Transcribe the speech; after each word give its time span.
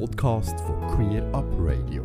Podcast 0.00 0.58
von 0.60 0.96
Queer 0.96 1.22
Up 1.32 1.46
Radio. 1.60 2.02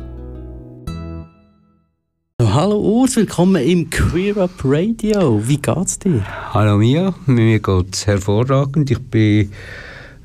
Hallo 2.40 2.78
Urs, 2.78 3.16
willkommen 3.16 3.62
im 3.66 3.90
Queer 3.90 4.36
Up 4.36 4.50
Radio. 4.62 5.40
Wie 5.46 5.56
geht's 5.56 5.98
dir? 5.98 6.24
Hallo 6.54 6.78
Mia, 6.78 7.12
mir 7.26 7.58
geht's 7.58 8.06
hervorragend. 8.06 8.90
Ich 8.92 8.98
bin, 8.98 9.50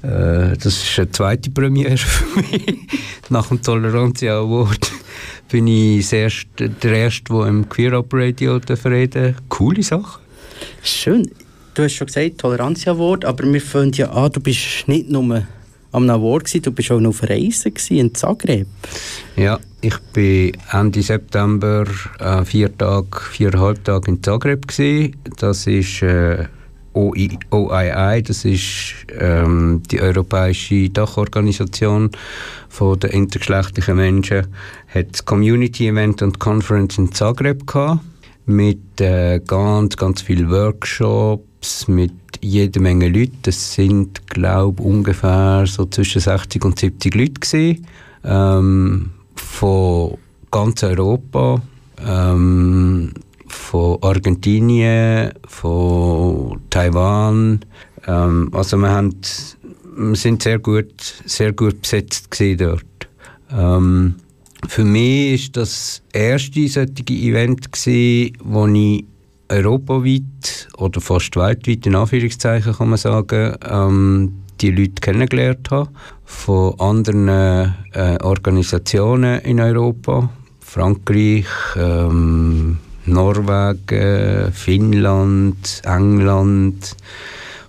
äh, 0.03 0.55
das 0.55 0.65
ist 0.65 0.99
eine 0.99 1.11
zweite 1.11 1.49
Premiere 1.49 1.97
für 1.97 2.39
mich. 2.39 2.87
Nach 3.29 3.47
dem 3.47 3.61
Toleranzia 3.61 4.39
Award 4.39 4.91
bin 5.49 5.67
ich 5.67 6.07
der 6.09 6.23
Erste, 6.23 6.69
der 6.69 6.93
Erste, 6.93 7.33
der 7.33 7.47
im 7.47 7.67
Queer 7.67 7.93
Up 7.93 8.13
Radio 8.13 8.59
reden 8.85 9.35
Coole 9.49 9.81
Sache. 9.81 10.19
Schön. 10.83 11.31
Du 11.73 11.83
hast 11.83 11.93
schon 11.93 12.07
gesagt, 12.07 12.37
Toleranzia 12.37 12.93
Award, 12.93 13.25
aber 13.25 13.51
wir 13.51 13.61
finden 13.61 13.93
ja 13.93 14.11
an, 14.11 14.31
du 14.31 14.39
bist 14.39 14.87
nicht 14.87 15.09
nur 15.09 15.45
am 15.95 16.09
Award 16.09 16.65
du 16.65 16.71
bist 16.71 16.91
auch 16.91 16.99
noch 16.99 17.09
auf 17.09 17.23
Reisen 17.23 17.73
in 17.89 18.13
Zagreb. 18.13 18.67
Ja, 19.35 19.59
ich 19.81 19.97
bin 20.13 20.51
Ende 20.71 21.01
September 21.01 21.85
äh, 22.19 22.43
vier 22.43 22.77
Tage, 22.77 23.07
viereinhalb 23.31 23.83
Tage 23.83 24.11
in 24.11 24.21
Zagreb 24.21 24.67
gewesen. 24.67 25.15
Das 25.37 25.67
ist 25.67 26.01
äh, 26.01 26.45
OI, 26.93 27.37
OII, 27.51 28.23
das 28.23 28.45
ist 28.45 28.95
ähm, 29.19 29.83
die 29.91 30.01
europäische 30.01 30.89
Dachorganisation 30.89 32.11
der 32.79 33.13
intergeschlechtlichen 33.13 33.95
Menschen, 33.95 34.47
hat 34.93 35.13
das 35.13 35.23
Community 35.23 35.87
Event 35.87 36.21
und 36.21 36.39
Conference 36.39 36.97
in 36.97 37.11
Zagreb 37.13 37.65
gehabt 37.67 38.01
mit 38.45 38.99
äh, 39.01 39.39
ganz, 39.39 39.97
ganz 39.97 40.21
vielen 40.21 40.49
Workshops, 40.49 41.43
mit 41.87 42.11
jede 42.41 42.79
Menge 42.79 43.07
Leuten. 43.07 43.37
Das 43.43 43.73
sind, 43.73 44.27
glaube 44.27 44.81
ich, 44.81 44.85
ungefähr 44.87 45.65
so 45.67 45.85
zwischen 45.85 46.21
60 46.21 46.63
und 46.65 46.79
70 46.79 47.15
Leute 47.15 47.33
gewesen, 47.33 47.87
ähm, 48.23 49.11
von 49.35 50.17
ganz 50.51 50.83
Europa, 50.83 51.61
ähm, 52.05 53.13
von 53.47 54.01
Argentinien, 54.01 55.31
von 55.47 56.59
Taiwan. 56.69 57.59
Ähm, 58.07 58.49
also 58.53 58.77
wir, 58.77 58.89
haben, 58.89 59.15
wir 59.95 60.15
sind 60.15 60.43
sehr 60.43 60.59
gut, 60.59 60.93
sehr 61.25 61.53
gut 61.53 61.81
besetzt 61.81 62.27
dort. 62.57 62.85
Ähm, 63.51 64.15
für 64.67 64.83
mich 64.83 65.47
war 65.47 65.63
das 65.63 66.01
erste 66.11 66.67
solche 66.67 67.03
Event, 67.09 67.71
gewesen, 67.71 68.37
wo 68.43 68.67
ich 68.67 69.05
europaweit 69.49 70.67
oder 70.77 71.01
fast 71.01 71.35
weltweit, 71.35 71.85
in 71.85 71.95
Anführungszeichen 71.95 72.73
kann 72.73 72.89
man 72.89 72.97
sagen, 72.97 73.55
ähm, 73.69 74.33
die 74.61 74.71
Leute 74.71 75.01
kennengelernt 75.01 75.69
habe 75.71 75.89
von 76.23 76.79
anderen 76.79 77.27
äh, 77.27 78.17
Organisationen 78.23 79.39
in 79.41 79.59
Europa, 79.59 80.29
Frankreich, 80.59 81.45
ähm, 81.75 82.77
Norwegen, 83.05 84.51
Finnland, 84.51 85.81
England, 85.83 86.95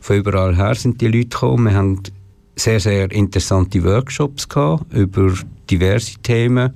von 0.00 0.16
überall 0.16 0.56
her 0.56 0.74
sind 0.76 1.00
die 1.00 1.08
Leute 1.08 1.28
gekommen. 1.28 1.66
Wir 1.66 1.74
haben 1.74 2.02
sehr, 2.54 2.80
sehr 2.80 3.10
interessante 3.10 3.82
Workshops 3.82 4.48
gehabt 4.48 4.92
über 4.94 5.32
diverse 5.68 6.16
Themen. 6.22 6.72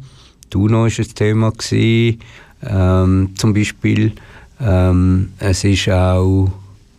Die 0.53 0.56
UNO 0.56 0.83
war 0.83 0.87
ein 0.87 1.15
Thema, 1.15 1.51
gewesen, 1.53 2.19
ähm, 2.62 3.31
zum 3.37 3.55
Beispiel. 3.55 4.12
Ähm, 4.61 5.33
es 5.39 5.64
ist 5.64 5.89
auch 5.89 6.50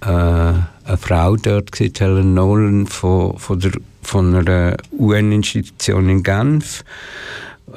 äh, 0.02 0.08
eine 0.08 0.98
Frau 1.00 1.36
dort, 1.36 1.72
gewesen, 1.72 1.94
Helen 2.00 2.34
Nolan, 2.34 2.88
von, 2.88 3.38
von, 3.38 3.60
der, 3.60 3.72
von 4.02 4.36
einer 4.36 4.78
UN-Institution 4.98 6.10
in 6.10 6.24
Genf. 6.24 6.84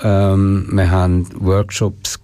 Ähm, 0.02 0.68
wir 0.72 0.90
haben 0.90 1.26
Workshops 1.38 2.18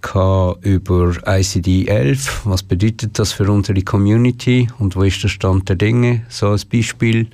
über 0.61 1.13
ICD 1.25 1.87
11. 1.87 2.41
Was 2.45 2.63
bedeutet 2.63 3.17
das 3.17 3.31
für 3.31 3.49
unsere 3.49 3.81
Community 3.81 4.67
und 4.79 4.95
wo 4.95 5.03
ist 5.03 5.23
der 5.23 5.29
Stand 5.29 5.69
der 5.69 5.77
Dinge? 5.77 6.25
So 6.27 6.49
als 6.49 6.65
Beispiel. 6.65 7.27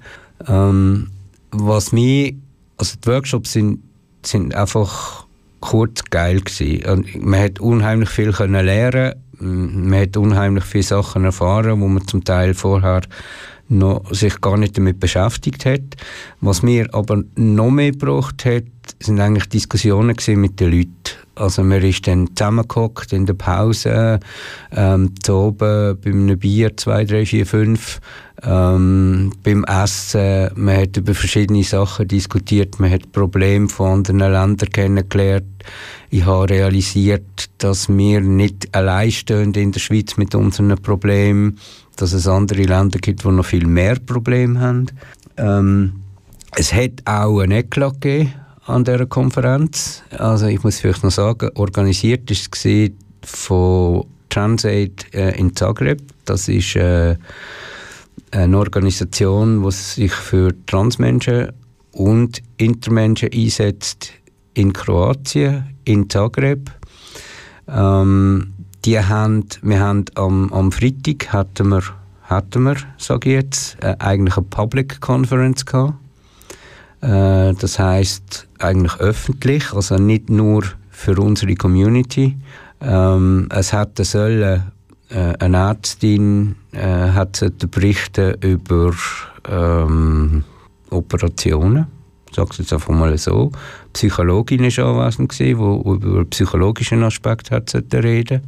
Ähm, 0.48 1.08
was 1.52 1.92
mir, 1.92 2.34
also 2.78 2.98
die 3.04 3.08
Workshops 3.08 3.54
sind, 3.54 3.80
sind 4.24 4.54
einfach 4.54 5.26
kurz 5.60 6.04
geil 6.06 6.42
gewesen. 6.42 7.06
Man 7.20 7.40
hat 7.40 7.60
unheimlich 7.60 8.10
viel 8.10 8.32
können 8.32 8.66
lernen 8.66 9.14
man 9.40 10.00
hat 10.00 10.18
unheimlich 10.18 10.64
viele 10.64 10.84
Sachen 10.84 11.26
erfahren, 11.26 11.82
wo 11.82 11.88
man 11.88 12.08
zum 12.08 12.24
Teil 12.24 12.54
vorher 12.54 13.02
noch 13.70 14.14
sich 14.14 14.40
gar 14.42 14.58
nicht 14.58 14.78
damit 14.78 15.00
beschäftigt 15.00 15.66
hat. 15.66 15.82
Was 16.42 16.64
mir 16.64 16.88
aber 16.94 17.24
noch 17.36 17.70
mehr 17.70 17.92
gebraucht 17.92 18.46
hat, 18.46 18.64
sind 19.00 19.20
eigentlich 19.20 19.50
Diskussionen 19.50 20.16
mit 20.36 20.60
den 20.60 20.72
Leuten. 20.72 21.27
Also 21.40 21.64
man 21.64 21.84
ist 21.84 22.08
dann 22.08 22.36
zusammengehockt 22.36 23.14
in 23.14 23.26
der 23.26 23.36
Pause, 23.36 24.20
ähm, 24.76 25.14
zu 25.22 25.34
oben 25.34 25.98
bei 26.02 26.10
einem 26.10 26.40
Bier, 26.40 26.76
zwei, 26.76 27.06
drei, 27.06 27.26
vier, 27.26 27.46
fünf, 27.46 28.00
ähm, 28.44 29.32
beim 29.44 29.64
Essen. 29.64 30.50
Man 30.56 30.82
hat 30.82 30.98
über 30.98 31.14
verschiedene 31.14 31.64
Sachen 31.64 32.08
diskutiert, 32.08 32.80
man 32.80 32.92
hat 32.92 33.12
Probleme 33.12 33.70
von 33.70 34.00
anderen 34.00 34.20
Ländern 34.20 34.70
kennengelernt. 34.70 35.46
Ich 36.10 36.26
habe 36.26 36.50
realisiert, 36.50 37.50
dass 37.58 37.90
wir 37.90 38.22
nicht 38.22 38.74
allein 38.76 39.12
stehen 39.12 39.54
in 39.54 39.72
der 39.72 39.80
Schweiz 39.80 40.18
mit 40.18 40.34
unseren 40.36 40.76
Problemen, 40.78 41.58
dass 41.98 42.14
es 42.14 42.28
andere 42.28 42.64
Länder 42.64 43.00
gibt, 43.00 43.24
die 43.24 43.30
noch 43.30 43.46
viel 43.46 43.68
mehr 43.68 43.98
Probleme 44.00 44.60
haben. 44.60 44.88
Ähm, 45.38 46.04
es 46.56 46.74
hat 46.74 47.02
auch 47.06 47.40
ein 47.42 47.52
Eklat 47.52 48.02
gegeben 48.02 48.34
an 48.68 48.84
dieser 48.84 49.06
Konferenz. 49.06 50.04
Also 50.18 50.48
ich 50.48 50.64
muss 50.64 50.80
vielleicht 50.80 51.04
noch 51.04 51.12
sagen, 51.12 51.50
organisiert 51.56 52.30
ist 52.30 52.54
es 52.66 52.92
von 53.24 54.06
Transaid 54.30 55.14
äh, 55.14 55.38
in 55.40 55.56
Zagreb. 55.56 56.02
Das 56.26 56.48
ist 56.48 56.76
äh, 56.76 57.16
eine 58.32 58.58
Organisation, 58.58 59.64
die 59.64 59.72
sich 59.72 60.12
für 60.12 60.54
Transmenschen 60.66 61.54
und 61.94 62.42
Intermenschen 62.58 63.30
einsetzt 63.34 64.12
in 64.54 64.74
Kroatien, 64.74 65.76
in 65.86 66.10
Zagreb. 66.10 66.70
Ähm, 67.68 68.54
die 68.86 69.00
haben, 69.00 69.46
wir 69.62 69.80
haben 69.80 70.06
am, 70.16 70.52
am 70.54 70.72
Freitag 70.72 71.32
hatten 71.32 71.70
wir, 71.70 71.84
hatten 72.24 72.64
wir, 72.64 72.76
sage 72.98 73.30
ich 73.30 73.36
jetzt, 73.36 73.78
äh, 73.82 73.96
eigentlich 74.00 74.38
eine 74.38 74.46
Public 74.46 75.00
Conference 75.00 75.66
gehabt. 75.66 75.96
Äh, 77.02 77.54
das 77.54 77.80
heißt 77.80 78.48
eigentlich 78.60 79.00
öffentlich, 79.00 79.74
also 79.74 79.96
nicht 79.96 80.30
nur 80.30 80.64
für 80.90 81.20
unsere 81.20 81.56
Community. 81.56 82.38
Ähm, 82.82 83.48
es 83.52 83.74
hätte 83.74 84.04
sollen 84.04 84.64
äh, 85.10 85.34
eine 85.40 85.58
Ärztin 85.58 86.56
äh, 86.72 87.12
hat 87.12 87.42
über 88.42 88.94
ähm, 89.50 90.44
Operationen 90.90 91.88
sage 92.38 92.50
es 92.52 92.58
jetzt 92.60 92.74
einfach 92.74 92.94
mal 92.94 93.18
so. 93.18 93.52
Psychologin 93.94 94.62
war 94.78 95.06
anwesend, 95.06 95.38
die 95.40 95.52
über 95.52 96.26
psychologischen 96.26 97.04
Aspekt 97.04 97.52
hat 97.52 97.74
reden 97.94 98.42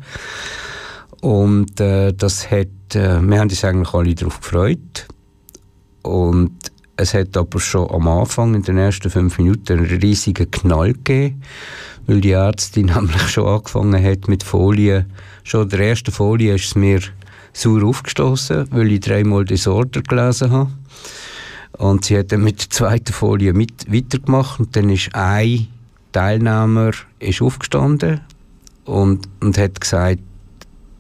Und 1.22 1.80
äh, 1.82 2.14
das 2.14 2.50
hat, 2.50 2.68
äh, 2.94 3.20
wir 3.22 3.40
haben 3.40 3.50
uns 3.50 3.64
eigentlich 3.64 3.94
alle 3.94 4.16
darauf 4.16 4.40
gefreut. 4.40 5.08
Und 6.04 6.54
es 7.00 7.14
hat 7.14 7.38
aber 7.38 7.62
schon 7.62 7.90
am 7.90 8.10
Anfang, 8.10 8.56
in 8.56 8.64
den 8.64 8.78
ersten 8.78 9.10
fünf 9.10 9.38
Minuten, 9.38 9.80
einen 9.80 9.86
riesigen 9.86 10.52
Knall 10.52 10.94
gegeben, 10.94 11.42
weil 12.08 12.20
die 12.20 12.32
Ärztin 12.32 12.86
nämlich 12.96 13.30
schon 13.30 13.48
angefangen 13.48 14.04
hat 14.04 14.28
mit 14.28 14.44
Folien. 14.44 15.06
Schon 15.44 15.64
in 15.64 15.70
der 15.70 15.80
ersten 15.80 16.12
Folie 16.12 16.56
ist 16.56 16.66
es 16.66 16.76
mir 16.76 17.00
sauer 17.54 17.84
aufgestoßen, 17.84 18.68
weil 18.72 18.92
ich 18.92 19.00
dreimal 19.00 19.46
Disorder 19.46 20.02
gelesen 20.02 20.52
habe. 20.52 20.72
Und 21.78 22.04
sie 22.04 22.18
hat 22.18 22.34
dann 22.34 22.44
mit 22.44 22.62
der 22.62 22.70
zweiten 22.70 23.14
Folie 23.14 23.54
mit, 23.54 23.92
weitergemacht 23.92 24.60
und 24.60 24.76
dann 24.76 24.90
ist 24.90 25.16
ein 25.16 25.68
Teilnehmer 26.12 26.92
ist 27.20 27.42
aufgestanden 27.42 28.20
und, 28.84 29.30
und 29.40 29.58
hat 29.58 29.80
gesagt, 29.80 30.20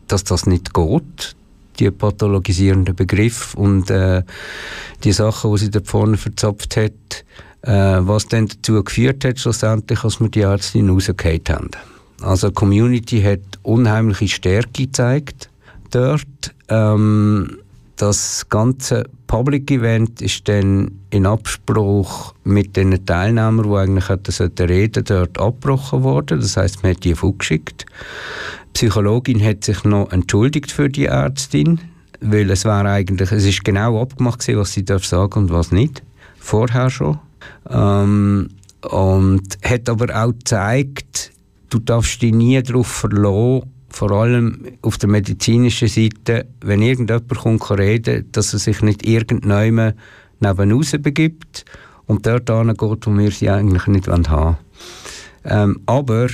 dass 0.08 0.24
das 0.24 0.46
nicht 0.46 0.74
geht, 0.74 1.36
die 1.80 1.92
pathologisierenden 1.92 2.96
Begriff 2.96 3.54
und 3.56 3.90
äh, 3.90 4.24
die 5.04 5.12
Sachen, 5.12 5.52
die 5.52 5.60
sie 5.60 5.72
da 5.72 5.80
vorne 5.84 6.18
verzapft 6.18 6.78
hat, 6.78 7.26
äh, 7.62 8.00
was 8.02 8.28
dann 8.28 8.48
dazu 8.48 8.84
geführt 8.84 9.26
hat, 9.26 9.40
schlussendlich, 9.40 10.00
dass 10.00 10.20
wir 10.20 10.30
die 10.30 10.42
Ärztin 10.42 10.90
rausgefallen 10.90 11.42
haben. 11.50 11.70
Also 12.22 12.50
die 12.50 12.54
Community 12.54 13.22
hat 13.22 13.40
unheimliche 13.64 14.28
Stärke 14.28 14.86
gezeigt 14.86 15.50
dort. 15.92 16.54
Ähm, 16.68 17.58
das 17.96 18.48
ganze 18.48 19.04
Public 19.28 19.70
Event 19.72 20.22
ist 20.22 20.48
dann 20.48 20.90
in 21.10 21.26
Abspruch 21.26 22.34
mit 22.46 22.78
den 22.78 23.06
Teilnehmern, 23.06 23.70
die 23.70 23.76
eigentlich 23.76 24.08
hätten 24.10 24.66
reden 24.70 25.04
dort 25.04 25.38
abgebrochen 25.38 26.04
worden. 26.04 26.40
Das 26.40 26.56
heißt, 26.56 26.82
man 26.82 26.94
hat 26.94 27.04
die 27.04 27.14
vorgeschickt. 27.14 27.86
Die 28.70 28.86
Psychologin 28.86 29.44
hat 29.44 29.64
sich 29.64 29.84
noch 29.84 30.12
entschuldigt 30.12 30.72
für 30.72 30.90
die 30.90 31.06
Ärztin, 31.06 31.80
weil 32.22 32.50
es 32.50 32.66
war 32.66 32.86
eigentlich, 32.86 33.32
es 33.32 33.46
ist 33.46 33.64
genau 33.64 34.02
abgemacht 34.02 34.40
gewesen, 34.40 34.60
was 34.60 34.74
sie 34.74 34.86
darf 34.86 35.06
sagen 35.06 35.40
und 35.40 35.52
was 35.52 35.72
nicht. 35.72 36.04
Vorher 36.40 36.90
schon. 36.90 37.20
Ähm, 37.70 38.50
und 38.90 39.58
hat 39.64 39.90
aber 39.90 40.24
auch 40.24 40.32
gezeigt, 40.32 41.32
du 41.70 41.80
darfst 41.80 42.22
dich 42.22 42.34
nie 42.34 42.62
darauf 42.62 42.88
verlassen, 42.88 43.70
vor 43.90 44.12
allem 44.12 44.66
auf 44.82 44.98
der 44.98 45.10
medizinischen 45.10 45.88
Seite, 45.88 46.46
wenn 46.62 46.82
irgendjemand 46.82 47.28
kommt 47.36 47.72
reden, 47.72 48.32
dass 48.32 48.54
er 48.54 48.60
sich 48.60 48.82
nicht 48.82 49.06
irgendjemand 49.06 49.96
neben 50.40 51.02
begibt 51.02 51.66
und 52.06 52.26
dort 52.26 52.48
geht, 52.48 53.08
wo 53.08 53.18
wir 53.18 53.32
sie 53.32 53.50
eigentlich 53.50 53.88
nicht 53.88 54.08
haben 54.08 54.28
wollen. 54.30 54.58
Ähm, 55.44 55.82
aber 55.86 56.28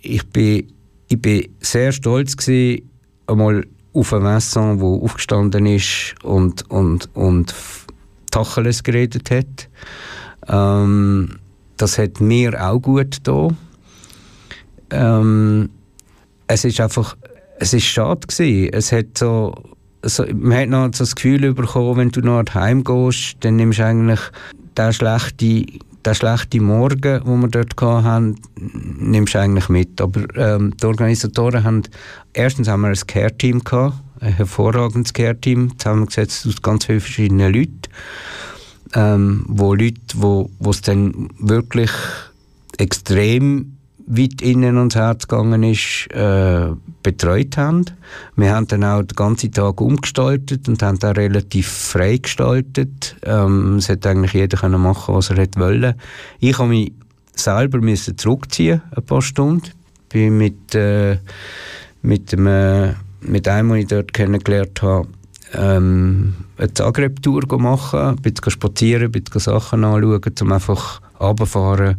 ich 0.00 0.26
bin, 0.28 0.72
ich 1.08 1.20
bin 1.20 1.48
sehr 1.60 1.92
stolz 1.92 2.36
gewesen, 2.36 2.90
einmal 3.26 3.66
auf 3.92 4.12
ein 4.12 4.22
Messon, 4.22 4.80
wo 4.80 5.02
aufgestanden 5.02 5.66
ist 5.66 6.14
und, 6.22 6.70
und, 6.70 7.08
und 7.14 7.54
Tacheles 8.30 8.82
geredet 8.82 9.30
hat. 9.30 9.68
Ähm, 10.48 11.38
das 11.76 11.98
hat 11.98 12.20
mir 12.20 12.62
auch 12.62 12.80
gut 12.80 13.16
getan. 13.16 13.56
Ähm, 14.90 15.70
es 16.46 16.64
ist 16.64 16.80
einfach, 16.80 17.16
es 17.58 17.72
ist 17.72 17.84
schade 17.84 18.26
gewesen. 18.26 18.72
Es 18.72 18.92
hat 18.92 19.16
so, 19.16 19.54
so, 20.04 20.24
man 20.34 20.58
hat 20.58 20.68
noch 20.68 20.84
so 20.86 21.04
das 21.04 21.14
Gefühl 21.14 21.52
bekommen, 21.54 21.96
wenn 21.96 22.10
du 22.10 22.20
noch 22.20 22.44
heim 22.54 22.84
gehst, 22.84 23.36
dann 23.40 23.56
nimmst 23.56 23.78
du 23.78 23.84
eigentlich 23.84 24.20
den 24.76 24.92
schlechten, 24.92 25.66
den 26.08 26.14
schlechten 26.14 26.64
Morgen, 26.64 27.00
den 27.00 27.40
wir 27.40 27.48
dort 27.48 27.80
hatten, 27.80 28.36
nimmst 28.56 29.34
du 29.34 29.40
eigentlich 29.40 29.68
mit. 29.68 30.00
Aber 30.00 30.22
ähm, 30.36 30.74
die 30.76 30.86
Organisatoren 30.86 31.64
haben, 31.64 31.82
erstens 32.32 32.68
haben 32.68 32.82
wir 32.82 32.88
ein 32.88 33.06
Care-Team 33.06 33.62
gehabt, 33.62 33.96
ein 34.20 34.32
hervorragendes 34.32 35.12
Care-Team, 35.12 35.78
zusammengesetzt 35.78 36.46
aus 36.46 36.62
ganz 36.62 36.86
vielen 36.86 37.00
verschiedenen 37.00 37.52
Leuten, 37.52 37.82
ähm, 38.94 39.44
wo 39.48 39.74
Leute, 39.74 40.00
wo 40.14 40.50
es 40.68 40.80
dann 40.80 41.28
wirklich 41.38 41.90
extrem 42.78 43.77
weit 44.08 44.40
innen 44.40 44.78
ans 44.78 44.94
Herz 44.94 45.28
gegangen 45.28 45.62
ist, 45.62 46.08
äh, 46.12 46.70
betreut 47.02 47.56
haben. 47.56 47.84
Wir 48.36 48.54
haben 48.54 48.66
dann 48.66 48.84
auch 48.84 49.02
den 49.02 49.14
ganzen 49.14 49.52
Tag 49.52 49.80
umgestaltet 49.80 50.68
und 50.68 50.82
haben 50.82 50.98
da 50.98 51.10
relativ 51.10 51.68
frei 51.68 52.16
gestaltet. 52.16 53.16
Ähm, 53.22 53.76
es 53.76 53.88
hat 53.88 54.06
eigentlich 54.06 54.32
jeder 54.32 54.56
können 54.56 54.80
machen, 54.80 55.14
was 55.14 55.30
er 55.30 55.36
wollte. 55.36 55.94
Ich 56.40 56.58
habe 56.58 56.70
mich 56.70 56.92
selber 57.34 57.78
müssen 57.78 58.16
zurückziehen, 58.16 58.80
ein 58.96 59.04
paar 59.04 59.22
Stunden. 59.22 59.70
Bin 60.08 60.38
mit, 60.38 60.74
äh, 60.74 61.18
mit, 62.00 62.32
dem, 62.32 62.46
äh, 62.46 62.94
mit 63.20 63.46
einem, 63.46 63.68
den 63.70 63.78
ich 63.78 63.86
dort 63.88 64.14
kennengelernt 64.14 64.80
habe, 64.80 65.08
ähm, 65.52 66.34
eine 66.56 66.72
Zagreb-Tour 66.72 67.42
machen, 67.58 68.00
ein 68.00 68.16
bisschen 68.16 68.50
spazieren, 68.50 69.04
ein 69.04 69.12
bisschen 69.12 69.40
Sachen 69.40 69.84
anschauen, 69.84 70.34
um 70.40 70.52
einfach 70.52 71.00
runterfahren 71.20 71.96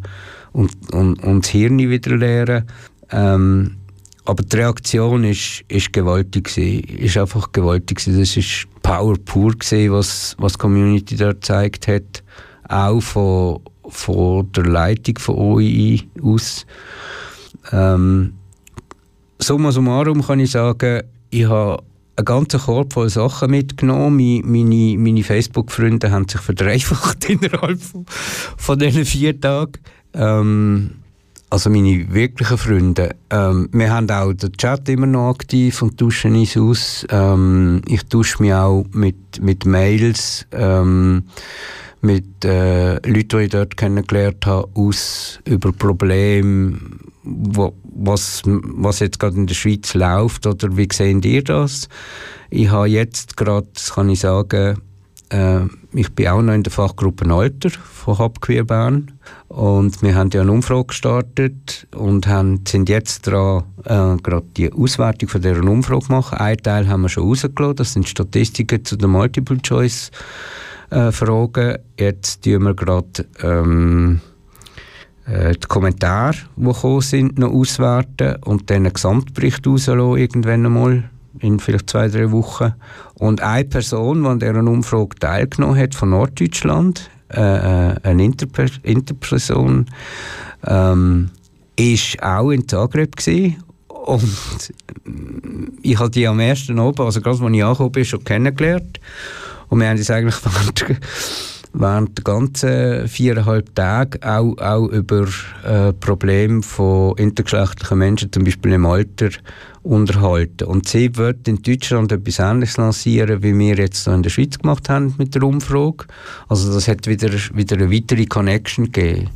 und, 0.51 0.71
und, 0.93 1.23
und 1.23 1.45
das 1.45 1.51
Hirn 1.51 1.77
wieder 1.77 2.17
lernen. 2.17 2.65
Ähm, 3.11 3.75
aber 4.25 4.43
die 4.43 4.57
Reaktion 4.57 5.23
ist, 5.23 5.63
ist 5.67 5.91
gewaltig 5.91 6.53
gewesen, 6.53 6.83
ist 6.83 7.17
einfach 7.17 7.51
gewaltig 7.51 7.97
gewesen. 7.97 8.19
Das 8.19 8.37
ist 8.37 8.67
Power 8.83 9.15
pur 9.25 9.53
gewesen, 9.53 9.91
was, 9.91 10.35
was 10.37 10.53
die 10.53 10.59
Community 10.59 11.15
dort 11.15 11.41
gezeigt 11.41 11.87
hat. 11.87 12.23
Auch 12.67 13.01
von, 13.01 13.61
von 13.87 14.51
der 14.51 14.65
Leitung 14.65 15.17
von 15.17 15.35
OII 15.35 16.07
aus. 16.21 16.65
Ähm, 17.71 18.33
summa 19.39 19.71
summarum 19.71 20.21
kann 20.21 20.39
ich 20.39 20.51
sagen, 20.51 21.01
ich 21.31 21.45
habe 21.45 21.81
einen 22.15 22.25
ganzen 22.25 22.59
Korb 22.59 22.93
voll 22.93 23.09
Sachen 23.09 23.51
mitgenommen. 23.51 24.43
Meine, 24.45 24.97
meine 24.97 25.23
Facebook-Freunde 25.23 26.11
haben 26.11 26.27
sich 26.27 26.41
verdreifacht 26.41 27.29
innerhalb 27.29 27.81
von, 27.81 28.05
von 28.57 28.77
diesen 28.77 29.05
vier 29.05 29.39
Tagen. 29.39 29.81
Ähm, 30.13 30.91
also 31.51 31.69
meine 31.71 32.13
wirklichen 32.13 32.57
Freunde. 32.57 33.15
Ähm, 33.31 33.69
wir 33.71 33.91
haben 33.91 34.09
auch 34.11 34.33
den 34.33 34.53
Chat 34.53 34.87
immer 34.87 35.07
noch 35.07 35.31
aktiv 35.31 35.81
und 35.81 35.97
tauschen 35.97 36.35
uns 36.35 36.55
aus. 36.55 37.07
Ähm, 37.09 37.81
ich 37.87 38.05
tausche 38.05 38.41
mich 38.43 38.53
auch 38.53 38.85
mit, 38.91 39.41
mit 39.41 39.65
Mails, 39.65 40.45
ähm, 40.51 41.23
mit 42.01 42.45
äh, 42.45 42.95
Leuten, 43.07 43.39
die 43.39 43.43
ich 43.45 43.49
dort 43.49 43.77
kennengelernt 43.77 44.45
habe, 44.45 44.69
aus 44.75 45.39
über 45.45 45.71
Probleme, 45.71 46.77
wo, 47.23 47.73
was, 47.83 48.43
was 48.45 48.99
jetzt 48.99 49.19
gerade 49.19 49.35
in 49.35 49.47
der 49.47 49.55
Schweiz 49.55 49.95
läuft 49.95 50.45
oder 50.45 50.77
wie 50.77 50.87
sehen 50.91 51.21
ihr 51.23 51.43
das? 51.43 51.89
Ich 52.51 52.69
habe 52.69 52.87
jetzt 52.87 53.37
gerade, 53.37 53.67
kann 53.93 54.09
ich 54.09 54.19
sagen, 54.19 54.77
äh, 55.29 55.61
ich 55.93 56.13
bin 56.13 56.27
auch 56.27 56.41
noch 56.41 56.53
in 56.53 56.63
der 56.63 56.71
Fachgruppe 56.71 57.29
Alter 57.31 57.69
von 57.71 58.17
Habqueer 58.17 58.63
Bern 58.63 59.11
und 59.47 60.01
wir 60.01 60.15
haben 60.15 60.31
ja 60.31 60.41
eine 60.41 60.51
Umfrage 60.51 60.85
gestartet 60.85 61.85
und 61.95 62.25
haben, 62.27 62.63
sind 62.67 62.89
jetzt 62.89 63.27
dran, 63.27 63.63
äh, 63.85 64.17
gerade 64.21 64.47
die 64.55 64.71
Auswertung 64.71 65.29
von 65.29 65.41
dieser 65.41 65.63
Umfrage 65.63 66.05
machen. 66.09 66.37
Ein 66.37 66.57
Teil 66.57 66.87
haben 66.87 67.01
wir 67.01 67.09
schon 67.09 67.27
rausgelassen, 67.27 67.75
das 67.75 67.93
sind 67.93 68.07
Statistiken 68.07 68.85
zu 68.85 68.97
den 68.97 69.09
Multiple-Choice-Fragen. 69.09 71.75
Äh, 71.75 71.79
jetzt 71.97 72.43
tun 72.43 72.61
wir 72.63 72.75
gerade 72.75 73.25
ähm, 73.41 74.21
äh, 75.25 75.53
die 75.53 75.67
Kommentare, 75.67 76.37
die 76.55 76.65
gekommen 76.65 77.01
sind, 77.01 77.39
noch 77.39 77.53
auswerten 77.53 78.35
und 78.43 78.69
dann 78.69 78.85
einen 78.85 78.93
Gesamtbericht 78.93 79.65
rauslassen, 79.65 80.17
irgendwann 80.17 80.67
einmal 80.67 81.09
in 81.39 81.59
vielleicht 81.59 81.89
zwei, 81.89 82.07
drei 82.07 82.31
Wochen. 82.31 82.73
Und 83.15 83.41
eine 83.41 83.65
Person, 83.65 84.23
die 84.23 84.29
an 84.29 84.39
dieser 84.39 84.57
Umfrage 84.57 85.15
teilgenommen 85.19 85.77
hat, 85.77 85.95
von 85.95 86.09
Norddeutschland, 86.11 87.09
äh, 87.31 87.91
äh 87.91 87.95
eine 88.03 88.23
Interpe 88.23 88.67
Interperson, 88.83 89.85
ähm, 90.65 91.29
auch 92.21 92.51
in 92.51 92.67
Zagreb 92.67 93.15
gewesen. 93.15 93.63
und 93.87 94.73
ich 95.81 95.99
habe 95.99 96.09
die 96.09 96.27
am 96.27 96.39
ersten 96.39 96.79
Abend, 96.79 96.99
also 96.99 97.21
gerade 97.21 97.43
als 97.43 97.53
ich 97.53 97.63
angekommen 97.63 97.91
bin, 97.91 98.05
schon 98.05 98.23
kennengelernt 98.23 98.99
und 99.69 99.79
wir 99.79 99.87
haben 99.87 99.97
uns 99.97 100.09
eigentlich 100.09 100.35
während, 100.43 100.99
während 101.73 102.17
der 102.17 102.23
ganzen 102.23 103.07
viereinhalb 103.07 103.75
Tage 103.75 104.19
auch, 104.27 104.57
auch 104.57 104.87
über 104.87 105.27
äh, 105.63 105.93
Probleme 105.93 106.61
von 106.63 107.17
intergeschlechtlichen 107.17 107.97
Menschen, 107.97 108.31
zum 108.31 108.43
Beispiel 108.43 108.73
im 108.73 108.85
Alter, 108.85 109.29
unterhalten. 109.83 110.65
Und 110.65 110.87
sie 110.87 111.15
wird 111.15 111.47
in 111.47 111.61
Deutschland 111.61 112.11
etwas 112.11 112.39
Ähnliches 112.39 112.77
lancieren, 112.77 113.43
wie 113.43 113.57
wir 113.57 113.75
jetzt 113.75 114.07
in 114.07 114.23
der 114.23 114.29
Schweiz 114.29 114.57
gemacht 114.57 114.89
haben 114.89 115.13
mit 115.17 115.35
der 115.35 115.43
Umfrage. 115.43 116.05
Also 116.47 116.73
das 116.73 116.87
hat 116.87 117.07
wieder, 117.07 117.31
wieder 117.53 117.75
eine 117.75 117.91
weitere 117.91 118.25
Connection 118.25 118.91
gegeben. 118.91 119.29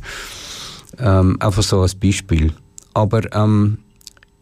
Ähm, 0.98 1.36
einfach 1.40 1.62
so 1.62 1.80
als 1.80 1.94
Beispiel. 1.94 2.52
Aber 2.94 3.22
ähm, 3.34 3.78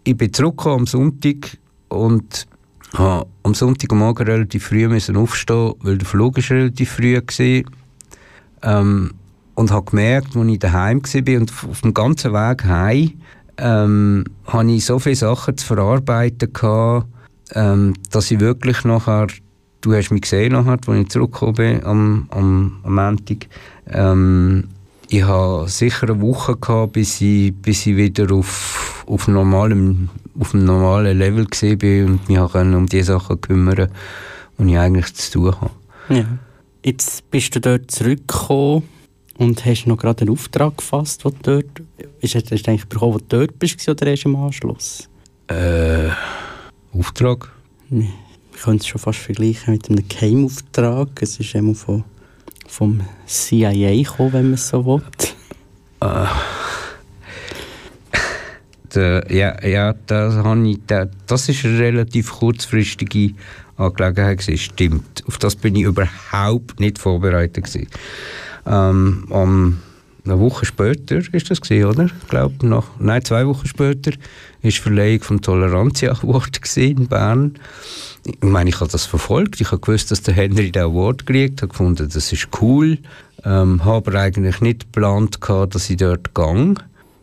ich 0.04 0.16
bin 0.16 0.32
zurückgekommen 0.32 0.80
am 0.80 0.86
Sonntag 0.86 1.56
und 1.88 2.46
habe 2.94 3.26
am 3.42 3.54
Sonntagmorgen 3.54 4.26
relativ 4.26 4.66
früh 4.66 4.88
müssen 4.88 5.16
aufstehen, 5.16 5.74
weil 5.80 5.98
der 5.98 6.06
Flug 6.06 6.38
ist 6.38 6.50
relativ 6.50 6.90
früh 6.90 7.14
war. 7.16 7.72
Ähm, 8.62 9.12
und 9.54 9.70
habe 9.70 9.90
gemerkt, 9.90 10.36
als 10.36 10.46
ich 10.46 10.58
daheim 10.58 11.02
war 11.02 11.40
und 11.40 11.52
auf 11.70 11.80
dem 11.82 11.94
ganzen 11.94 12.32
Weg 12.32 12.64
heim, 12.64 13.12
ähm, 13.58 14.24
hatte 14.46 14.70
ich 14.70 14.84
so 14.84 14.98
viele 14.98 15.16
Sachen 15.16 15.56
zu 15.56 15.66
verarbeiten, 15.66 16.52
gehabt, 16.52 17.06
ähm, 17.54 17.94
dass 18.10 18.30
ich 18.30 18.40
wirklich 18.40 18.84
nachher, 18.84 19.26
du 19.82 19.94
hast 19.94 20.10
mich 20.10 20.22
gesehen 20.22 20.52
nachher, 20.52 20.78
als 20.86 20.88
ich 20.88 21.08
zurückgekommen 21.10 21.54
bin 21.54 21.84
am, 21.84 22.26
am, 22.30 22.80
am 22.82 22.94
Montag, 22.94 23.48
ähm, 23.88 24.64
ich 25.08 25.24
hatte 25.24 25.68
sicher 25.68 26.08
eine 26.08 26.20
Woche, 26.22 26.56
gehabt, 26.56 26.94
bis, 26.94 27.20
ich, 27.20 27.54
bis 27.54 27.86
ich 27.86 27.96
wieder 27.96 28.32
auf, 28.32 29.04
auf, 29.06 29.28
normalem, 29.28 30.08
auf 30.40 30.54
einem 30.54 30.64
normalen 30.64 31.18
Level 31.18 31.44
war 31.44 32.06
und 32.06 32.28
mich 32.28 32.74
um 32.74 32.86
die 32.86 33.02
Sachen 33.02 33.40
kümmern, 33.40 33.88
die 34.56 34.72
ich 34.72 34.78
eigentlich 34.78 35.14
zu 35.14 35.32
tun 35.32 35.54
habe. 35.60 35.70
Ja. 36.08 36.24
Jetzt 36.84 37.30
bist 37.30 37.54
du 37.54 37.60
dort 37.60 37.92
zurückgekommen 37.92 38.82
und 39.38 39.64
hast 39.64 39.86
noch 39.86 39.96
gerade 39.96 40.22
einen 40.22 40.30
Auftrag 40.30 40.78
gefasst, 40.78 41.24
wo 41.24 41.30
dort, 41.30 41.64
ist, 42.20 42.34
hast 42.34 42.50
du 42.50 42.54
eigentlich 42.54 42.86
bekommen, 42.86 43.14
wo 43.14 43.18
du 43.18 43.24
dort 43.28 43.56
bist 43.60 43.88
oder 43.88 44.08
erst 44.08 44.24
im 44.24 44.34
Anschluss? 44.34 45.08
Äh, 45.46 46.08
Auftrag? 46.92 47.52
Wir 47.88 48.08
können 48.60 48.78
es 48.78 48.86
schon 48.88 49.00
fast 49.00 49.20
vergleichen 49.20 49.74
mit 49.74 49.88
einem 49.88 50.08
Geheimauftrag. 50.08 51.08
Es 51.20 51.38
ist 51.38 51.54
immer 51.54 51.76
von, 51.76 52.02
vom 52.66 53.00
CIA 53.26 54.02
gekommen, 54.02 54.32
wenn 54.32 54.44
man 54.46 54.54
es 54.54 54.68
so 54.68 54.84
will. 54.84 55.02
Äh, 58.94 59.36
ja, 59.38 59.64
ja 59.64 59.94
das, 60.06 60.34
habe 60.34 60.68
ich, 60.68 60.80
das 60.86 61.48
ist 61.48 61.64
eine 61.64 61.78
relativ 61.78 62.32
kurzfristige 62.32 63.34
Angelegenheit 63.82 64.38
gewesen. 64.38 64.58
Stimmt. 64.58 65.24
Auf 65.26 65.38
das 65.38 65.56
bin 65.56 65.76
ich 65.76 65.82
überhaupt 65.82 66.80
nicht 66.80 66.98
vorbereitet. 66.98 67.88
Ähm, 68.66 69.26
am 69.30 69.78
eine 70.24 70.38
Woche 70.38 70.64
später 70.64 71.16
ist 71.32 71.50
das 71.50 71.60
gewesen, 71.60 71.84
oder? 71.86 72.04
Ich 72.04 72.28
glaube, 72.28 72.66
nach, 72.66 72.86
nein, 72.98 73.24
zwei 73.24 73.46
Wochen 73.46 73.66
später 73.66 74.12
ist 74.62 74.76
die 74.76 74.80
Verleihung 74.80 75.20
vom 75.20 75.40
Tolerantia 75.40 76.12
Award 76.12 76.60
in 76.76 77.08
Bern. 77.08 77.54
Ich 78.24 78.40
meine, 78.40 78.70
ich 78.70 78.78
habe 78.78 78.90
das 78.90 79.04
verfolgt. 79.04 79.60
Ich 79.60 79.72
habe 79.72 79.80
gewusst, 79.80 80.12
dass 80.12 80.22
der 80.22 80.34
Henry 80.34 80.70
den 80.70 80.84
Award 80.84 81.26
gekriegt 81.26 81.62
hat, 81.62 81.70
gefunden, 81.70 82.08
das 82.12 82.32
ist 82.32 82.48
cool. 82.60 82.98
Ähm, 83.44 83.84
habe 83.84 84.16
eigentlich 84.16 84.60
nicht 84.60 84.92
geplant, 84.92 85.40
gehabt, 85.40 85.74
dass 85.74 85.90
ich 85.90 85.96
dort 85.96 86.32
gehe. 86.34 86.74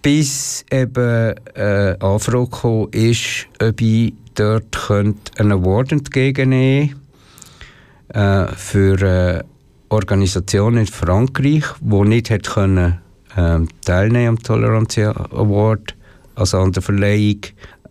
Bis 0.02 0.66
eben 0.70 1.36
äh, 1.56 1.96
Anfrage 2.00 2.50
gekommen 2.50 2.90
ist, 2.92 3.48
ob 3.62 3.80
ich 3.80 4.14
dort 4.40 4.72
könnte 4.72 5.40
einen 5.40 5.52
Award 5.52 5.92
entgegennehmen 5.92 6.96
äh, 8.10 8.48
für 8.56 8.98
eine 9.00 9.46
Organisation 9.90 10.78
in 10.78 10.88
Frankreich, 10.88 11.66
die 11.82 12.02
nicht 12.02 12.30
hätte 12.30 12.52
können, 12.52 13.00
äh, 13.36 13.60
teilnehmen 13.86 14.30
am 14.30 14.44
Tolerantia 14.44 15.12
Award, 15.12 15.96
also 16.36 16.60
an 16.60 16.72
der 16.72 16.82
Verleihung 16.82 17.42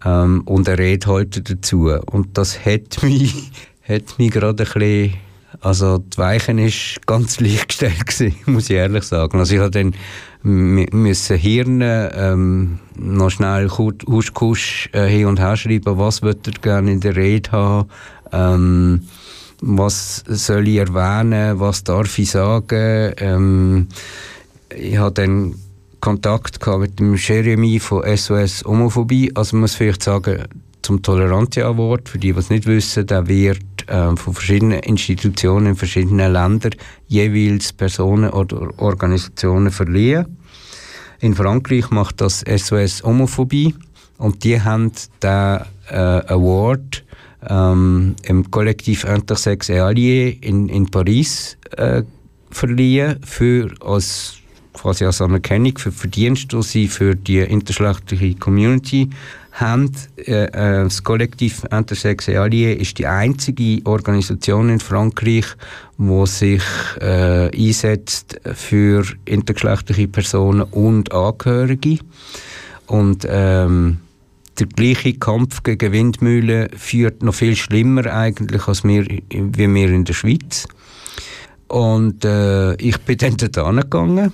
ähm, 0.04 0.42
und 0.44 0.68
eine 0.68 0.78
Rede 0.78 1.06
halten 1.06 1.44
dazu. 1.44 1.90
Und 2.06 2.38
das 2.38 2.64
hat 2.64 3.02
mich, 3.02 3.50
hat 3.86 4.18
mich 4.18 4.30
gerade 4.30 4.64
ein 4.64 4.72
bisschen 4.72 5.14
also 5.60 5.98
die 5.98 6.18
Weichen 6.18 6.58
ist 6.58 7.04
ganz 7.06 7.40
leicht 7.40 7.68
gestellt 7.68 8.46
muss 8.46 8.70
ich 8.70 8.76
ehrlich 8.76 9.04
sagen. 9.04 9.38
Also 9.38 9.54
ich 9.54 9.60
habe 9.60 9.70
dann 9.70 9.94
müssen 10.42 11.36
Hirn 11.36 11.80
ähm, 11.82 12.78
noch 12.96 13.30
schnell 13.30 13.68
husch 13.68 14.32
kusch 14.34 14.88
äh, 14.92 15.06
hin 15.06 15.26
und 15.26 15.40
her 15.40 15.56
schreiben, 15.56 15.98
was 15.98 16.22
wird 16.22 16.46
er 16.46 16.52
gerne 16.54 16.92
in 16.92 17.00
der 17.00 17.16
Rede 17.16 17.50
haben, 17.52 17.88
ähm, 18.32 19.00
was 19.60 20.24
soll 20.28 20.68
ich 20.68 20.76
erwähnen, 20.76 21.58
was 21.58 21.84
darf 21.84 22.18
ich 22.18 22.30
sagen. 22.30 23.12
Ähm, 23.18 23.88
ich 24.74 24.96
habe 24.96 25.14
dann 25.14 25.54
Kontakt 26.00 26.64
mit 26.78 27.00
dem 27.00 27.16
Jeremy 27.16 27.80
von 27.80 28.04
SOS 28.16 28.64
Homophobie. 28.64 29.32
Also 29.34 29.56
man 29.56 29.62
muss 29.62 29.74
vielleicht 29.74 30.02
sagen, 30.02 30.44
zum 30.82 31.02
Tolerantia 31.02 31.66
Award, 31.66 32.08
für 32.08 32.18
die, 32.18 32.32
die 32.32 32.38
es 32.38 32.50
nicht 32.50 32.66
wissen, 32.66 33.06
der 33.06 33.26
wird 33.26 33.77
äh, 33.88 34.16
von 34.16 34.34
verschiedenen 34.34 34.80
Institutionen 34.80 35.66
in 35.66 35.76
verschiedenen 35.76 36.32
Ländern 36.32 36.74
jeweils 37.06 37.72
Personen 37.72 38.30
oder 38.30 38.70
Organisationen 38.78 39.70
verliehen. 39.70 40.36
In 41.20 41.34
Frankreich 41.34 41.90
macht 41.90 42.20
das 42.20 42.40
SOS 42.40 43.02
Homophobie 43.02 43.74
und 44.18 44.44
die 44.44 44.60
haben 44.60 44.92
den 45.22 45.60
äh, 45.88 45.96
Award 45.96 47.04
ähm, 47.48 48.14
im 48.22 48.50
Kollektiv 48.50 49.04
Intersex 49.04 49.68
et 49.68 49.80
Allié 49.80 50.38
in, 50.40 50.68
in 50.68 50.86
Paris 50.90 51.56
äh, 51.76 52.02
verliehen 52.50 53.18
für 53.24 53.70
als 53.80 54.34
quasi 54.72 55.04
als 55.04 55.20
Anerkennung 55.20 55.76
für 55.76 55.92
Verdienste, 55.92 56.56
die 56.56 56.62
sie 56.62 56.88
für 56.88 57.16
die 57.16 57.38
intergeschlechtliche 57.38 58.34
Community 58.36 59.10
haben. 59.60 59.92
Äh, 60.16 60.44
äh, 60.44 60.84
das 60.84 61.02
Kollektiv 61.02 61.64
Intersex 61.70 62.28
Allié 62.28 62.72
ist 62.72 62.98
die 62.98 63.06
einzige 63.06 63.84
Organisation 63.84 64.70
in 64.70 64.80
Frankreich, 64.80 65.46
die 65.96 66.26
sich 66.26 66.62
äh, 67.00 67.50
einsetzt 67.54 68.40
für 68.54 69.04
intergeschlechtliche 69.24 70.08
Personen 70.08 70.62
und 70.62 71.12
Angehörige. 71.12 71.98
Und 72.86 73.26
ähm, 73.28 73.98
der 74.58 74.66
gleiche 74.66 75.14
Kampf 75.14 75.62
gegen 75.62 75.92
Windmühlen 75.92 76.70
führt 76.76 77.22
noch 77.22 77.34
viel 77.34 77.54
schlimmer 77.54 78.06
eigentlich 78.06 78.66
als 78.66 78.84
wir, 78.84 79.04
wie 79.04 79.74
wir 79.74 79.88
in 79.88 80.04
der 80.04 80.14
Schweiz. 80.14 80.66
Und 81.68 82.24
äh, 82.24 82.74
ich 82.76 82.98
bin 82.98 83.18
dann 83.18 83.36
dort 83.36 83.58
angegangen 83.58 84.32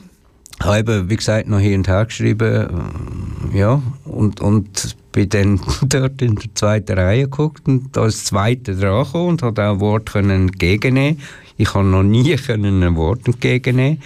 habe 0.60 1.08
wie 1.08 1.16
gesagt, 1.16 1.48
noch 1.48 1.58
hin 1.58 1.80
und 1.80 1.88
her 1.88 2.04
geschrieben, 2.04 2.92
äh, 3.52 3.58
ja, 3.58 3.82
und, 4.04 4.40
und 4.40 4.96
bin 5.12 5.28
dann 5.28 5.60
dort 5.82 6.20
in 6.22 6.36
der 6.36 6.54
zweiten 6.54 6.98
Reihe 6.98 7.24
geguckt 7.24 7.66
und 7.66 7.96
als 7.96 8.24
Zweite 8.24 8.74
dran 8.76 9.06
und 9.12 9.42
habe 9.42 9.62
auch 9.62 9.74
ein 9.74 9.80
Wort 9.80 10.14
entgegennehmen. 10.14 11.20
Ich 11.56 11.72
habe 11.74 11.86
noch 11.86 12.02
nie 12.02 12.34
können 12.36 12.82
ein 12.82 12.96
Wort 12.96 13.26
entgegennehmen. 13.26 14.02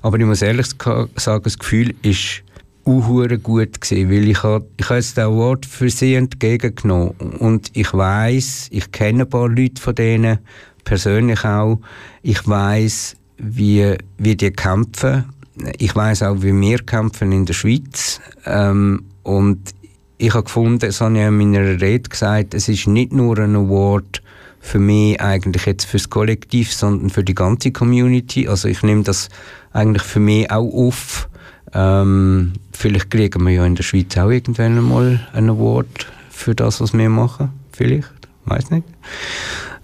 Aber 0.00 0.18
ich 0.18 0.26
muss 0.26 0.42
ehrlich 0.42 0.66
sagen, 0.66 1.42
das 1.44 1.58
Gefühl 1.58 1.94
ist 2.02 2.42
unhure 2.84 3.38
gut 3.38 3.80
gewesen, 3.80 4.10
weil 4.10 4.28
ich 4.28 4.42
habe 4.42 4.66
ich 4.76 4.88
habe 4.88 4.96
das 5.00 5.16
Wort 5.16 5.66
für 5.66 5.88
sie 5.88 6.14
entgegengenommen. 6.14 7.12
Und 7.38 7.70
ich 7.74 7.92
weiß, 7.92 8.68
ich 8.72 8.90
kenne 8.90 9.22
ein 9.22 9.28
paar 9.28 9.48
Leute 9.48 9.80
von 9.80 9.94
denen 9.94 10.38
persönlich 10.84 11.44
auch, 11.44 11.78
ich 12.22 12.46
weiß, 12.46 13.16
wie, 13.38 13.96
wie 14.18 14.36
die 14.36 14.50
kämpfen 14.50 15.26
ich 15.78 15.94
weiß 15.94 16.22
auch, 16.24 16.42
wie 16.42 16.58
wir 16.58 16.78
kämpfen 16.78 17.32
in 17.32 17.46
der 17.46 17.54
Schweiz. 17.54 18.20
Ähm, 18.46 19.04
und 19.22 19.74
ich 20.18 20.34
habe 20.34 20.44
gefunden, 20.44 20.78
das 20.78 21.00
habe 21.00 21.18
ich 21.18 21.24
in 21.24 21.36
meiner 21.36 21.80
Rede 21.80 22.08
gesagt, 22.08 22.54
es 22.54 22.68
ist 22.68 22.86
nicht 22.86 23.12
nur 23.12 23.38
ein 23.38 23.56
Award 23.56 24.22
für 24.60 24.78
mich 24.78 25.20
eigentlich 25.20 25.66
jetzt 25.66 25.84
fürs 25.84 26.08
Kollektiv, 26.08 26.72
sondern 26.72 27.10
für 27.10 27.24
die 27.24 27.34
ganze 27.34 27.72
Community. 27.72 28.46
Also 28.46 28.68
ich 28.68 28.82
nehme 28.82 29.02
das 29.02 29.28
eigentlich 29.72 30.04
für 30.04 30.20
mich 30.20 30.50
auch 30.50 30.72
auf. 30.72 31.28
Ähm, 31.74 32.52
vielleicht 32.72 33.10
kriegen 33.10 33.42
wir 33.44 33.52
ja 33.52 33.66
in 33.66 33.74
der 33.74 33.82
Schweiz 33.82 34.16
auch 34.16 34.30
irgendwann 34.30 34.78
einmal 34.78 35.28
einen 35.32 35.50
Award 35.50 36.06
für 36.30 36.54
das, 36.54 36.80
was 36.80 36.92
wir 36.92 37.08
machen. 37.08 37.50
Vielleicht, 37.72 38.12
weiß 38.44 38.70
nicht. 38.70 38.86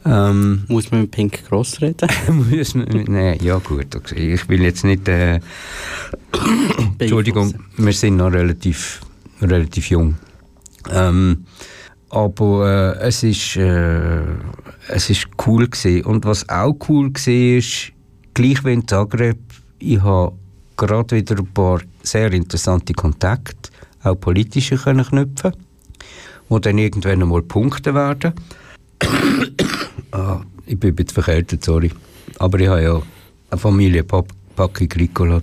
Ähm, 0.05 0.65
Muss 0.69 0.91
man 0.91 1.03
mit 1.03 1.11
Pink 1.11 1.45
Cross 1.47 1.81
reden? 1.81 2.09
muss 2.51 2.75
man, 2.75 2.87
nee, 2.87 3.37
ja 3.43 3.59
gut, 3.59 3.95
okay. 3.95 4.35
ich 4.35 4.49
will 4.49 4.63
jetzt 4.63 4.85
nicht... 4.85 5.09
Äh, 5.09 5.41
Entschuldigung, 6.99 7.55
wir 7.77 7.93
sind 7.93 8.17
noch 8.17 8.33
relativ, 8.33 9.01
relativ 9.43 9.91
jung. 9.91 10.17
Ähm, 10.91 11.45
aber 12.11 12.97
äh, 13.01 13.07
es 13.09 13.23
ist 13.23 13.57
äh, 13.57 14.23
es 14.89 15.11
ist 15.11 15.29
cool 15.47 15.69
gewesen. 15.69 16.05
und 16.05 16.25
was 16.25 16.49
auch 16.49 16.77
cool 16.89 17.11
war, 17.13 17.35
ist 17.35 17.93
gleich 18.35 18.65
wie 18.65 18.73
in 18.73 18.89
Zagreb 18.89 19.39
ich 19.79 20.01
habe 20.03 20.33
gerade 20.77 21.17
wieder 21.17 21.37
ein 21.37 21.47
paar 21.47 21.81
sehr 22.03 22.33
interessante 22.33 22.95
Kontakte 22.95 23.71
auch 24.03 24.19
politische 24.19 24.77
können 24.77 25.05
knüpfen 25.05 25.53
die 26.49 26.61
dann 26.61 26.79
irgendwann 26.79 27.23
einmal 27.23 27.43
Punkte 27.43 27.95
werden 27.95 28.33
Ah, 30.11 30.41
ich 30.67 30.79
bin 30.79 30.91
ein 30.91 30.97
bisschen 30.97 31.23
verkältet, 31.23 31.65
sorry. 31.65 31.91
Aber 32.39 32.59
ich 32.61 32.69
habe 32.69 32.83
ja 32.83 33.03
eine 33.51 33.59
Familie, 33.59 34.05
Packi 34.05 34.87
Gricola. 34.87 35.41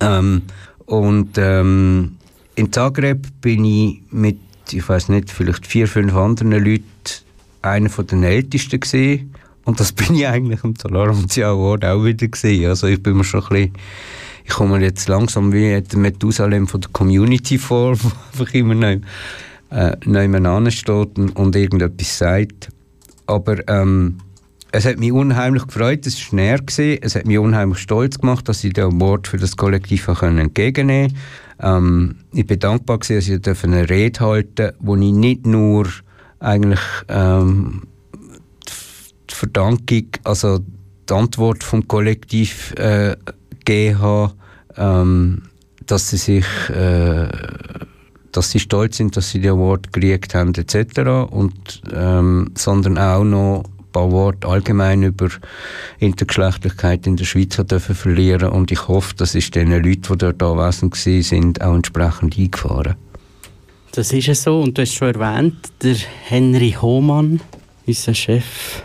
Ähm, 0.00 0.42
und 0.86 1.38
ähm, 1.38 2.16
in 2.54 2.72
Zagreb 2.72 3.26
bin 3.40 3.64
ich 3.64 4.02
mit, 4.10 4.38
ich 4.70 4.88
weiß 4.88 5.08
nicht, 5.08 5.30
vielleicht 5.30 5.66
vier, 5.66 5.88
fünf 5.88 6.14
anderen 6.14 6.52
Leuten 6.52 6.84
einer 7.62 7.90
von 7.90 8.06
den 8.06 8.22
Ältesten 8.22 8.80
gesehen. 8.80 9.34
Und 9.64 9.80
das 9.80 9.92
bin 9.92 10.14
ich 10.14 10.26
eigentlich 10.26 10.62
am 10.62 10.76
Tolerantia 10.76 11.50
Award 11.50 11.84
auch 11.84 12.04
wieder 12.04 12.28
gesehen. 12.28 12.68
Also 12.68 12.86
ich 12.86 13.02
bin 13.02 13.16
mir 13.16 13.24
schon 13.24 13.42
ein 13.42 13.48
bisschen, 13.48 13.72
ich 14.44 14.52
komme 14.52 14.80
jetzt 14.80 15.08
langsam 15.08 15.52
wie 15.52 15.80
der 15.80 15.98
Methusalem 15.98 16.68
von 16.68 16.80
der 16.82 16.90
Community 16.90 17.58
vor, 17.58 17.96
wo 18.02 18.08
einfach 18.08 18.54
immer 18.54 18.74
noch, 18.74 19.00
äh, 19.70 19.96
und, 20.06 21.36
und 21.36 21.56
irgendetwas 21.56 22.18
sagt. 22.18 22.68
Aber 23.26 23.66
ähm, 23.68 24.18
es 24.72 24.84
hat 24.84 24.98
mich 24.98 25.12
unheimlich 25.12 25.66
gefreut, 25.66 26.06
es 26.06 26.32
war 26.32 26.36
näher, 26.36 26.58
gewesen. 26.58 26.98
es 27.00 27.14
hat 27.14 27.26
mich 27.26 27.38
unheimlich 27.38 27.78
stolz 27.78 28.18
gemacht, 28.18 28.48
dass 28.48 28.64
ich 28.64 28.72
den 28.72 28.84
Award 28.84 29.28
für 29.28 29.36
das 29.36 29.56
Kollektiv 29.56 30.08
entgegennehmen 30.08 31.12
konnte. 31.58 31.76
Ähm, 31.86 32.16
ich 32.32 32.46
bin 32.46 32.58
dankbar, 32.58 32.98
gewesen, 32.98 33.40
dass 33.40 33.58
ich 33.58 33.64
eine 33.64 33.88
Rede 33.88 34.20
halten 34.20 34.54
durfte, 34.56 34.76
wo 34.80 34.96
ich 34.96 35.12
nicht 35.12 35.46
nur 35.46 35.88
eigentlich 36.40 36.80
ähm, 37.08 37.84
die 39.30 39.34
Verdankung, 39.34 40.08
also 40.24 40.58
die 41.08 41.12
Antwort 41.12 41.62
vom 41.62 41.86
Kollektiv 41.86 42.72
äh, 42.76 43.16
gegeben 43.64 43.98
habe, 44.00 44.32
ähm, 44.76 45.42
dass 45.86 46.10
sie 46.10 46.16
sich 46.16 46.46
äh, 46.70 47.28
dass 48.34 48.50
sie 48.50 48.58
stolz 48.60 48.96
sind, 48.96 49.16
dass 49.16 49.30
sie 49.30 49.40
den 49.40 49.52
Award 49.52 49.92
gekriegt 49.92 50.34
haben 50.34 50.52
etc. 50.54 51.30
Und, 51.30 51.82
ähm, 51.94 52.50
sondern 52.56 52.98
auch 52.98 53.24
noch 53.24 53.64
ein 53.64 53.92
paar 53.92 54.10
Worte 54.10 54.48
allgemein 54.48 55.04
über 55.04 55.28
Intergeschlechtlichkeit 56.00 57.06
in 57.06 57.16
der 57.16 57.24
Schweiz 57.24 57.56
dürfen 57.56 57.94
verlieren 57.94 58.50
und 58.50 58.72
ich 58.72 58.88
hoffe, 58.88 59.14
das 59.16 59.34
ist 59.36 59.54
den 59.54 59.70
Leuten, 59.70 60.02
die 60.02 60.18
dort 60.18 60.42
anwesend 60.42 60.96
sind, 60.96 61.62
auch 61.62 61.76
entsprechend 61.76 62.36
eingefahren. 62.36 62.96
Das 63.92 64.12
ist 64.12 64.28
es 64.28 64.42
so 64.42 64.60
und 64.60 64.76
du 64.76 64.82
hast 64.82 64.94
schon 64.94 65.14
erwähnt, 65.14 65.56
der 65.82 65.94
Henry 66.24 66.76
Hohmann, 66.80 67.40
unser 67.86 68.14
Chef 68.14 68.82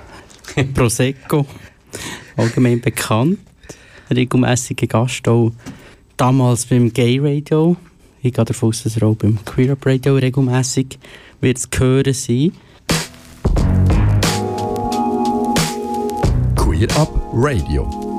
Prosecco, 0.75 1.47
allgemein 2.37 2.79
bekannt, 2.79 3.39
regelmäßiger 4.11 4.85
Gast 4.85 5.27
auch 5.27 5.51
damals 6.17 6.67
beim 6.67 6.93
Gay 6.93 7.19
Radio 7.19 7.75
ich 8.21 8.33
gehe 8.33 8.45
davon 8.45 8.69
aus, 8.69 8.83
dass 8.83 8.97
er 8.97 9.03
auch 9.03 9.15
beim 9.15 9.43
Queer 9.45 9.73
Up 9.73 9.85
Radio 9.85 10.15
regelmässig 10.15 10.99
wird 11.41 11.57
zu 11.57 11.67
hören 11.77 12.13
sein. 12.13 12.51
Queer 16.55 16.89
Up 16.97 17.11
Radio. 17.33 18.09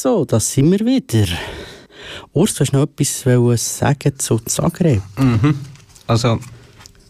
so, 0.00 0.24
da 0.24 0.40
sind 0.40 0.70
wir 0.70 0.80
wieder. 0.80 1.26
Urs, 2.32 2.54
du 2.54 2.60
hast 2.60 2.72
noch 2.72 2.82
etwas 2.82 3.78
sagen 3.78 4.18
zu 4.18 4.38
Zagreb? 4.38 5.02
Mhm. 5.18 5.56
Also, 6.06 6.38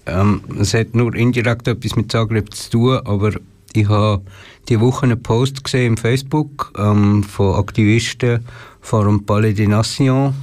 ähm, 0.06 0.42
es 0.58 0.74
hat 0.74 0.94
nur 0.94 1.14
indirekt 1.14 1.68
etwas 1.68 1.94
mit 1.94 2.10
Zagreb 2.10 2.52
zu 2.54 2.70
tun, 2.70 3.00
aber 3.04 3.32
ich 3.72 3.88
habe 3.88 4.22
die 4.68 4.80
Woche 4.80 5.04
einen 5.04 5.22
Post 5.22 5.64
gesehen 5.64 5.86
im 5.92 5.96
Facebook 5.96 6.72
ähm, 6.78 7.22
von 7.22 7.56
Aktivisten 7.56 8.44
vor 8.80 9.04
dem 9.04 9.24
Palais 9.24 9.54
des 9.54 9.68
Nations 9.68 10.34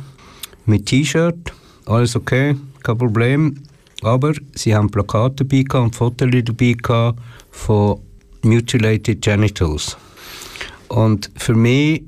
mit 0.66 0.86
T-Shirt. 0.86 1.54
Alles 1.86 2.16
okay, 2.16 2.56
kein 2.84 2.98
Problem. 2.98 3.56
Aber 4.04 4.34
sie 4.54 4.76
haben 4.76 4.92
Plakate 4.92 5.44
dabei 5.44 5.64
gehabt 5.64 5.86
und 5.86 5.96
Fotos 5.96 6.30
dabei 6.46 6.76
gehabt 6.82 7.20
von 7.52 8.00
Mutilated 8.44 9.22
Genitals. 9.22 9.98
Und 10.90 11.32
für 11.36 11.56
mich, 11.56 12.04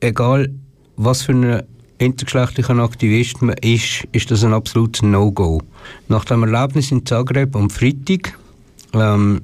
egal 0.00 0.50
was 0.96 1.22
für 1.22 1.32
ein 1.32 1.62
intergeschlechtlicher 1.98 2.78
Aktivist 2.78 3.42
man 3.42 3.56
ist, 3.58 4.06
ist 4.12 4.30
das 4.30 4.44
ein 4.44 4.52
absolutes 4.52 5.02
No-Go. 5.02 5.60
Nach 6.08 6.24
dem 6.24 6.42
Erlebnis 6.42 6.90
in 6.90 7.04
Zagreb 7.04 7.54
am 7.56 7.70
Freitag, 7.70 8.38
ähm, 8.94 9.42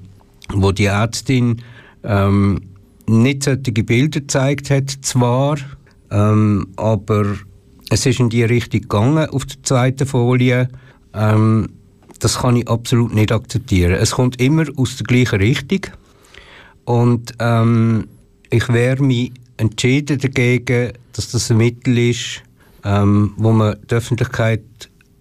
wo 0.53 0.73
die 0.73 0.87
Ärztin 0.87 1.63
ähm, 2.05 2.61
nicht 3.07 3.45
solche 3.45 3.73
Bilder 3.73 4.21
gezeigt 4.21 4.71
hat, 4.71 4.91
zwar, 5.03 5.57
ähm, 6.11 6.69
aber 6.77 7.37
es 7.91 8.07
ist 8.07 8.21
in 8.21 8.29
die 8.29 8.45
Richtung 8.45 8.83
gegangen 8.83 9.29
auf 9.31 9.47
der 9.47 9.63
zweiten 9.63 10.07
Folie. 10.07 10.69
Ähm, 11.15 11.69
das 12.19 12.39
kann 12.39 12.57
ich 12.57 12.69
absolut 12.69 13.15
nicht 13.15 13.33
akzeptieren. 13.33 13.93
Es 13.93 14.13
kommt 14.13 14.41
immer 14.41 14.65
aus 14.77 14.97
der 14.97 15.07
gleichen 15.07 15.39
Richtung 15.39 15.81
und 16.85 17.33
ähm, 17.39 18.09
ich 18.51 18.69
wehre 18.69 19.03
mich 19.03 19.33
entschieden 19.57 20.19
dagegen, 20.19 20.93
dass 21.13 21.31
das 21.31 21.51
ein 21.51 21.59
Mittel 21.59 21.99
ist, 21.99 22.43
ähm, 22.85 23.33
wo 23.37 23.53
man 23.53 23.77
die 23.91 23.95
Öffentlichkeit 23.95 24.63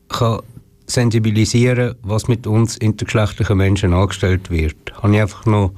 kann 0.10 0.42
sensibilisieren 0.88 1.96
was 2.02 2.28
mit 2.28 2.48
uns 2.48 2.78
intergeschlechtlichen 2.78 3.58
Menschen 3.58 3.94
angestellt 3.94 4.50
wird. 4.50 4.76
Habe 5.04 5.14
ich 5.14 5.22
einfach 5.22 5.46
noch 5.46 5.74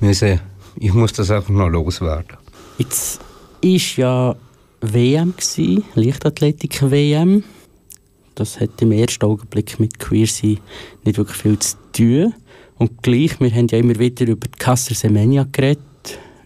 müssen, 0.00 0.40
ich 0.76 0.92
muss 0.92 1.12
das 1.12 1.30
einfach 1.30 1.50
noch 1.50 1.68
loswerden. 1.68 2.36
Jetzt 2.78 3.20
ist 3.60 3.96
ja 3.96 4.34
WM 4.80 5.34
gewesen, 5.36 5.84
Leichtathletik 5.94 6.90
WM. 6.90 7.44
Das 8.34 8.60
hat 8.60 8.82
im 8.82 8.92
ersten 8.92 9.24
Augenblick 9.24 9.80
mit 9.80 9.98
Queersein 9.98 10.58
nicht 11.04 11.16
wirklich 11.16 11.38
viel 11.38 11.58
zu 11.58 11.76
tun. 11.92 12.34
Und 12.76 13.02
gleich, 13.02 13.40
wir 13.40 13.50
haben 13.50 13.68
ja 13.68 13.78
immer 13.78 13.98
wieder 13.98 14.26
über 14.26 14.46
die 14.46 14.58
Kasser 14.58 14.94
Semenya 14.94 15.46
geredet, 15.50 15.80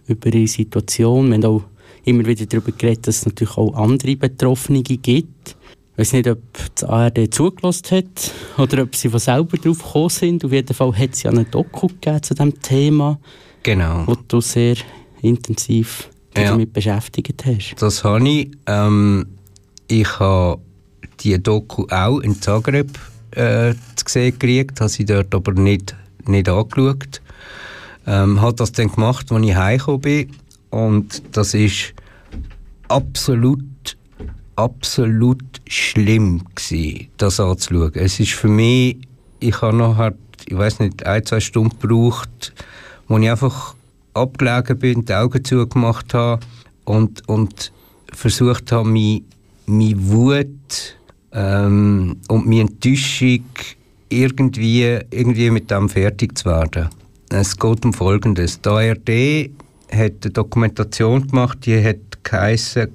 über 0.07 0.33
ihre 0.33 0.47
Situation. 0.47 1.27
Wir 1.27 1.35
haben 1.35 1.45
auch 1.45 1.63
immer 2.05 2.25
wieder 2.25 2.45
darüber 2.45 2.71
geredet, 2.71 3.07
dass 3.07 3.17
es 3.17 3.25
natürlich 3.25 3.57
auch 3.57 3.75
andere 3.75 4.15
Betroffene 4.15 4.81
gibt. 4.81 5.57
Ich 6.01 6.07
weiß 6.07 6.13
nicht, 6.13 6.29
ob 6.29 6.39
das 6.73 6.83
ARD 6.89 7.31
zugelassen 7.31 7.97
hat 7.97 8.31
oder 8.57 8.81
ob 8.81 8.95
sie 8.95 9.07
von 9.07 9.19
selber 9.19 9.55
drauf 9.55 9.77
gekommen 9.77 10.09
sind. 10.09 10.43
Auf 10.43 10.51
jeden 10.51 10.73
Fall 10.73 10.97
hat 10.97 11.13
es 11.13 11.21
ja 11.21 11.29
einen 11.29 11.45
Doku 11.51 11.89
gegeben 11.89 12.23
zu 12.23 12.33
diesem 12.33 12.59
Thema, 12.59 13.19
genau. 13.61 14.07
wo 14.07 14.15
du 14.27 14.41
sehr 14.41 14.77
intensiv 15.21 16.09
dich 16.35 16.43
ja. 16.43 16.49
damit 16.49 16.73
beschäftigt 16.73 17.45
hast. 17.45 17.75
Das 17.79 18.03
habe 18.03 18.27
ich. 18.27 18.49
Ähm, 18.65 19.27
ich 19.89 20.19
habe 20.19 20.59
die 21.19 21.37
Doku 21.37 21.85
auch 21.91 22.17
in 22.21 22.41
Zagreb 22.41 22.97
äh, 23.35 23.75
zu 23.95 24.05
sehen 24.07 24.31
gekriegt, 24.39 24.81
habe 24.81 24.89
sie 24.89 25.05
dort 25.05 25.35
aber 25.35 25.51
nicht, 25.51 25.95
nicht 26.25 26.49
angeschaut. 26.49 27.21
Ähm, 28.07 28.41
habe 28.41 28.55
das 28.55 28.71
dann 28.71 28.91
gemacht, 28.91 29.31
als 29.31 29.45
ich 29.45 29.55
heimgekommen 29.55 30.01
bin 30.01 30.31
und 30.71 31.21
das 31.33 31.53
ist 31.53 31.93
absolut 32.87 33.61
absolut 34.55 35.43
schlimm 35.67 36.43
gewesen, 36.55 37.07
das 37.17 37.39
anzuschauen. 37.39 37.93
Es 37.95 38.19
ist 38.19 38.33
für 38.33 38.47
mich, 38.47 38.97
ich 39.39 39.61
habe 39.61 39.75
nachher, 39.75 40.13
ich 40.45 40.57
weiß 40.57 40.79
nicht, 40.79 41.05
ein, 41.05 41.25
zwei 41.25 41.39
Stunden 41.39 41.77
gebraucht, 41.79 42.53
wo 43.07 43.17
ich 43.17 43.29
einfach 43.29 43.75
abgelegen 44.13 44.77
bin, 44.77 45.05
die 45.05 45.13
Augen 45.13 45.43
zugemacht 45.43 46.13
habe 46.13 46.41
und, 46.85 47.27
und 47.27 47.71
versucht 48.11 48.71
habe, 48.71 48.87
meine, 48.87 49.21
meine 49.65 49.95
Wut 50.07 50.97
ähm, 51.31 52.17
und 52.27 52.45
meine 52.45 52.61
Enttäuschung 52.61 53.45
irgendwie, 54.09 54.99
irgendwie 55.09 55.49
mit 55.49 55.71
dem 55.71 55.89
fertig 55.89 56.37
zu 56.37 56.45
werden. 56.45 56.89
Es 57.29 57.57
geht 57.57 57.85
um 57.85 57.93
Folgendes. 57.93 58.59
Die 58.59 58.69
ARD 58.69 59.49
hat 59.91 60.23
eine 60.23 60.31
Dokumentation 60.33 61.27
gemacht, 61.27 61.59
die 61.65 61.81
hat 61.81 61.97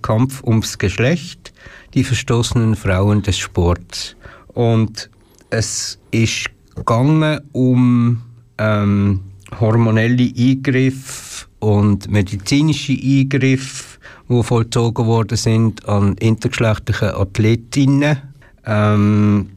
Kampf 0.03 0.43
ums 0.45 0.79
Geschlecht, 0.79 1.46
die 1.95 2.05
verstoßenen 2.05 2.77
Frauen 2.77 3.23
des 3.23 3.39
Sports. 3.39 4.17
Und 4.49 5.11
es 5.51 5.99
ist 6.11 6.47
gegangen 6.75 7.41
um 7.53 8.23
ähm, 8.59 9.21
hormonelle 9.61 10.33
Eingriffe 10.37 11.47
und 11.61 12.11
medizinische 12.11 12.93
Eingriffe, 12.93 13.99
die 14.29 14.43
vollzogen 14.43 15.07
worden 15.07 15.37
sind 15.37 15.89
an 15.89 16.15
intergeschlechtlichen 16.15 17.11
Athletinnen. 17.11 18.19
Ähm, 18.65 19.51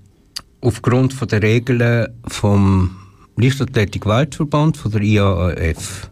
aufgrund 0.62 1.14
von 1.14 1.28
der 1.28 1.42
Regeln 1.42 2.08
vom 2.28 2.96
Leichtathletik-Weltverband, 3.38 4.78
von 4.78 4.92
der 4.92 5.02
IAAF. 5.02 6.10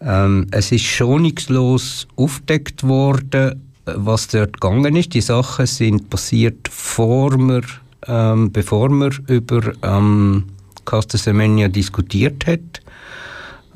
Ähm, 0.00 0.46
es 0.50 0.72
ist 0.72 0.84
schonungslos 0.84 2.08
aufgedeckt 2.16 2.82
worden, 2.82 3.69
was 3.96 4.28
dort 4.28 4.60
gegangen 4.60 4.96
ist. 4.96 5.14
Die 5.14 5.20
Sachen 5.20 5.66
sind 5.66 6.10
passiert, 6.10 6.68
vor 6.68 7.36
wir, 7.38 7.62
ähm, 8.06 8.52
bevor 8.52 8.88
man 8.88 9.12
über 9.26 9.72
ähm, 9.82 10.44
Caster 10.84 11.18
Semenya 11.18 11.68
diskutiert 11.68 12.46
hat. 12.46 12.80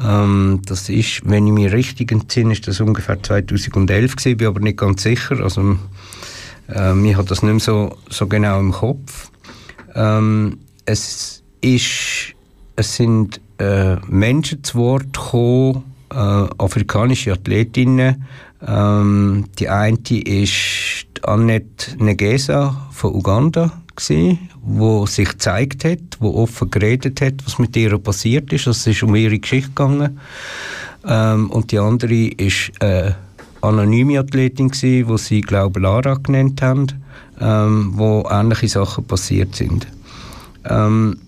Ähm, 0.01 0.61
das 0.67 0.89
ist, 0.89 1.23
wenn 1.25 1.47
ich 1.47 1.53
mich 1.53 1.73
richtig 1.73 2.11
entsinne, 2.11 2.53
ist 2.53 2.67
das 2.67 2.81
ungefähr 2.81 3.23
2011 3.23 4.17
gewesen, 4.17 4.37
bin 4.37 4.47
aber 4.47 4.61
nicht 4.61 4.79
ganz 4.79 5.03
sicher. 5.03 5.41
Also, 5.41 5.79
äh, 6.69 7.09
ich 7.09 7.17
habe 7.17 7.29
das 7.29 7.43
nicht 7.43 7.53
mehr 7.53 7.61
so, 7.61 7.97
so 8.11 8.27
genau 8.27 8.59
im 8.61 8.73
Kopf. 8.73 9.31
Ähm, 9.95 10.59
es 10.85 11.43
ist, 11.61 12.35
es 12.77 12.97
sind 12.97 13.41
äh, 13.59 13.97
Menschen 14.09 14.65
zu 14.65 14.79
Wort 14.79 15.13
gekommen, 15.13 15.85
äh, 16.11 16.17
afrikanische 16.17 17.33
Athletinnen. 17.33 18.25
Ähm, 18.67 19.47
die 19.59 19.69
eine 19.69 19.99
ist 20.11 21.07
Annette 21.23 21.97
Negesa 22.03 22.89
von 22.91 23.15
Uganda, 23.15 23.73
gewesen, 23.97 24.51
wo 24.63 25.07
sich 25.07 25.29
gezeigt 25.31 25.85
hat, 25.85 26.01
wo 26.19 26.35
offen 26.35 26.71
geredet 26.71 27.21
hat, 27.21 27.35
was 27.45 27.59
mit 27.59 27.77
ihr 27.77 27.97
passiert 27.99 28.53
ist. 28.53 28.67
Es 28.67 28.87
ist 28.87 29.03
um 29.03 29.15
ihre 29.15 29.39
Geschichte 29.39 29.69
gegangen. 29.69 30.19
Ähm, 31.07 31.51
und 31.51 31.73
die 31.73 31.79
andere 31.79 32.27
ist 32.29 32.73
eine 32.81 33.17
anonyme 33.61 34.19
Athletin 34.19 34.69
gewesen, 34.69 35.09
wo 35.09 35.17
sie 35.17 35.41
glaube 35.41 35.81
Lara 35.81 36.15
genannt 36.15 36.61
haben, 36.63 36.87
ähm, 37.41 37.93
wo 37.95 38.27
ähnliche 38.31 38.69
Sachen 38.69 39.05
passiert 39.05 39.55
sind. 39.55 39.87
Ähm, 40.69 41.19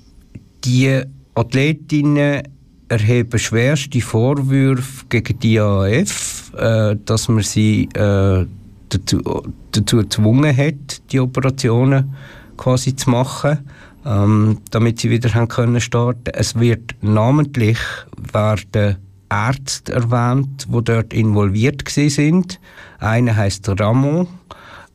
die 0.64 1.02
Athletinnen 1.34 2.42
erheben 2.88 3.38
schwerste 3.38 4.00
Vorwürfe 4.00 5.06
gegen 5.08 5.38
die 5.40 5.60
AF, 5.60 6.35
äh, 6.56 6.96
dass 7.04 7.28
man 7.28 7.42
sie 7.42 7.88
äh, 7.94 8.46
dazu, 8.88 9.42
dazu 9.72 9.96
gezwungen 9.98 10.56
hat, 10.56 11.02
die 11.10 11.20
Operationen 11.20 12.14
quasi 12.56 12.96
zu 12.96 13.10
machen, 13.10 13.58
ähm, 14.04 14.58
damit 14.70 15.00
sie 15.00 15.10
wieder 15.10 15.32
haben 15.34 15.48
können 15.48 15.80
starten. 15.80 16.30
Es 16.32 16.58
wird 16.58 16.94
namentlich 17.02 17.78
werden 18.32 18.96
Ärzte 19.28 19.92
erwähnt, 19.92 20.66
die 20.68 20.84
dort 20.84 21.12
involviert 21.12 21.82
sind. 21.88 22.60
Einer 23.00 23.36
heißt 23.36 23.68
Ramon, 23.80 24.28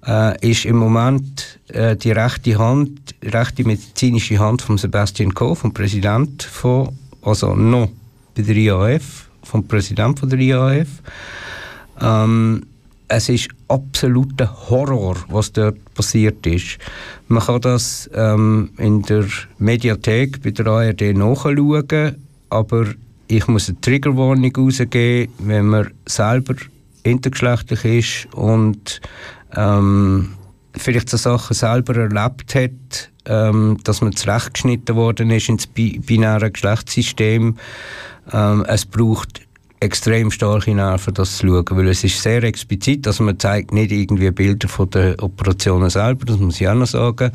äh, 0.08 0.50
ist 0.50 0.65
im 0.65 0.78
Moment 0.78 1.60
äh, 1.67 1.95
die 1.95 2.12
rechte 2.12 2.58
Hand, 2.58 3.15
rechte 3.24 3.65
medizinische 3.65 4.39
Hand 4.39 4.62
von 4.62 4.78
Sebastian 4.78 5.34
Koh, 5.34 5.56
vom 5.56 5.74
Präsident 5.74 6.43
von 6.43 6.89
also 7.21 7.56
noch 7.56 7.89
bei 8.36 8.41
der 8.41 8.56
IAF, 8.56 9.30
vom 9.52 9.68
Präsidenten 9.68 10.30
der 10.30 10.40
IAF. 10.40 10.88
Ähm, 12.00 12.64
es 13.10 13.28
ist 13.28 13.50
absoluter 13.68 14.70
Horror, 14.70 15.18
was 15.28 15.52
dort 15.52 15.94
passiert 15.94 16.46
ist. 16.48 16.78
Man 17.28 17.44
kann 17.44 17.60
das 17.60 18.10
ähm, 18.14 18.70
in 18.78 19.02
der 19.02 19.26
Mediathek 19.58 20.42
bei 20.42 20.52
der 20.52 20.68
ARD 20.68 21.14
nachschauen, 21.14 22.16
aber 22.50 22.86
ich 23.28 23.48
muss 23.48 23.68
eine 23.68 23.82
Triggerwarnung 23.82 24.56
rausgeben, 24.56 25.34
wenn 25.40 25.66
man 25.66 25.92
selber 26.06 26.56
intergeschlechtlich 27.04 27.84
ist 27.84 28.34
und 28.34 29.02
ähm, 29.58 30.34
vielleicht 30.78 31.10
so 31.10 31.18
Sachen 31.18 31.54
selber 31.54 31.98
erlebt 31.98 32.56
hat, 32.56 33.10
ähm, 33.26 33.78
dass 33.84 34.02
man 34.02 34.16
zurechtgeschnitten 34.16 34.96
worden 34.96 35.32
ist 35.32 35.50
ins 35.50 35.68
binäre 35.68 36.50
Geschlechtssystem. 36.50 37.58
Ähm, 38.34 38.65
es 38.67 38.86
braucht 38.86 39.41
extrem 39.82 40.30
starke 40.30 40.74
Nerven, 40.74 41.13
das 41.15 41.38
zu 41.38 41.48
schauen, 41.48 41.65
weil 41.72 41.88
es 41.88 42.04
ist 42.04 42.22
sehr 42.22 42.44
explizit, 42.44 43.08
also 43.08 43.24
man 43.24 43.39
zeigt 43.39 43.74
nicht 43.74 43.91
irgendwie 43.91 44.30
Bilder 44.30 44.67
von 44.67 44.89
den 44.91 45.20
Operationen 45.20 45.89
selber, 45.89 46.26
das 46.26 46.38
muss 46.38 46.62
ich 46.62 46.67
auch 46.67 46.76
noch 46.76 46.86
sagen, 46.86 47.32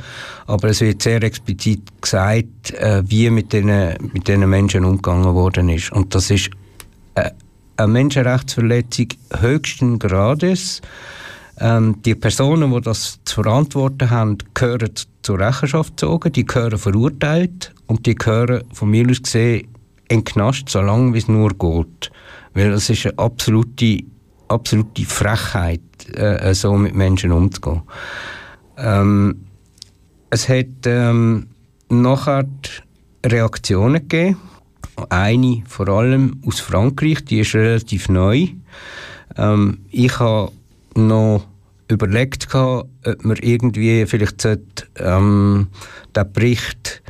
aber 0.47 0.69
es 0.69 0.81
wird 0.81 1.03
sehr 1.03 1.23
explizit 1.25 1.83
gesagt, 2.01 2.73
äh, 2.75 3.03
wie 3.05 3.31
mit 3.31 3.53
diesen 3.53 3.97
mit 4.13 4.29
den 4.29 4.49
Menschen 4.49 4.85
umgegangen 4.85 5.35
worden 5.35 5.69
ist 5.69 5.91
und 5.91 6.15
das 6.15 6.31
ist 6.31 6.51
äh, 7.17 7.31
eine 7.77 7.93
Menschenrechtsverletzung 7.93 9.09
höchsten 9.41 9.99
Grades. 9.99 10.81
Ähm, 11.59 12.01
die 12.05 12.15
Personen, 12.15 12.71
die 12.71 12.81
das 12.83 13.19
zu 13.25 13.43
verantworten 13.43 14.11
haben, 14.11 14.39
gehören 14.55 14.93
zur 15.23 15.41
Rechenschaft 15.41 15.97
gezogen, 15.97 16.33
die 16.33 16.45
gehören 16.45 16.79
verurteilt 16.79 17.75
und 17.87 18.07
die 18.07 18.15
gehören 18.15 18.63
von 18.73 18.91
mir 18.91 19.09
aus 19.11 19.23
gesehen 19.23 19.67
in 20.09 20.21
den 20.21 20.25
Knast, 20.25 20.69
solange 20.69 21.15
wie 21.15 21.19
es 21.19 21.29
nur 21.29 21.51
geht. 21.51 22.11
Weil 22.55 22.73
es 22.73 22.91
ist 22.91 23.07
eine 23.07 23.19
absolute, 23.19 24.05
absolute 24.49 25.05
Frechheit, 25.05 25.81
äh, 26.15 26.55
so 26.55 26.75
mit 26.77 26.95
Menschen 26.95 27.33
umzugehen. 27.33 27.83
Ähm, 28.77 29.47
es 30.31 30.49
hat 30.49 30.87
ähm, 30.87 31.49
nachher 31.89 32.47
Reaktionen 33.25 34.09
gegeben. 34.09 34.41
Eine 35.11 35.63
vor 35.69 35.89
allem 35.89 36.41
aus 36.47 36.61
Frankreich, 36.61 37.25
die 37.25 37.41
ist 37.41 37.55
relativ 37.55 38.09
neu. 38.09 38.49
Ähm, 39.37 39.79
ich 39.91 40.19
habe 40.19 40.53
noch 40.95 41.47
überlegt, 41.89 42.53
ob 42.55 42.89
man 43.23 43.37
irgendwie 43.37 44.07
vielleicht 44.07 44.41
sollte, 44.41 44.87
ähm, 44.99 45.69
den 46.15 46.33
Bericht 46.33 47.03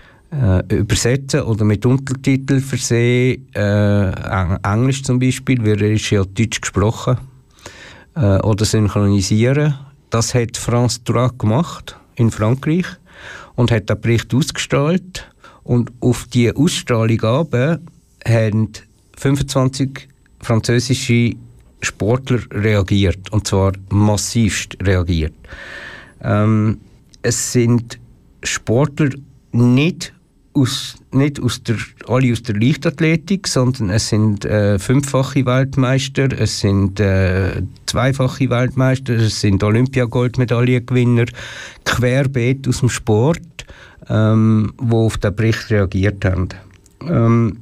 übersetzen 0.69 1.43
oder 1.43 1.65
mit 1.65 1.87
Untertiteln 1.87 2.61
versehen, 2.61 3.49
äh, 3.55 4.57
Englisch 4.63 5.03
zum 5.03 5.19
Beispiel, 5.19 5.65
weil 5.65 5.81
er 5.81 5.93
ist 5.93 6.11
ja 6.11 6.25
Deutsch 6.25 6.61
gesprochen, 6.61 7.17
äh, 8.17 8.39
oder 8.41 8.65
synchronisieren. 8.65 9.75
Das 10.11 10.35
hat 10.35 10.57
France 10.57 11.01
3 11.05 11.31
gemacht 11.39 11.97
in 12.17 12.31
Frankreich 12.31 12.87
und 13.55 13.71
hat 13.71 13.89
den 13.89 14.01
Bericht 14.01 14.35
ausgestrahlt 14.35 15.31
und 15.63 15.93
auf 16.01 16.25
die 16.25 16.55
Ausstrahlung 16.55 17.23
haben 17.23 18.73
25 19.17 20.09
französische 20.41 21.35
Sportler 21.81 22.41
reagiert 22.51 23.31
und 23.33 23.47
zwar 23.47 23.73
massivst 23.91 24.77
reagiert. 24.83 25.35
Ähm, 26.23 26.81
es 27.23 27.53
sind 27.53 27.99
Sportler 28.43 29.11
nicht 29.53 30.13
aus, 30.57 30.97
nicht 31.13 31.41
aus 31.41 31.63
der, 31.63 31.77
alle 32.09 32.33
aus 32.33 32.43
der 32.43 32.57
Leichtathletik, 32.57 33.47
sondern 33.47 33.91
es 33.91 34.09
sind 34.09 34.45
äh, 34.45 34.79
fünffache 34.79 35.45
Weltmeister, 35.45 36.29
es 36.39 36.61
sind 36.61 36.99
äh, 36.99 37.63
zweifache 37.87 38.49
Weltmeister, 38.51 39.15
es 39.15 39.41
sind 39.41 39.63
Olympiagoldmedaillengewinner, 39.63 41.27
querbeet 41.85 42.67
aus 42.67 42.81
dem 42.81 42.89
Sport, 42.89 43.67
ähm, 44.09 44.73
wo 44.79 45.07
auf 45.07 45.19
den 45.19 45.35
Bericht 45.37 45.71
reagiert 45.71 46.25
haben. 46.25 46.49
Ähm, 47.03 47.59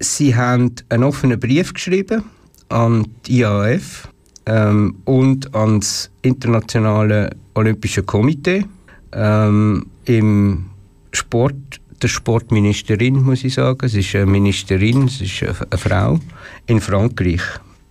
sie 0.00 0.34
haben 0.34 0.74
einen 0.88 1.04
offenen 1.04 1.38
Brief 1.38 1.72
geschrieben 1.72 2.24
an 2.68 3.06
die 3.26 3.40
IAF 3.40 4.08
ähm, 4.46 4.96
und 5.04 5.54
ans 5.54 6.10
Internationale 6.22 7.30
Olympische 7.54 8.02
Komitee. 8.02 8.64
Ähm, 9.12 9.86
Im 10.06 10.66
Sport, 11.14 11.80
der 12.02 12.08
Sportministerin, 12.08 13.22
muss 13.22 13.44
ich 13.44 13.54
sagen. 13.54 13.84
Es 13.84 13.94
ist 13.94 14.14
eine 14.14 14.26
Ministerin, 14.26 15.04
es 15.04 15.20
ist 15.20 15.42
eine 15.42 15.78
Frau 15.78 16.18
in 16.66 16.80
Frankreich. 16.80 17.42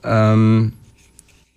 Ähm, 0.04 0.74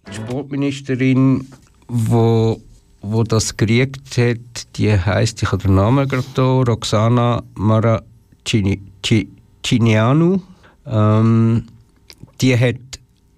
die 0.09 0.14
Sportministerin, 0.14 1.46
wo, 1.88 2.61
wo 3.02 3.24
das 3.24 3.57
gekriegt 3.57 4.16
hat, 4.18 4.76
die 4.76 4.92
heißt, 4.92 5.42
ich 5.42 5.50
habe 5.52 5.62
den 5.62 5.74
Namen 5.74 6.09
gerade 6.09 6.24
hier, 6.35 6.44
Roxana 6.44 7.42
Maracinianu. 7.55 10.40
Ähm, 10.87 11.64
die 12.40 12.59
hat 12.59 12.76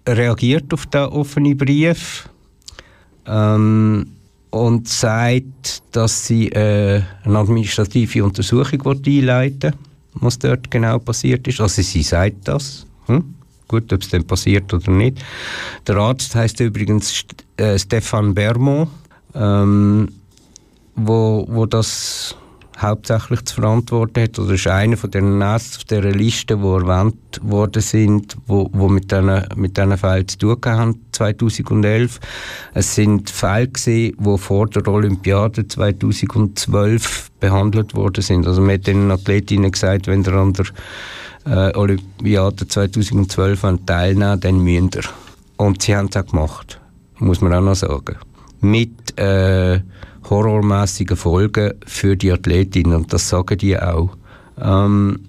reagiert 0.07 0.73
auf 0.73 0.87
den 0.87 1.07
offenen 1.07 1.57
Brief. 1.57 2.29
Ähm, 3.27 4.18
und 4.51 4.89
sagt, 4.89 5.83
dass 5.93 6.27
sie 6.27 6.49
äh, 6.49 7.03
eine 7.25 7.39
administrative 7.39 8.25
Untersuchung 8.25 8.83
einleiten 8.87 9.73
will, 9.73 9.79
was 10.15 10.39
dort 10.39 10.71
genau 10.71 10.99
passiert 10.99 11.47
ist. 11.49 11.61
Also 11.61 11.83
sie 11.83 12.03
sagt 12.03 12.49
das. 12.49 12.87
Hm? 13.07 13.35
Gut, 13.69 13.93
ob 13.93 14.03
es 14.03 14.09
dann 14.09 14.25
passiert 14.25 14.73
oder 14.73 14.91
nicht. 14.91 15.19
Der 15.87 15.97
Arzt 15.97 16.35
heißt 16.35 16.61
übrigens 16.61 17.25
äh, 17.59 17.79
Stefan 17.79 18.35
Bermont, 18.35 18.89
ähm, 19.35 20.09
wo, 20.97 21.47
wo 21.49 21.67
das 21.67 22.35
hauptsächlich 22.81 23.45
zu 23.45 23.57
verantworten 23.57 24.23
hat, 24.23 24.39
oder 24.39 24.55
ist 24.55 24.67
einer 24.67 24.97
von 24.97 25.11
den 25.11 25.41
Ärzten 25.41 25.77
auf 25.77 25.85
dieser 25.85 26.11
Liste, 26.11 26.57
die 26.57 26.63
erwähnt 26.63 27.41
worden 27.43 27.83
sind, 27.83 28.37
wo, 28.47 28.71
wo 28.73 28.89
mit 28.89 29.11
diesen 29.11 29.43
mit 29.57 29.77
Fällen 29.77 30.29
zu 30.29 30.39
tun 30.39 30.57
haben, 30.65 31.01
2011. 31.13 32.21
Es 32.75 32.95
sind 32.95 33.31
Fälle 33.31 33.69
gewesen, 33.69 34.17
die 34.19 34.39
vor 34.39 34.69
der 34.69 34.87
Olympiade 34.87 35.67
2012 35.67 37.31
behandelt 37.41 37.95
worden 37.95 38.23
sind. 38.23 38.47
Also 38.47 38.61
man 38.61 38.75
hat 38.75 38.87
den 38.87 39.11
Athletinnen 39.11 39.73
gesagt, 39.73 40.07
wenn 40.07 40.23
ihr 40.23 40.33
an 40.35 40.53
der 40.53 40.67
äh, 41.47 41.77
Olympiade 41.77 42.69
2012 42.69 43.61
teilnehmen 43.87 44.41
dann 44.41 44.61
müsst 44.61 44.97
ihr. 44.97 45.03
Und 45.57 45.83
sie 45.83 45.97
haben 45.97 46.09
es 46.09 46.17
auch 46.17 46.27
gemacht, 46.27 46.81
muss 47.19 47.41
man 47.41 47.53
auch 47.53 47.61
noch 47.61 47.75
sagen. 47.75 48.17
Mit 48.61 49.19
äh, 49.19 49.81
horrormäßigen 50.31 51.17
Folgen 51.17 51.75
für 51.87 52.17
die 52.17 52.33
Athletinnen 52.33 52.95
und 52.95 53.13
das 53.13 53.29
sagen 53.29 53.59
die 53.59 53.79
auch. 53.79 54.11
Ähm, 54.61 55.21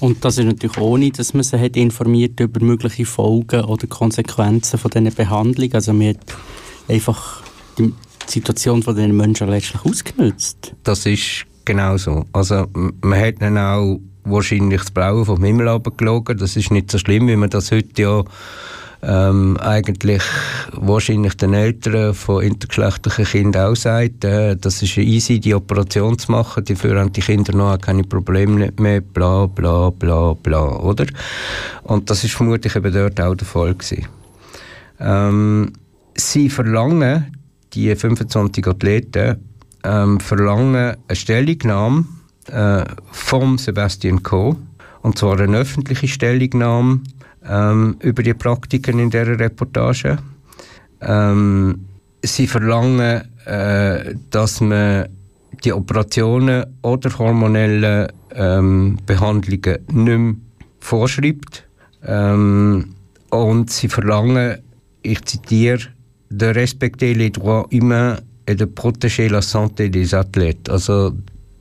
und 0.00 0.24
das 0.24 0.38
ist 0.38 0.46
natürlich 0.46 0.78
ohne, 0.78 1.10
dass 1.10 1.34
man 1.34 1.42
sie 1.42 1.60
hat 1.60 1.76
informiert 1.76 2.40
über 2.40 2.64
mögliche 2.64 3.04
Folgen 3.04 3.64
oder 3.64 3.86
Konsequenzen 3.86 4.78
von 4.78 4.90
diesen 4.90 5.14
Behandlungen. 5.14 5.74
Also 5.74 5.92
man 5.92 6.08
hat 6.08 6.18
einfach 6.88 7.42
die 7.78 7.92
Situation 8.26 8.82
von 8.82 8.96
diesen 8.96 9.16
Menschen 9.16 9.48
letztlich 9.48 9.84
ausgenutzt. 9.84 10.74
Das 10.84 11.04
ist 11.04 11.44
genau 11.64 11.96
so. 11.98 12.24
Also 12.32 12.66
man 12.72 13.18
hat 13.20 13.42
dann 13.42 13.58
auch 13.58 14.00
wahrscheinlich 14.24 14.80
das 14.80 14.90
Blaue 14.90 15.24
vom 15.24 15.42
Himmel 15.44 15.68
abgelogen. 15.68 16.38
Das 16.38 16.56
ist 16.56 16.70
nicht 16.70 16.90
so 16.90 16.98
schlimm, 16.98 17.28
wie 17.28 17.36
man 17.36 17.50
das 17.50 17.70
heute 17.70 18.02
ja 18.02 18.24
ähm, 19.02 19.56
eigentlich 19.58 20.22
wahrscheinlich 20.72 21.34
den 21.36 21.54
Eltern 21.54 22.14
von 22.14 22.42
intergeschlechtlichen 22.42 23.24
Kindern 23.24 23.72
auch 23.72 23.76
sagt, 23.76 24.24
äh, 24.24 24.56
das 24.56 24.82
ist 24.82 24.96
easy, 24.98 25.40
die 25.40 25.54
Operation 25.54 26.18
zu 26.18 26.32
machen, 26.32 26.64
dafür 26.64 27.00
haben 27.00 27.12
die 27.12 27.22
Kinder 27.22 27.54
noch 27.54 27.78
keine 27.78 28.04
Probleme 28.04 28.70
mehr, 28.78 29.00
bla 29.00 29.46
bla 29.46 29.90
bla 29.90 30.34
bla, 30.34 30.76
oder? 30.76 31.06
Und 31.84 32.10
das 32.10 32.24
ist 32.24 32.34
vermutlich 32.34 32.76
eben 32.76 32.92
dort 32.92 33.20
auch 33.20 33.34
der 33.34 33.46
Fall 33.46 33.74
gewesen. 33.74 34.06
Ähm, 34.98 35.72
sie 36.14 36.50
verlangen, 36.50 37.36
die 37.72 37.94
25 37.94 38.66
Athleten, 38.66 39.36
ähm, 39.82 40.20
verlangen 40.20 40.96
eine 41.08 41.16
Stellungnahme 41.16 42.04
äh, 42.48 42.84
vom 43.12 43.56
Sebastian 43.56 44.22
Coe, 44.22 44.56
und 45.02 45.16
zwar 45.16 45.40
eine 45.40 45.56
öffentliche 45.56 46.08
Stellungnahme, 46.08 47.00
ähm, 47.48 47.96
über 48.00 48.22
die 48.22 48.34
Praktiken 48.34 48.98
in 48.98 49.10
dieser 49.10 49.38
Reportage. 49.38 50.18
Ähm, 51.00 51.86
sie 52.22 52.46
verlangen, 52.46 53.22
äh, 53.46 54.14
dass 54.30 54.60
man 54.60 55.08
die 55.64 55.72
Operationen 55.72 56.64
oder 56.82 57.10
hormonellen 57.18 58.08
ähm, 58.34 58.98
Behandlungen 59.06 59.78
nicht 59.92 60.18
mehr 60.18 60.34
vorschreibt. 60.80 61.66
Ähm, 62.04 62.94
und 63.30 63.70
sie 63.70 63.88
verlangen, 63.88 64.58
ich 65.02 65.24
zitiere, 65.24 65.88
de 66.30 66.52
respecter 66.52 67.14
les 67.14 67.30
droits 67.30 67.68
humains 67.70 68.20
et 68.46 68.54
de 68.54 68.66
protéger 68.66 69.28
la 69.28 69.42
santé 69.42 69.88
des 69.88 70.14
athlètes. 70.14 70.68
Also 70.68 71.12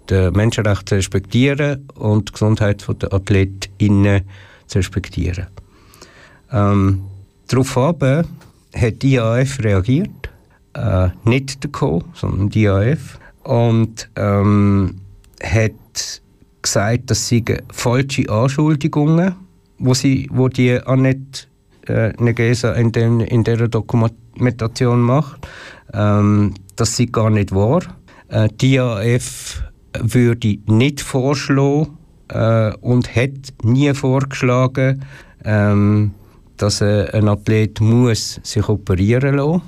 die 0.09 0.31
Menschenrechte 0.31 0.95
respektieren 0.95 1.87
und 1.95 2.29
die 2.29 2.33
Gesundheit 2.33 2.85
der 3.01 3.13
AthletInnen 3.13 4.21
zu 4.67 4.79
respektieren. 4.79 5.47
Ähm, 6.51 7.03
Daraufhin 7.49 8.25
hat 8.75 9.01
die 9.01 9.15
IAF 9.15 9.59
reagiert, 9.63 10.29
äh, 10.75 11.09
nicht 11.23 11.63
der 11.63 11.71
Co., 11.71 12.03
sondern 12.13 12.49
die 12.49 12.63
IAF, 12.63 13.19
und 13.43 14.07
ähm, 14.15 15.01
hat 15.43 16.21
gesagt, 16.61 17.09
dass 17.09 17.27
sie 17.27 17.43
falsche 17.71 18.29
Anschuldigungen, 18.29 19.33
wo 19.79 19.95
sie, 19.95 20.29
wo 20.31 20.47
die 20.47 20.77
Annette 20.77 21.47
äh, 21.87 22.13
Negesa 22.21 22.73
in, 22.73 22.91
den, 22.91 23.21
in 23.21 23.43
dieser 23.43 23.67
Dokumentation 23.67 25.01
macht, 25.01 25.47
ähm, 25.93 26.53
dass 26.75 26.95
sie 26.95 27.07
gar 27.07 27.31
nicht 27.31 27.51
wahr. 27.51 27.81
Äh, 28.27 28.49
die 28.61 28.75
IAF 28.75 29.63
würde 29.99 30.59
nicht 30.67 31.01
vorschlagen 31.01 31.97
äh, 32.27 32.75
und 32.75 33.15
hat 33.15 33.53
nie 33.63 33.91
vorgeschlagen, 33.95 35.03
ähm, 35.43 36.11
dass 36.59 36.81
äh, 36.81 37.09
ein 37.13 37.27
Athlet 37.27 37.81
muss 37.81 38.39
sich 38.43 38.67
operieren 38.69 39.37
lassen. 39.37 39.61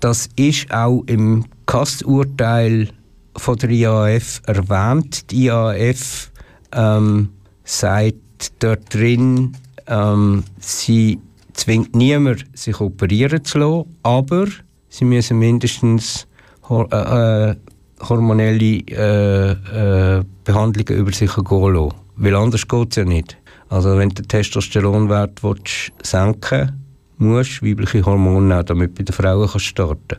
Das 0.00 0.28
ist 0.36 0.72
auch 0.72 1.04
im 1.06 1.44
KAS-Urteil 1.66 2.88
von 3.36 3.56
der 3.56 3.70
IAF 3.70 4.42
erwähnt. 4.46 5.30
Die 5.30 5.46
IAF 5.46 6.30
ähm, 6.72 7.30
sagt 7.64 8.52
dort 8.58 8.92
drin, 8.92 9.56
ähm, 9.86 10.44
sie 10.58 11.18
zwingt 11.52 11.94
niemand, 11.94 12.46
sich 12.54 12.80
operieren 12.80 13.44
zu 13.44 13.58
lassen, 13.58 13.96
aber 14.02 14.46
sie 14.88 15.04
müssen 15.04 15.38
mindestens 15.38 16.26
äh, 16.68 16.74
äh, 16.74 17.56
hormonelle 18.00 18.82
äh, 18.88 19.50
äh, 19.52 20.24
Behandlungen 20.44 21.00
über 21.00 21.12
sich 21.12 21.34
gehen 21.34 21.74
lassen. 21.74 21.94
Weil 22.16 22.34
anders 22.34 22.66
geht 22.66 22.90
es 22.90 22.96
ja 22.96 23.04
nicht. 23.04 23.36
Also 23.72 23.96
wenn 23.96 24.10
du 24.10 24.16
den 24.16 24.28
Testosteronwert 24.28 25.42
willst, 25.42 25.92
senken 26.02 26.78
musst, 27.16 27.62
weibliche 27.62 28.04
Hormone 28.04 28.48
nehmen, 28.48 28.66
damit 28.66 28.94
bei 28.94 29.02
den 29.02 29.14
Frauen 29.14 29.48
kannst 29.48 29.64
starten 29.64 30.18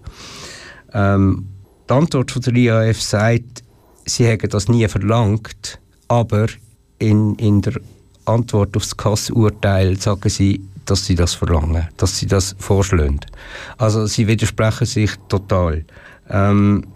ähm, 0.92 1.48
Die 1.88 1.94
Antwort 1.94 2.32
von 2.32 2.42
der 2.42 2.56
IAF 2.56 3.00
sagt, 3.00 3.64
sie 4.08 4.26
hätten 4.26 4.50
das 4.50 4.68
nie 4.70 4.88
verlangt, 4.88 5.80
aber 6.08 6.48
in, 6.98 7.36
in 7.36 7.62
der 7.62 7.74
Antwort 8.26 8.76
auf 8.76 8.86
das 8.86 8.98
Kassurteil 8.98 10.02
sagen 10.02 10.30
sie, 10.30 10.60
dass 10.86 11.06
sie 11.06 11.14
das 11.14 11.36
verlangen, 11.36 11.88
dass 11.98 12.18
sie 12.18 12.26
das 12.26 12.56
vorschlagen. 12.58 13.20
Also 13.78 14.08
sie 14.08 14.28
widersprechen 14.28 14.88
sich 14.88 15.12
total. 15.30 15.86
Ähm, 16.28 16.88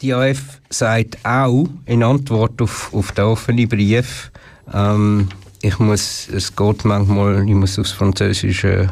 die 0.00 0.14
AF 0.14 0.60
sagt 0.70 1.18
auch 1.24 1.66
in 1.84 2.04
Antwort 2.04 2.62
auf, 2.62 2.94
auf 2.94 3.10
den 3.10 3.24
offenen 3.24 3.68
Brief, 3.68 4.30
ähm, 4.72 5.28
ich 5.62 5.78
muss, 5.78 6.28
es 6.28 6.54
geht 6.54 6.84
manchmal, 6.84 7.48
ich 7.48 7.54
muss 7.54 7.78
aufs 7.78 7.92
Französische 7.92 8.88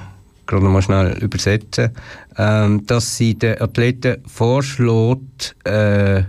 gerade 0.46 0.66
mal 0.66 0.82
schnell 0.82 1.16
übersetzen, 1.18 1.90
ähm, 2.36 2.86
dass 2.86 3.16
sie 3.16 3.34
den 3.34 3.60
Athleten 3.60 4.22
vorschlägt, 4.26 5.56
äh, 5.64 6.22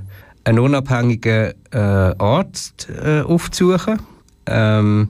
einen 0.43 0.59
unabhängigen 0.59 1.53
äh, 1.71 1.77
Arzt 1.77 2.87
äh, 3.03 3.21
aufzusuchen. 3.21 3.99
Ähm, 4.45 5.09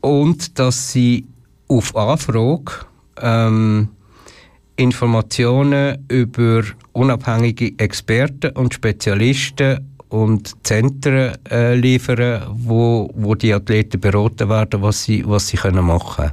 und 0.00 0.58
dass 0.58 0.92
sie 0.92 1.26
auf 1.68 1.94
Anfrage 1.96 2.72
ähm, 3.20 3.88
Informationen 4.76 6.04
über 6.08 6.62
unabhängige 6.92 7.78
Experten 7.78 8.56
und 8.56 8.74
Spezialisten 8.74 9.89
und 10.10 10.54
Zentren 10.64 11.32
äh, 11.50 11.74
liefern, 11.74 12.42
wo, 12.52 13.10
wo 13.14 13.34
die 13.34 13.54
Athleten 13.54 14.00
beraten 14.00 14.48
werden, 14.48 14.82
was 14.82 15.04
sie, 15.04 15.24
was 15.26 15.48
sie 15.48 15.56
können 15.56 15.84
machen 15.84 16.24
können. 16.24 16.32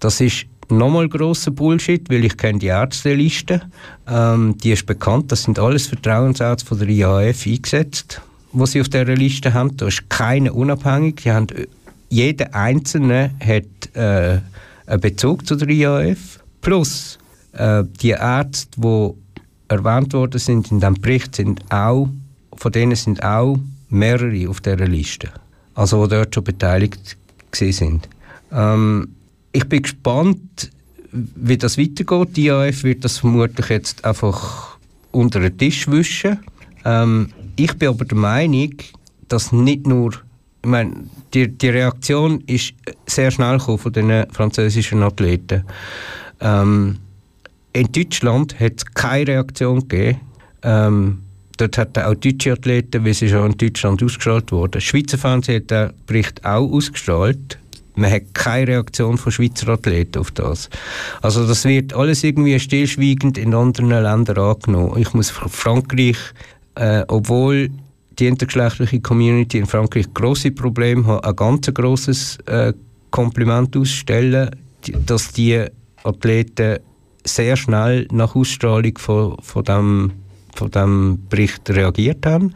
Das 0.00 0.20
ist 0.20 0.46
nochmal 0.68 1.08
grosser 1.08 1.50
Bullshit, 1.50 2.08
weil 2.10 2.24
ich 2.24 2.36
kenne 2.36 2.58
die 2.58 2.66
Ärzteliste. 2.66 3.62
Ähm, 4.08 4.56
die 4.58 4.72
ist 4.72 4.86
bekannt, 4.86 5.30
das 5.30 5.44
sind 5.44 5.58
alles 5.58 5.86
Vertrauensärzte 5.86 6.66
von 6.66 6.78
der 6.78 6.88
IAF 6.88 7.46
eingesetzt, 7.46 8.20
was 8.52 8.72
sie 8.72 8.80
auf 8.80 8.88
dieser 8.88 9.04
Liste 9.14 9.52
haben. 9.52 9.76
Da 9.76 9.86
ist 9.86 10.08
keine 10.08 10.52
unabhängig. 10.52 11.16
Die 11.22 11.32
haben, 11.32 11.48
jeder 12.08 12.54
Einzelne 12.54 13.32
hat 13.40 13.94
äh, 13.94 14.40
einen 14.86 15.00
Bezug 15.00 15.46
zu 15.46 15.56
der 15.56 15.68
IAF. 15.68 16.40
Plus 16.62 17.18
äh, 17.52 17.84
die 18.00 18.10
Ärzte, 18.10 18.80
die 18.80 19.10
erwähnt 19.68 20.12
worden 20.12 20.38
sind 20.38 20.70
in 20.70 20.80
diesem 20.80 20.94
Bericht, 20.94 21.36
sind 21.36 21.60
auch, 21.70 22.08
von 22.62 22.70
denen 22.70 22.94
sind 22.94 23.24
auch 23.24 23.58
mehrere 23.88 24.48
auf 24.48 24.60
dieser 24.60 24.86
Liste. 24.86 25.30
Also, 25.74 26.06
die 26.06 26.14
dort 26.14 26.32
schon 26.32 26.44
beteiligt 26.44 27.16
sind. 27.52 28.08
Ähm, 28.52 29.08
ich 29.50 29.68
bin 29.68 29.82
gespannt, 29.82 30.70
wie 31.10 31.58
das 31.58 31.76
weitergeht. 31.76 32.36
Die 32.36 32.46
IAF 32.46 32.84
wird 32.84 33.04
das 33.04 33.18
vermutlich 33.18 33.68
jetzt 33.68 34.04
einfach 34.04 34.78
unter 35.10 35.40
den 35.40 35.58
Tisch 35.58 35.88
wischen. 35.88 36.38
Ähm, 36.84 37.32
ich 37.56 37.76
bin 37.76 37.88
aber 37.88 38.04
der 38.04 38.16
Meinung, 38.16 38.74
dass 39.26 39.50
nicht 39.50 39.84
nur 39.84 40.12
ich 40.64 40.70
meine, 40.70 40.94
die, 41.34 41.48
die 41.48 41.68
Reaktion 41.68 42.42
ist 42.46 42.74
sehr 43.06 43.32
schnell 43.32 43.58
von 43.58 43.92
den 43.92 44.30
französischen 44.30 45.02
Athleten. 45.02 45.64
Ähm, 46.40 46.98
in 47.72 47.90
Deutschland 47.90 48.60
hat 48.60 48.74
es 48.76 48.84
keine 48.94 49.26
Reaktion 49.26 49.80
gegeben. 49.88 50.20
Ähm, 50.62 51.18
dort 51.62 51.78
hat 51.78 51.98
auch 51.98 52.14
deutsche 52.14 52.52
Athleten, 52.52 53.04
wie 53.04 53.14
sie 53.14 53.28
schon 53.28 53.52
in 53.52 53.58
Deutschland 53.58 54.02
ausgestrahlt 54.02 54.52
wurden. 54.52 54.80
Schweizer 54.80 55.18
Fernsehen 55.18 55.62
hat 55.62 55.70
den 55.70 55.90
Bericht 56.06 56.44
auch 56.44 56.70
ausgestrahlt. 56.70 57.58
Man 57.94 58.10
hat 58.10 58.34
keine 58.34 58.68
Reaktion 58.68 59.18
von 59.18 59.32
Schweizer 59.32 59.68
Athleten 59.68 60.18
auf 60.18 60.30
das. 60.30 60.70
Also 61.20 61.46
das 61.46 61.64
wird 61.64 61.92
alles 61.94 62.24
irgendwie 62.24 62.58
stillschweigend 62.58 63.36
in 63.38 63.54
anderen 63.54 63.90
Ländern 63.90 64.38
angenommen. 64.38 64.98
Ich 64.98 65.12
muss 65.12 65.30
Frankreich, 65.30 66.16
äh, 66.74 67.04
obwohl 67.08 67.70
die 68.18 68.26
intergeschlechtliche 68.26 69.00
Community 69.00 69.58
in 69.58 69.66
Frankreich 69.66 70.12
große 70.12 70.52
Probleme 70.52 71.06
hat, 71.06 71.24
ein 71.24 71.36
ganz 71.36 71.72
grosses 71.72 72.38
äh, 72.46 72.72
Kompliment 73.10 73.76
ausstellen, 73.76 74.50
dass 75.06 75.32
die 75.32 75.64
Athleten 76.02 76.78
sehr 77.24 77.56
schnell 77.56 78.08
nach 78.10 78.34
Ausstrahlung 78.34 78.98
von, 78.98 79.36
von, 79.40 79.64
dem, 79.64 80.12
von 80.54 80.70
dem 80.70 81.18
Bericht 81.28 81.68
reagiert 81.70 82.24
haben. 82.26 82.54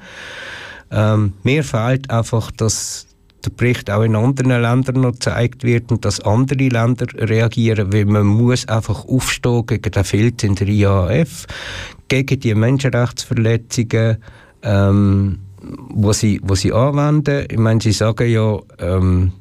Ähm, 0.91 1.33
mir 1.43 1.65
fehlt 1.65 2.11
einfach, 2.11 2.51
dass 2.51 3.07
der 3.45 3.51
Bericht 3.51 3.91
auch 3.91 4.03
in 4.03 4.17
anderen 4.17 4.61
Ländern 4.61 5.01
noch 5.01 5.13
gezeigt 5.13 5.63
wird 5.63 5.91
und 5.91 6.05
dass 6.05 6.21
andere 6.21 6.69
Länder 6.69 7.07
reagieren, 7.15 7.93
weil 7.93 8.05
man 8.05 8.27
muss 8.27 8.69
einfach 8.69 9.05
aufstehen 9.07 9.67
gegen 9.67 9.91
den 9.91 10.05
Filz 10.05 10.43
in 10.43 10.55
der 10.55 10.69
IAF, 10.69 11.47
gegen 12.09 12.41
die 12.41 12.55
Menschenrechtsverletzungen, 12.55 14.19
ähm, 14.63 15.39
wo 15.91 16.13
sie, 16.13 16.41
wo 16.43 16.55
sie 16.55 16.73
anwenden. 16.73 17.47
Ich 17.51 17.59
meine, 17.59 17.81
sie 17.81 17.93
sagen 17.93 18.29
ja, 18.31 18.59
ähm, 18.79 19.33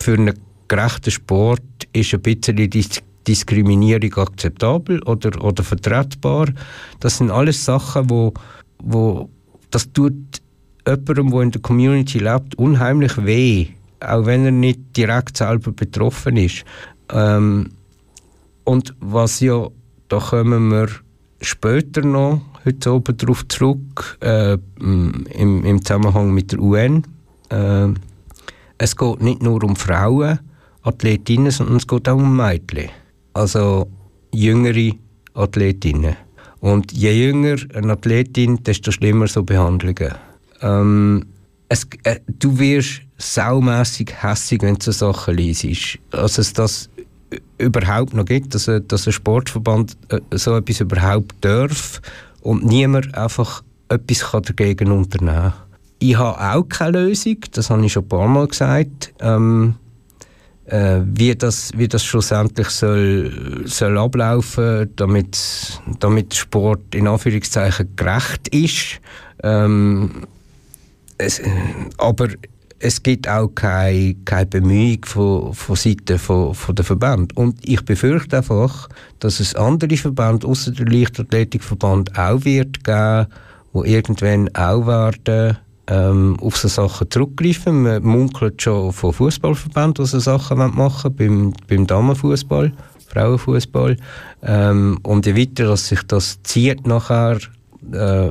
für 0.00 0.14
einen 0.14 0.34
gerechten 0.68 1.10
Sport 1.10 1.62
ist 1.92 2.14
ein 2.14 2.22
bisschen 2.22 2.70
Dis 2.70 3.02
Diskriminierung 3.26 4.14
akzeptabel 4.14 5.02
oder, 5.02 5.42
oder 5.42 5.62
vertretbar. 5.62 6.48
Das 7.00 7.18
sind 7.18 7.30
alles 7.30 7.64
Sachen, 7.64 8.10
wo, 8.10 8.32
wo 8.82 9.28
das 9.70 9.92
tut 9.92 10.14
jemandem, 10.86 11.30
der 11.30 11.40
in 11.40 11.50
der 11.50 11.60
Community 11.60 12.18
lebt, 12.18 12.54
unheimlich 12.56 13.24
weh, 13.24 13.68
auch 14.00 14.26
wenn 14.26 14.44
er 14.44 14.50
nicht 14.50 14.96
direkt 14.96 15.36
selber 15.36 15.72
betroffen 15.72 16.36
ist. 16.36 16.64
Ähm, 17.10 17.70
und 18.64 18.94
was 19.00 19.40
ja, 19.40 19.68
da 20.08 20.18
kommen 20.18 20.70
wir 20.70 20.88
später 21.40 22.02
noch 22.02 22.42
heute 22.64 22.92
oben 22.92 23.16
darauf 23.16 23.46
zurück, 23.48 24.18
äh, 24.20 24.56
im, 24.78 25.64
im 25.64 25.84
Zusammenhang 25.84 26.32
mit 26.32 26.52
der 26.52 26.60
UN. 26.60 27.02
Äh, 27.48 27.88
es 28.78 28.96
geht 28.96 29.20
nicht 29.20 29.42
nur 29.42 29.62
um 29.62 29.76
Frauen, 29.76 30.40
Athletinnen, 30.82 31.50
sondern 31.50 31.76
es 31.76 31.86
geht 31.86 32.08
auch 32.08 32.16
um 32.16 32.36
Mädchen. 32.36 32.90
Also 33.32 33.88
jüngere 34.32 34.92
Athletinnen. 35.34 36.16
Und 36.60 36.92
je 36.92 37.12
jünger 37.12 37.56
eine 37.74 37.94
Athletin, 37.94 38.62
desto 38.62 38.92
schlimmer 38.92 39.26
so 39.26 39.42
Behandlungen. 39.42 40.14
Ähm, 40.60 41.26
es, 41.68 41.86
äh, 42.04 42.20
du 42.26 42.58
wirst 42.58 43.02
saumässig 43.18 44.12
hässig, 44.22 44.62
wenn 44.62 44.74
du 44.74 44.84
so 44.84 44.92
Sachen 44.92 45.36
liest. 45.36 45.98
Also 46.12 46.40
es 46.40 46.52
das 46.52 46.90
überhaupt 47.58 48.14
noch 48.14 48.24
gibt, 48.24 48.54
dass, 48.54 48.70
dass 48.88 49.06
ein 49.06 49.12
Sportverband 49.12 49.96
äh, 50.08 50.20
so 50.36 50.56
etwas 50.56 50.80
überhaupt 50.80 51.34
darf 51.40 52.00
und 52.42 52.64
niemand 52.64 53.14
einfach 53.14 53.62
etwas 53.88 54.30
kann 54.30 54.42
dagegen 54.42 54.92
unternehmen 54.92 55.34
kann. 55.34 55.54
Ich 55.98 56.16
habe 56.16 56.40
auch 56.40 56.68
keine 56.68 57.04
Lösung, 57.04 57.38
das 57.52 57.70
habe 57.70 57.84
ich 57.86 57.92
schon 57.92 58.04
ein 58.04 58.08
paar 58.08 58.28
Mal 58.28 58.48
gesagt. 58.48 59.14
Ähm, 59.20 59.76
äh, 59.76 59.81
wie, 60.66 61.34
das, 61.34 61.72
wie 61.76 61.88
das 61.88 62.04
schlussendlich 62.04 62.68
soll, 62.68 63.62
soll 63.66 63.98
ablaufen 63.98 64.90
damit, 64.96 65.80
damit 65.98 66.34
Sport 66.34 66.94
in 66.94 67.08
Anführungszeichen 67.08 67.94
gerecht 67.96 68.48
ist. 68.48 69.00
Ähm, 69.42 70.26
es, 71.18 71.40
aber 71.98 72.28
es 72.78 73.02
gibt 73.02 73.28
auch 73.28 73.48
keine, 73.48 74.14
keine 74.24 74.46
Bemühung 74.46 75.04
von, 75.04 75.54
von 75.54 75.76
Seiten 75.76 76.18
von, 76.18 76.54
von 76.54 76.74
der 76.74 76.84
Verband. 76.84 77.36
Und 77.36 77.56
ich 77.66 77.84
befürchte 77.84 78.38
einfach, 78.38 78.88
dass 79.20 79.40
es 79.40 79.54
andere 79.54 79.96
Verbände 79.96 80.46
außer 80.46 80.72
der 80.72 80.86
Leichtathletikverband 80.86 82.18
auch 82.18 82.44
wird 82.44 82.82
geben, 82.82 83.26
wo 83.72 83.84
irgendwann 83.84 84.48
auch 84.54 84.86
werden 84.86 85.58
ähm, 85.86 86.36
auf 86.40 86.56
so 86.56 86.68
Sachen 86.68 87.10
zurückgreifen. 87.10 87.82
Man 87.82 88.02
munkelt 88.02 88.62
schon 88.62 88.92
von 88.92 89.12
Fußballverbänden, 89.12 90.04
die 90.04 90.10
so 90.10 90.18
Sachen 90.18 90.58
machen 90.58 91.14
beim, 91.14 91.52
beim 91.68 91.86
Damenfußball, 91.86 92.72
Frauenfußball. 93.08 93.96
Ähm, 94.42 94.98
und 95.02 95.26
je 95.26 95.36
weiter 95.36 95.66
dass 95.66 95.88
sich 95.88 96.02
das 96.04 96.42
zieht 96.42 96.86
nachher, 96.86 97.38
äh, 97.92 98.30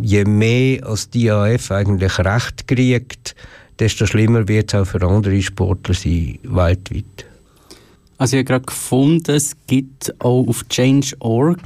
je 0.00 0.24
mehr 0.24 0.86
als 0.86 1.08
die 1.10 1.30
AF 1.30 1.70
eigentlich 1.70 2.18
Recht 2.18 2.66
kriegt, 2.66 3.34
desto 3.78 4.06
schlimmer 4.06 4.46
wird 4.48 4.74
es 4.74 4.80
auch 4.80 4.86
für 4.86 5.06
andere 5.06 5.40
Sportler 5.40 5.94
sein, 5.94 6.38
weltweit. 6.42 7.26
Also 8.18 8.36
ich 8.36 8.40
habe 8.40 8.44
gerade 8.44 8.66
gefunden, 8.66 9.32
es 9.32 9.56
gibt 9.66 10.14
auch 10.20 10.46
auf 10.46 10.68
Change.org 10.68 11.58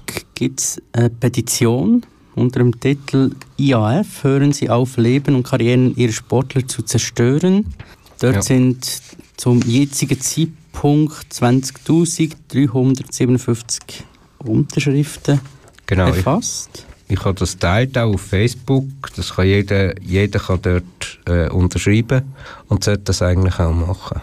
eine 0.92 1.10
Petition 1.10 2.06
unter 2.36 2.60
dem 2.60 2.78
Titel 2.78 3.32
IAF, 3.56 4.22
hören 4.22 4.52
Sie 4.52 4.70
auf, 4.70 4.96
Leben 4.98 5.34
und 5.34 5.42
Karrieren 5.42 5.96
Ihrer 5.96 6.12
Sportler 6.12 6.68
zu 6.68 6.82
zerstören. 6.82 7.74
Dort 8.20 8.36
ja. 8.36 8.42
sind 8.42 9.02
zum 9.36 9.60
jetzigen 9.62 10.20
Zeitpunkt 10.20 11.32
20.357 11.32 13.80
Unterschriften 14.38 15.40
genau, 15.86 16.06
erfasst. 16.08 16.84
Ich, 17.08 17.18
ich 17.18 17.24
habe 17.24 17.38
das 17.38 17.56
teilt 17.58 17.96
auch 17.98 18.14
auf 18.14 18.20
Facebook. 18.20 18.86
Das 19.16 19.34
kann 19.34 19.46
jeder, 19.46 20.00
jeder 20.00 20.38
kann 20.38 20.62
dort 20.62 21.18
äh, 21.26 21.48
unterschreiben 21.48 22.32
und 22.68 22.84
sollte 22.84 23.02
das 23.04 23.22
eigentlich 23.22 23.58
auch 23.58 23.72
machen. 23.72 24.20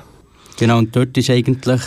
Genau, 0.57 0.77
und 0.77 0.95
dort 0.95 1.17
ist 1.17 1.31
eigentlich 1.31 1.81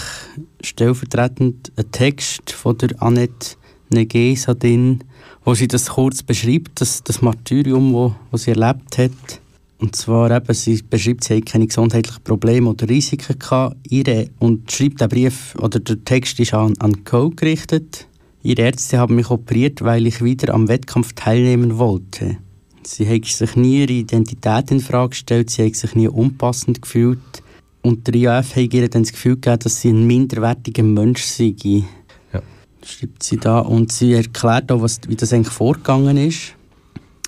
stellvertretend 0.60 1.70
ein 1.76 1.92
Text 1.92 2.50
von 2.50 2.76
der 2.78 3.00
Annette 3.00 3.56
Negesa 3.90 4.54
drin, 4.54 5.04
wo 5.44 5.54
sie 5.54 5.68
das 5.68 5.90
kurz 5.90 6.22
beschreibt, 6.22 6.80
das, 6.80 7.02
das 7.04 7.22
Martyrium, 7.22 7.92
wo, 7.92 8.14
wo 8.30 8.36
sie 8.36 8.50
erlebt 8.50 8.98
hat. 8.98 9.40
Und 9.78 9.94
zwar 9.94 10.30
eben, 10.30 10.54
sie 10.54 10.82
beschreibt, 10.82 11.24
sie 11.24 11.36
hat 11.36 11.46
keine 11.46 11.66
gesundheitlichen 11.66 12.22
Probleme 12.24 12.70
oder 12.70 12.88
Risiken 12.88 13.38
gehabt. 13.38 13.76
Ihre, 13.88 14.28
und 14.38 14.70
schreibt 14.72 15.00
den 15.00 15.08
Brief, 15.08 15.54
oder 15.56 15.78
der 15.80 16.02
Text 16.04 16.40
ist 16.40 16.54
an, 16.54 16.74
an 16.78 17.04
Co. 17.04 17.30
gerichtet. 17.30 18.06
Ihre 18.42 18.62
Ärzte 18.62 18.98
haben 18.98 19.16
mich 19.16 19.30
operiert, 19.30 19.82
weil 19.82 20.06
ich 20.06 20.22
wieder 20.22 20.54
am 20.54 20.68
Wettkampf 20.68 21.12
teilnehmen 21.12 21.78
wollte. 21.78 22.38
Sie 22.84 23.08
hat 23.08 23.24
sich 23.24 23.56
nie 23.56 23.82
ihre 23.82 23.92
Identität 23.92 24.70
in 24.70 24.80
Frage 24.80 25.10
gestellt, 25.10 25.50
sie 25.50 25.66
hat 25.66 25.74
sich 25.74 25.94
nie 25.94 26.08
unpassend 26.08 26.80
gefühlt. 26.80 27.18
Und 27.82 28.06
der 28.06 28.14
IAF 28.14 28.56
hat 28.56 28.72
ihr 28.72 28.88
dann 28.88 29.02
das 29.02 29.12
Gefühl 29.12 29.34
gegeben, 29.34 29.58
dass 29.58 29.80
sie 29.80 29.90
ein 29.90 30.06
minderwertiger 30.06 30.84
Mensch 30.84 31.22
sei. 31.22 31.54
Schreibt 32.86 33.22
sie 33.22 33.36
da. 33.36 33.58
Und 33.58 33.90
sie 33.90 34.12
erklärt 34.12 34.70
auch, 34.70 34.80
was, 34.80 35.00
wie 35.08 35.16
das 35.16 35.32
eigentlich 35.32 35.52
vorgegangen 35.52 36.16
ist. 36.16 36.54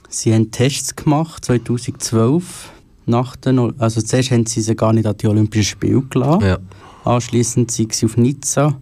Sie 0.09 0.33
haben 0.33 0.51
Tests 0.51 0.95
gemacht, 0.95 1.45
2012. 1.45 2.71
Nach 3.07 3.37
den, 3.37 3.59
also 3.81 4.01
zuerst 4.01 4.31
haben 4.31 4.47
sie 4.47 4.61
sie 4.61 4.77
gar 4.77 4.93
nicht 4.93 5.07
an 5.07 5.17
die 5.17 5.27
Olympischen 5.27 5.65
Spiele 5.65 6.03
gelassen. 6.03 6.47
Ja. 6.47 6.59
Anschliessend 7.05 7.71
sind 7.71 7.93
sie 7.93 8.07
auf 8.07 8.17
Nizza. 8.17 8.79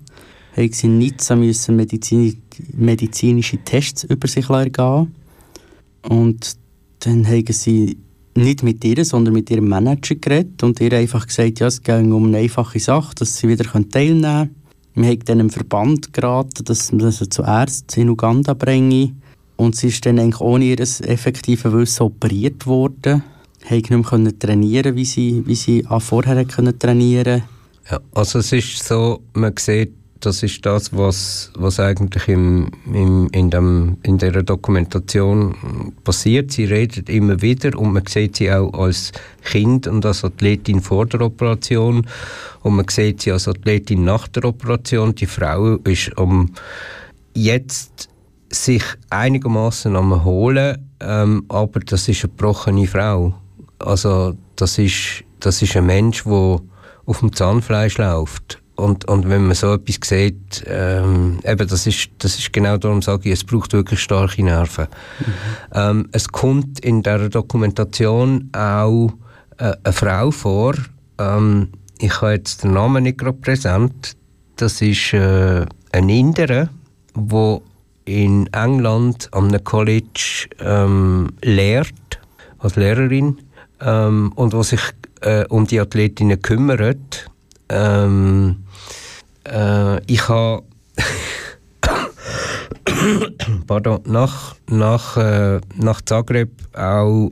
Haben 0.56 0.72
sie 0.72 0.86
in 0.86 0.98
Nizza 0.98 1.36
müssen 1.36 1.76
Medizin, 1.76 2.42
medizinische 2.72 3.58
Tests 3.58 4.04
über 4.04 4.28
sich 4.28 4.48
ergehen. 4.50 5.14
Und 6.08 6.56
dann 7.00 7.26
haben 7.26 7.52
sie 7.52 7.96
nicht 8.34 8.62
mit 8.62 8.84
ihr, 8.84 9.04
sondern 9.04 9.34
mit 9.34 9.50
ihrem 9.50 9.68
Manager 9.68 10.14
geredet 10.14 10.62
und 10.62 10.80
ihr 10.80 10.92
einfach 10.92 11.26
gesagt, 11.26 11.60
ja, 11.60 11.68
es 11.68 11.82
ging 11.82 12.12
um 12.12 12.26
eine 12.26 12.38
einfache 12.38 12.78
Sache, 12.78 13.14
dass 13.14 13.36
sie 13.36 13.48
wieder 13.48 13.64
teilnehmen 13.64 14.22
können. 14.22 14.65
Wir 14.96 15.10
haben 15.10 15.24
dann 15.26 15.40
im 15.40 15.50
Verband 15.50 16.14
geraten, 16.14 16.64
dass 16.64 16.90
man 16.90 17.12
sie 17.12 17.28
zu 17.28 17.42
Ärzten 17.42 18.00
in 18.00 18.08
Uganda 18.08 18.54
bringe. 18.54 19.12
Und 19.56 19.76
sie 19.76 19.88
ist 19.88 20.06
dann 20.06 20.18
eigentlich 20.18 20.40
ohne 20.40 20.64
ihr 20.64 20.80
effektives 20.80 21.70
Wissen 21.70 22.04
operiert 22.04 22.66
worden. 22.66 23.22
Sie 23.68 23.74
nicht 23.74 23.90
mehr 23.90 24.38
trainieren, 24.38 24.96
wie 24.96 25.04
sie, 25.04 25.42
wie 25.46 25.54
sie 25.54 25.84
vorher 25.98 26.48
trainieren 26.48 27.42
Ja, 27.90 28.00
also 28.14 28.38
es 28.38 28.52
ist 28.52 28.84
so, 28.84 29.20
man 29.34 29.52
sieht 29.58 29.92
das 30.20 30.42
ist 30.42 30.64
das, 30.64 30.96
was, 30.96 31.50
was 31.56 31.78
eigentlich 31.78 32.28
im, 32.28 32.70
im, 32.86 33.28
in, 33.32 33.50
dem, 33.50 33.98
in 34.02 34.18
der 34.18 34.42
Dokumentation 34.42 35.92
passiert. 36.04 36.52
Sie 36.52 36.64
redet 36.64 37.08
immer 37.08 37.42
wieder 37.42 37.78
und 37.78 37.92
man 37.92 38.06
sieht 38.06 38.36
sie 38.36 38.50
auch 38.50 38.72
als 38.72 39.12
Kind 39.44 39.86
und 39.86 40.06
als 40.06 40.24
Athletin 40.24 40.80
vor 40.80 41.06
der 41.06 41.20
Operation 41.20 42.06
und 42.62 42.76
man 42.76 42.88
sieht 42.88 43.22
sie 43.22 43.32
als 43.32 43.48
Athletin 43.48 44.04
nach 44.04 44.28
der 44.28 44.44
Operation. 44.44 45.14
Die 45.14 45.26
Frau 45.26 45.76
ist 45.84 46.16
um 46.16 46.52
jetzt 47.34 48.08
sich 48.48 48.84
einigermaßen 49.10 49.94
am 49.96 50.24
holen, 50.24 50.90
ähm, 51.00 51.44
aber 51.48 51.80
das 51.80 52.08
ist 52.08 52.24
eine 52.24 52.30
gebrochene 52.30 52.86
Frau. 52.86 53.34
Also 53.78 54.34
das 54.56 54.78
ist, 54.78 55.24
das 55.40 55.60
ist 55.60 55.76
ein 55.76 55.86
Mensch, 55.86 56.24
der 56.24 56.60
auf 57.04 57.20
dem 57.20 57.32
Zahnfleisch 57.32 57.98
läuft 57.98 58.62
und, 58.76 59.06
und 59.08 59.28
wenn 59.28 59.46
man 59.46 59.54
so 59.54 59.74
etwas 59.74 60.08
sieht, 60.08 60.64
ähm, 60.66 61.40
eben, 61.44 61.68
das 61.68 61.86
ist, 61.86 62.10
das 62.18 62.38
ist 62.38 62.52
genau 62.52 62.76
darum 62.76 63.02
sage 63.02 63.28
ich, 63.28 63.32
es 63.32 63.44
braucht 63.44 63.72
wirklich 63.72 64.00
starke 64.00 64.42
Nerven. 64.42 64.86
Mhm. 65.18 65.32
Ähm, 65.74 66.08
es 66.12 66.28
kommt 66.28 66.80
in 66.80 67.02
der 67.02 67.28
Dokumentation 67.28 68.50
auch 68.52 69.12
äh, 69.58 69.72
eine 69.82 69.92
Frau 69.92 70.30
vor, 70.30 70.74
ähm, 71.18 71.68
ich 71.98 72.20
habe 72.20 72.32
jetzt 72.32 72.62
den 72.62 72.74
Namen 72.74 73.04
nicht 73.04 73.18
gerade 73.18 73.38
präsent, 73.38 74.16
das 74.56 74.82
ist 74.82 75.12
äh, 75.14 75.64
eine 75.92 76.18
Inderin, 76.18 76.68
die 77.14 77.58
in 78.04 78.46
England 78.52 79.28
an 79.32 79.48
einem 79.48 79.64
College 79.64 80.48
ähm, 80.60 81.30
lehrt, 81.42 82.20
als 82.58 82.76
Lehrerin, 82.76 83.38
ähm, 83.80 84.32
und 84.36 84.52
die 84.52 84.62
sich 84.62 84.80
äh, 85.22 85.44
um 85.48 85.66
die 85.66 85.80
Athletinnen 85.80 86.40
kümmert. 86.40 87.30
Ähm, 87.68 88.64
äh, 89.44 90.00
ich 90.06 90.28
habe 90.28 90.62
pardon, 93.66 94.00
nach, 94.06 94.54
nach, 94.68 95.16
äh, 95.16 95.60
nach 95.76 96.00
Zagreb 96.02 96.50
auch 96.74 97.30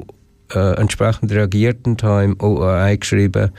äh, 0.55 0.77
entsprechend 0.77 1.33
reagiert 1.33 1.87
und 1.87 2.03
habe 2.03 2.25
im 2.25 2.41
OAI 2.41 2.97
geschrieben, 2.97 3.51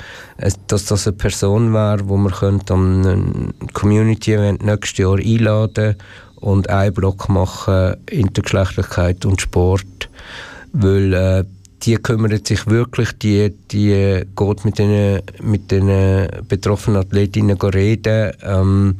dass 0.67 0.85
das 0.85 1.07
eine 1.07 1.17
Person 1.17 1.73
wäre, 1.73 2.07
wo 2.07 2.17
man 2.17 2.31
könnte 2.31 2.73
an 2.73 3.05
ein 3.05 3.53
Community-Event 3.73 4.63
nächstes 4.63 4.97
Jahr 4.97 5.17
einladen 5.17 5.95
und 6.35 6.69
einen 6.69 6.93
Block 6.93 7.29
machen, 7.29 7.95
Intergeschlechtlichkeit 8.09 9.25
und 9.25 9.41
Sport, 9.41 10.09
weil 10.73 11.13
äh, 11.13 11.43
die 11.85 11.95
kümmert 11.97 12.47
sich 12.47 12.67
wirklich, 12.67 13.11
die, 13.19 13.53
die 13.71 14.23
geht 14.35 14.65
mit 14.65 14.79
den, 14.79 15.21
mit 15.41 15.71
den 15.71 16.27
betroffenen 16.47 17.01
Athletinnen 17.01 17.57
reden, 17.57 18.33
ähm, 18.41 18.95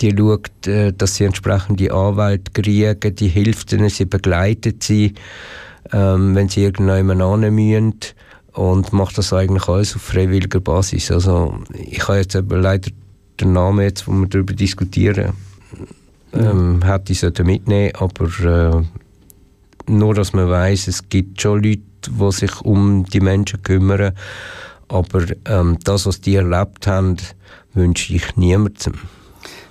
die 0.00 0.14
schaut, 0.16 0.66
äh, 0.66 0.92
dass 0.92 1.16
sie 1.16 1.24
entsprechende 1.24 1.92
Anwälte 1.92 2.52
kriegen, 2.52 3.14
die 3.16 3.28
hilft 3.28 3.72
ihnen, 3.72 3.88
sie 3.88 4.04
begleitet 4.04 4.82
sie, 4.82 5.14
ähm, 5.92 6.34
wenn 6.34 6.48
sie 6.48 6.64
irgendjemand 6.64 7.44
hin 7.44 7.54
müssen 7.54 7.94
und 8.52 8.92
macht 8.92 9.18
das 9.18 9.32
eigentlich 9.32 9.68
alles 9.68 9.96
auf 9.96 10.02
freiwilliger 10.02 10.60
Basis. 10.60 11.10
Also 11.10 11.58
ich 11.74 12.06
habe 12.06 12.18
jetzt 12.18 12.34
eben 12.34 12.60
leider 12.60 12.90
den 13.40 13.52
Namen 13.52 13.82
jetzt, 13.82 14.06
wo 14.06 14.12
wir 14.12 14.26
darüber 14.26 14.54
diskutieren, 14.54 15.32
ähm, 16.32 16.82
hätte 16.84 17.12
ich 17.12 17.22
mitnehmen 17.44 17.92
aber 17.96 18.26
äh, 18.44 19.90
nur, 19.90 20.14
dass 20.14 20.32
man 20.32 20.48
weiß, 20.48 20.88
es 20.88 21.08
gibt 21.08 21.40
schon 21.40 21.62
Leute, 21.62 21.89
die 22.08 22.32
sich 22.32 22.60
um 22.62 23.04
die 23.04 23.20
Menschen 23.20 23.62
kümmern. 23.62 24.12
Aber 24.88 25.24
ähm, 25.46 25.78
das, 25.84 26.06
was 26.06 26.20
die 26.20 26.34
erlebt 26.34 26.86
haben, 26.86 27.16
wünsche 27.74 28.14
ich 28.14 28.36
niemandem. 28.36 28.94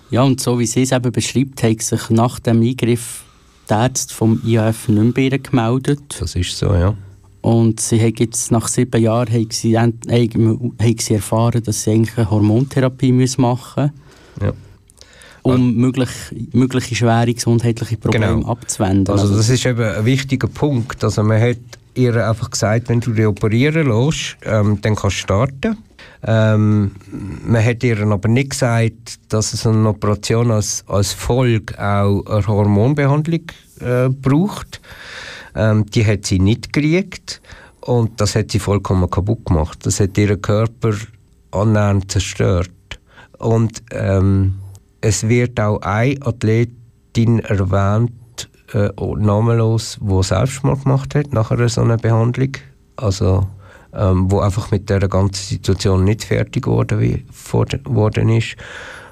Ja, 0.10 0.24
und 0.24 0.40
so 0.42 0.58
wie 0.60 0.66
sie 0.66 0.84
es 0.84 0.92
eben 0.92 1.12
beschreibt, 1.12 1.62
hat 1.62 1.82
sich 1.82 2.10
nach 2.10 2.40
dem 2.40 2.62
Eingriff 2.62 3.24
die 3.70 3.74
Ärzte 3.74 4.14
vom 4.14 4.42
IAF 4.44 4.88
mehr 4.88 5.38
gemeldet. 5.38 6.02
Das 6.20 6.36
ist 6.36 6.58
so, 6.58 6.74
ja. 6.74 6.96
Und 7.42 7.80
sie 7.80 8.02
hat 8.02 8.20
jetzt 8.20 8.52
nach 8.52 8.68
sieben 8.68 9.02
Jahren 9.02 9.32
hat 9.32 9.54
sie, 9.54 9.78
hat 9.78 9.94
sie 11.02 11.14
erfahren, 11.14 11.64
dass 11.64 11.84
sie 11.84 11.92
eigentlich 11.92 12.18
eine 12.18 12.30
Hormontherapie 12.30 13.12
machen 13.12 13.92
müssen. 13.92 13.92
Ja 14.42 14.54
um 15.42 15.76
möglich, 15.76 16.10
mögliche 16.52 16.96
schwere 16.96 17.34
gesundheitliche 17.34 17.98
Probleme 17.98 18.28
genau. 18.28 18.48
abzuwenden. 18.48 19.10
Also 19.10 19.36
das 19.36 19.50
ist 19.50 19.66
eben 19.66 19.82
ein 19.82 20.06
wichtiger 20.06 20.48
Punkt. 20.48 21.04
Also 21.04 21.24
man 21.24 21.42
hat 21.42 21.58
ihr 21.96 22.28
einfach 22.28 22.52
gesagt, 22.52 22.90
wenn 22.90 23.00
du 23.00 23.12
dich 23.12 23.26
operieren 23.26 23.88
lässt, 23.88 24.38
ähm, 24.44 24.80
dann 24.82 24.96
kannst 24.96 25.18
du 25.18 25.22
starten. 25.22 25.78
Ähm, 26.22 26.92
man 27.46 27.64
hat 27.64 27.84
ihr 27.84 28.00
aber 28.02 28.28
nicht 28.28 28.52
gesagt, 28.52 29.20
dass 29.30 29.54
es 29.54 29.66
eine 29.66 29.90
Operation 29.90 30.52
als, 30.52 30.84
als 30.88 31.14
Folge 31.14 31.78
auch 31.80 32.26
eine 32.26 32.48
Hormonbehandlung 32.48 33.44
äh, 33.80 34.10
braucht. 34.10 34.82
Ähm, 35.56 35.86
die 35.86 36.06
hat 36.06 36.26
sie 36.26 36.40
nicht 36.40 36.74
gekriegt 36.74 37.42
und 37.82 38.20
das 38.20 38.36
hat 38.36 38.52
sie 38.52 38.60
vollkommen 38.60 39.10
kaputt 39.10 39.46
gemacht. 39.46 39.80
Das 39.84 40.00
hat 40.00 40.18
ihren 40.18 40.42
Körper 40.42 40.94
annähernd 41.52 42.12
zerstört. 42.12 42.70
Und 43.38 43.82
ähm, 43.92 44.56
es 45.02 45.28
wird 45.28 45.60
auch 45.60 45.82
eine 45.82 46.22
Athletin 46.22 47.40
erwähnt, 47.40 48.12
äh, 48.74 48.90
namenlos, 49.18 49.98
die 50.02 50.24
Selbstmord 50.24 50.84
gemacht 50.84 51.16
hat 51.16 51.34
nach 51.34 51.52
einer 51.52 51.70
so 51.70 51.82
einer 51.82 51.98
Behandlung. 51.98 52.52
Also, 52.96 53.48
ähm, 53.94 54.32
wo 54.32 54.40
einfach 54.40 54.72
mit 54.72 54.90
der 54.90 55.08
ganzen 55.08 55.44
Situation 55.44 56.04
nicht 56.04 56.24
fertig 56.24 56.64
geworden, 56.64 57.00
wie, 57.00 57.26
worden 57.86 58.30
ist. 58.30 58.56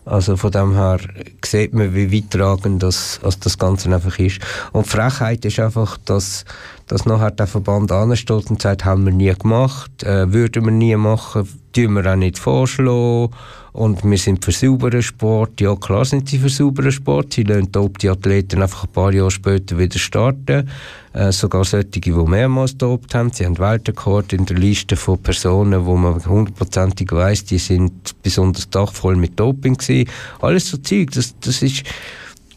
Also 0.06 0.38
von 0.38 0.52
dem 0.52 0.74
her 0.74 1.00
sieht 1.44 1.74
man, 1.74 1.94
wie 1.94 2.14
weittragend 2.14 2.82
das, 2.82 3.20
also 3.24 3.40
das 3.44 3.58
Ganze 3.58 3.94
einfach 3.94 4.18
ist. 4.20 4.40
Und 4.72 4.88
Frechheit 4.88 5.44
ist 5.44 5.60
einfach, 5.60 5.98
dass, 6.06 6.46
dass 6.88 7.06
nachher 7.06 7.32
der 7.32 7.48
Verband 7.48 7.92
ansteht 7.92 8.50
und 8.50 8.62
sagt, 8.62 8.86
haben 8.86 9.06
wir 9.06 9.12
nie 9.12 9.34
gemacht, 9.34 10.04
äh, 10.04 10.32
würden 10.32 10.64
wir 10.64 10.72
nie 10.72 10.96
machen, 10.96 11.48
tun 11.74 11.94
wir 11.94 12.10
auch 12.10 12.16
nicht 12.16 12.40
vorschlagen 12.40 13.34
und 13.78 14.04
wir 14.04 14.18
sind 14.18 14.44
für 14.44 14.52
sauberen 14.52 15.04
Sport. 15.04 15.62
Ja, 15.62 15.76
klar 15.76 16.04
sind 16.04 16.28
sie 16.28 16.40
für 16.40 16.50
sauberen 16.50 16.92
Sport. 16.92 17.34
Sie 17.34 17.44
lassen 17.44 17.70
die 18.02 18.10
Athleten 18.10 18.62
einfach 18.64 18.86
ein 18.86 18.92
paar 18.92 19.14
Jahre 19.14 19.30
später 19.30 19.78
wieder 19.78 20.00
starten. 20.00 20.68
Äh, 21.14 21.32
sogar 21.32 21.64
solche, 21.64 21.86
die 21.86 22.12
mehrmals 22.12 22.76
dopt 22.76 23.14
haben. 23.14 23.32
Sie 23.32 23.46
haben 23.46 23.60
Weltrekord 23.60 24.34
in 24.34 24.48
der 24.48 24.58
Liste 24.58 24.96
von 24.96 25.22
Personen, 25.22 25.86
wo 25.86 25.96
man 25.96 26.26
hundertprozentig 26.26 27.12
weiß, 27.12 27.46
die 27.46 27.60
sind 27.60 28.16
besonders 28.24 28.68
dachvoll 28.68 29.16
mit 29.16 29.40
Doping 29.40 29.76
gewesen. 29.76 30.10
Alles 30.42 30.70
so 30.70 30.78
Zeug, 30.78 31.12
das, 31.12 31.36
das 31.40 31.62
ist, 31.62 31.84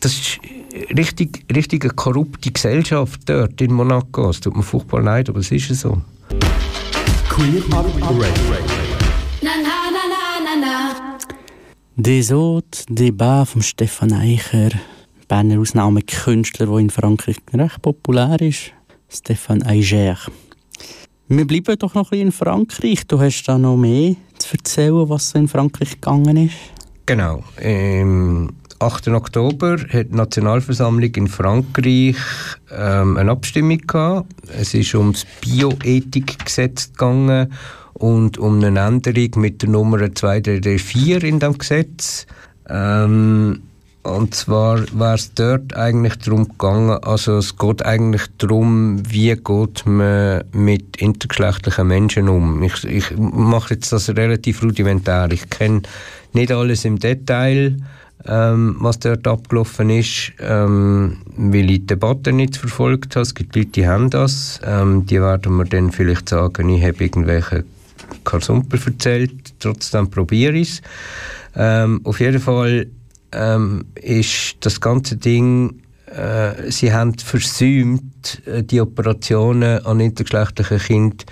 das 0.00 0.12
ist 0.14 0.38
richtig, 0.96 1.44
richtig 1.54 1.84
eine 1.84 1.92
korrupte 1.92 2.50
Gesellschaft 2.50 3.20
dort 3.26 3.60
in 3.60 3.74
Monaco. 3.74 4.30
Es 4.30 4.40
tut 4.40 4.56
mir 4.56 4.62
furchtbar 4.62 5.02
leid, 5.02 5.28
aber 5.28 5.40
es 5.40 5.52
ist 5.52 5.68
so. 5.74 6.00
Queer 7.28 7.62
Up 7.72 8.89
Des 11.96 12.32
Autres, 12.32 12.86
Débat 12.88 13.46
von 13.46 13.62
Stefan 13.62 14.12
Eicher, 14.12 14.70
Berner 15.28 15.58
Ausnahmekünstler, 15.58 16.66
der 16.66 16.78
in 16.78 16.88
Frankreich 16.88 17.36
recht 17.52 17.82
populär 17.82 18.40
ist. 18.40 18.72
Stefan 19.08 19.62
Eicher. 19.64 20.16
Wir 21.28 21.46
bleiben 21.46 21.76
doch 21.78 21.94
noch 21.94 22.06
ein 22.06 22.10
bisschen 22.10 22.26
in 22.26 22.32
Frankreich. 22.32 23.06
Du 23.06 23.20
hast 23.20 23.42
da 23.42 23.58
noch 23.58 23.76
mehr 23.76 24.14
zu 24.38 24.56
erzählen, 24.56 25.08
was 25.08 25.30
so 25.30 25.38
in 25.38 25.48
Frankreich 25.48 25.92
gegangen 25.92 26.36
ist. 26.36 26.54
Genau. 27.06 27.42
Im 27.60 28.50
8. 28.78 29.08
Oktober 29.08 29.76
hat 29.92 30.10
die 30.10 30.16
Nationalversammlung 30.16 31.12
in 31.14 31.28
Frankreich 31.28 32.16
ähm, 32.70 33.16
eine 33.16 33.32
Abstimmung 33.32 33.78
gehabt. 33.78 34.32
Es 34.48 34.74
ist 34.74 34.94
ums 34.94 35.26
Bioethikgesetz 35.40 36.92
gegangen 36.92 37.52
und 38.00 38.38
um 38.38 38.64
eine 38.64 38.80
Änderung 38.80 39.30
mit 39.36 39.60
der 39.62 39.68
Nummer 39.68 39.98
2334 39.98 41.22
in 41.22 41.38
dem 41.38 41.58
Gesetz. 41.58 42.26
Ähm, 42.68 43.60
und 44.02 44.34
zwar 44.34 44.78
wäre 44.98 45.14
es 45.14 45.34
dort 45.34 45.76
eigentlich 45.76 46.16
darum 46.16 46.48
gegangen, 46.48 46.98
also 47.02 47.36
es 47.36 47.58
geht 47.58 47.84
eigentlich 47.84 48.22
darum, 48.38 49.02
wie 49.06 49.36
geht 49.36 49.84
man 49.84 50.44
mit 50.52 50.96
intergeschlechtlichen 50.96 51.86
Menschen 51.86 52.30
um. 52.30 52.62
Ich, 52.62 52.82
ich 52.84 53.14
mache 53.18 53.74
jetzt 53.74 53.92
das 53.92 54.08
relativ 54.08 54.62
rudimentär. 54.62 55.28
Ich 55.30 55.50
kenne 55.50 55.82
nicht 56.32 56.50
alles 56.50 56.86
im 56.86 56.98
Detail, 56.98 57.76
ähm, 58.24 58.76
was 58.78 59.00
dort 59.00 59.26
abgelaufen 59.26 59.90
ist, 59.90 60.32
ähm, 60.40 61.18
weil 61.36 61.70
ich 61.70 61.80
die 61.80 61.86
Debatte 61.88 62.32
nicht 62.32 62.56
verfolgt 62.56 63.16
habe. 63.16 63.24
Es 63.24 63.34
gibt 63.34 63.54
Leute, 63.54 63.68
die 63.68 63.86
haben 63.86 64.08
das. 64.08 64.58
Ähm, 64.64 65.04
die 65.04 65.20
werden 65.20 65.54
mir 65.58 65.66
dann 65.66 65.92
vielleicht 65.92 66.30
sagen, 66.30 66.70
ich 66.70 66.82
habe 66.82 67.04
irgendwelche 67.04 67.64
Karsumper 68.24 68.78
erzählt, 68.84 69.54
trotzdem 69.58 70.10
probiere 70.10 70.56
ich 70.56 70.70
es. 70.70 70.82
Ähm, 71.56 72.00
auf 72.04 72.20
jeden 72.20 72.40
Fall 72.40 72.86
ähm, 73.32 73.86
ist 73.94 74.56
das 74.60 74.80
ganze 74.80 75.16
Ding, 75.16 75.82
äh, 76.06 76.70
sie 76.70 76.92
haben 76.92 77.16
versäumt, 77.18 78.42
äh, 78.46 78.62
die 78.62 78.80
Operationen 78.80 79.84
an 79.84 80.00
intergeschlechtlichen 80.00 80.80
Kindern 80.80 81.26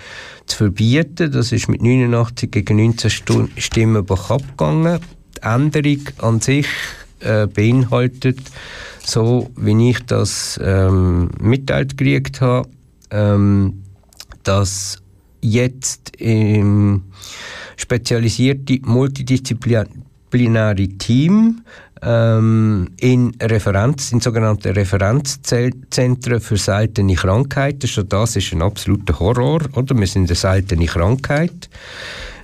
zu 0.45 0.57
verbieten. 0.57 1.31
Das 1.31 1.51
ist 1.51 1.67
mit 1.67 1.81
89 1.81 2.51
gegen 2.51 2.77
19 2.77 3.49
Stimmen 3.57 4.09
abgegangen. 4.09 4.99
Die 5.37 5.41
Änderung 5.41 6.01
an 6.19 6.39
sich 6.39 6.67
äh, 7.19 7.47
beinhaltet, 7.47 8.39
so 9.03 9.49
wie 9.55 9.89
ich 9.89 10.05
das 10.05 10.59
ähm, 10.63 11.29
mitteilt 11.39 11.97
gekriegt 11.97 12.41
habe, 12.41 12.69
ähm, 13.11 13.83
dass 14.43 15.01
jetzt 15.41 16.15
im 16.17 17.03
spezialisierte 17.77 18.79
multidisziplinäre 18.83 20.87
Team 20.97 21.61
ähm, 22.01 22.89
in 22.99 23.35
Referenz, 23.41 24.11
in 24.11 24.21
sogenannten 24.21 24.73
Referenzzentren 24.73 26.39
für 26.39 26.57
seltene 26.57 27.15
Krankheiten. 27.15 27.87
Schon 27.87 28.09
das 28.09 28.35
ist 28.35 28.53
ein 28.53 28.61
absoluter 28.61 29.19
Horror, 29.19 29.61
oder? 29.73 29.97
Wir 29.97 30.07
sind 30.07 30.29
eine 30.29 30.35
seltene 30.35 30.85
Krankheit. 30.85 31.69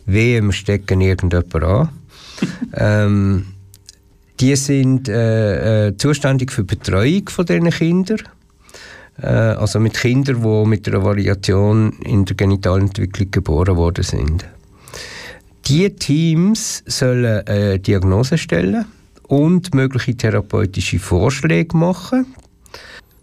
Wir 0.05 0.51
stecken 0.51 1.01
irgendjemand 1.01 1.55
an. 1.55 1.89
ähm, 2.73 3.45
die 4.39 4.55
sind 4.57 5.07
äh, 5.07 5.87
äh, 5.87 5.97
zuständig 5.97 6.51
für 6.51 6.63
die 6.63 6.75
Betreuung 6.75 7.29
von 7.29 7.45
diesen 7.45 7.69
Kindern 7.69 8.19
also 9.23 9.79
mit 9.79 9.93
Kindern, 9.95 10.41
die 10.41 10.69
mit 10.69 10.87
einer 10.87 11.03
Variation 11.03 11.93
in 12.03 12.25
der 12.25 12.35
Genitalentwicklung 12.35 13.31
geboren 13.31 13.77
worden 13.77 14.03
sind. 14.03 14.45
Die 15.67 15.89
Teams 15.89 16.83
sollen 16.85 17.47
eine 17.47 17.79
Diagnose 17.79 18.37
stellen 18.37 18.85
und 19.27 19.73
mögliche 19.73 20.15
therapeutische 20.15 20.99
Vorschläge 20.99 21.75
machen, 21.75 22.35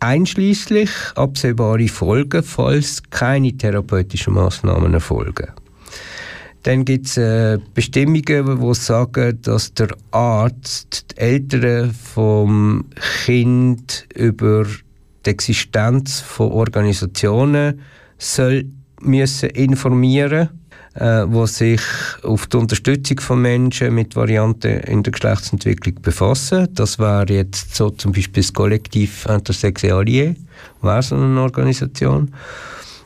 einschließlich 0.01 0.90
absehbare 1.14 1.86
Folgen, 1.88 2.43
falls 2.43 3.03
keine 3.11 3.57
therapeutischen 3.57 4.34
Maßnahmen 4.34 4.95
erfolgen. 4.95 5.49
Dann 6.64 6.84
gibt 6.84 7.07
es 7.07 7.16
äh, 7.16 7.59
Bestimmungen, 7.74 8.61
die 8.61 8.74
sagen, 8.74 9.38
dass 9.43 9.74
der 9.74 9.88
Arzt 10.12 11.12
die 11.12 11.20
Eltern 11.20 11.93
vom 11.93 12.84
Kind 13.24 14.07
über 14.14 14.66
die 15.24 15.30
Existenz 15.30 16.20
von 16.20 16.52
Organisationen 16.52 17.80
soll 18.18 18.66
müssen 19.00 19.50
informieren 19.50 20.48
äh, 20.94 21.24
wo 21.26 21.46
sich 21.46 21.80
auf 22.22 22.46
die 22.46 22.56
Unterstützung 22.56 23.20
von 23.20 23.40
Menschen 23.40 23.94
mit 23.94 24.14
Varianten 24.14 24.80
in 24.80 25.02
der 25.02 25.12
Geschlechtsentwicklung 25.12 25.94
befassen. 26.02 26.68
Das 26.74 26.98
wäre 26.98 27.32
jetzt 27.32 27.74
so 27.74 27.90
zum 27.90 28.12
Beispiel 28.12 28.42
das 28.42 28.52
Kollektiv 28.52 29.26
Intersexualie, 29.26 30.36
wäre 30.82 31.02
so 31.02 31.16
eine 31.16 31.40
Organisation 31.40 32.32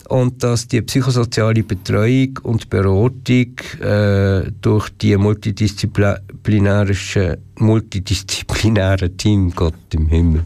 und 0.09 0.43
dass 0.43 0.67
die 0.67 0.81
psychosoziale 0.81 1.63
Betreuung 1.63 2.37
und 2.43 2.69
Beratung 2.69 3.55
äh, 3.81 4.51
durch 4.61 4.89
die 5.01 5.17
multidisziplinärische 5.17 7.39
multidisziplinäre 7.59 9.09
Team, 9.11 9.51
Gott 9.55 9.73
im 9.93 10.07
Himmel, 10.07 10.43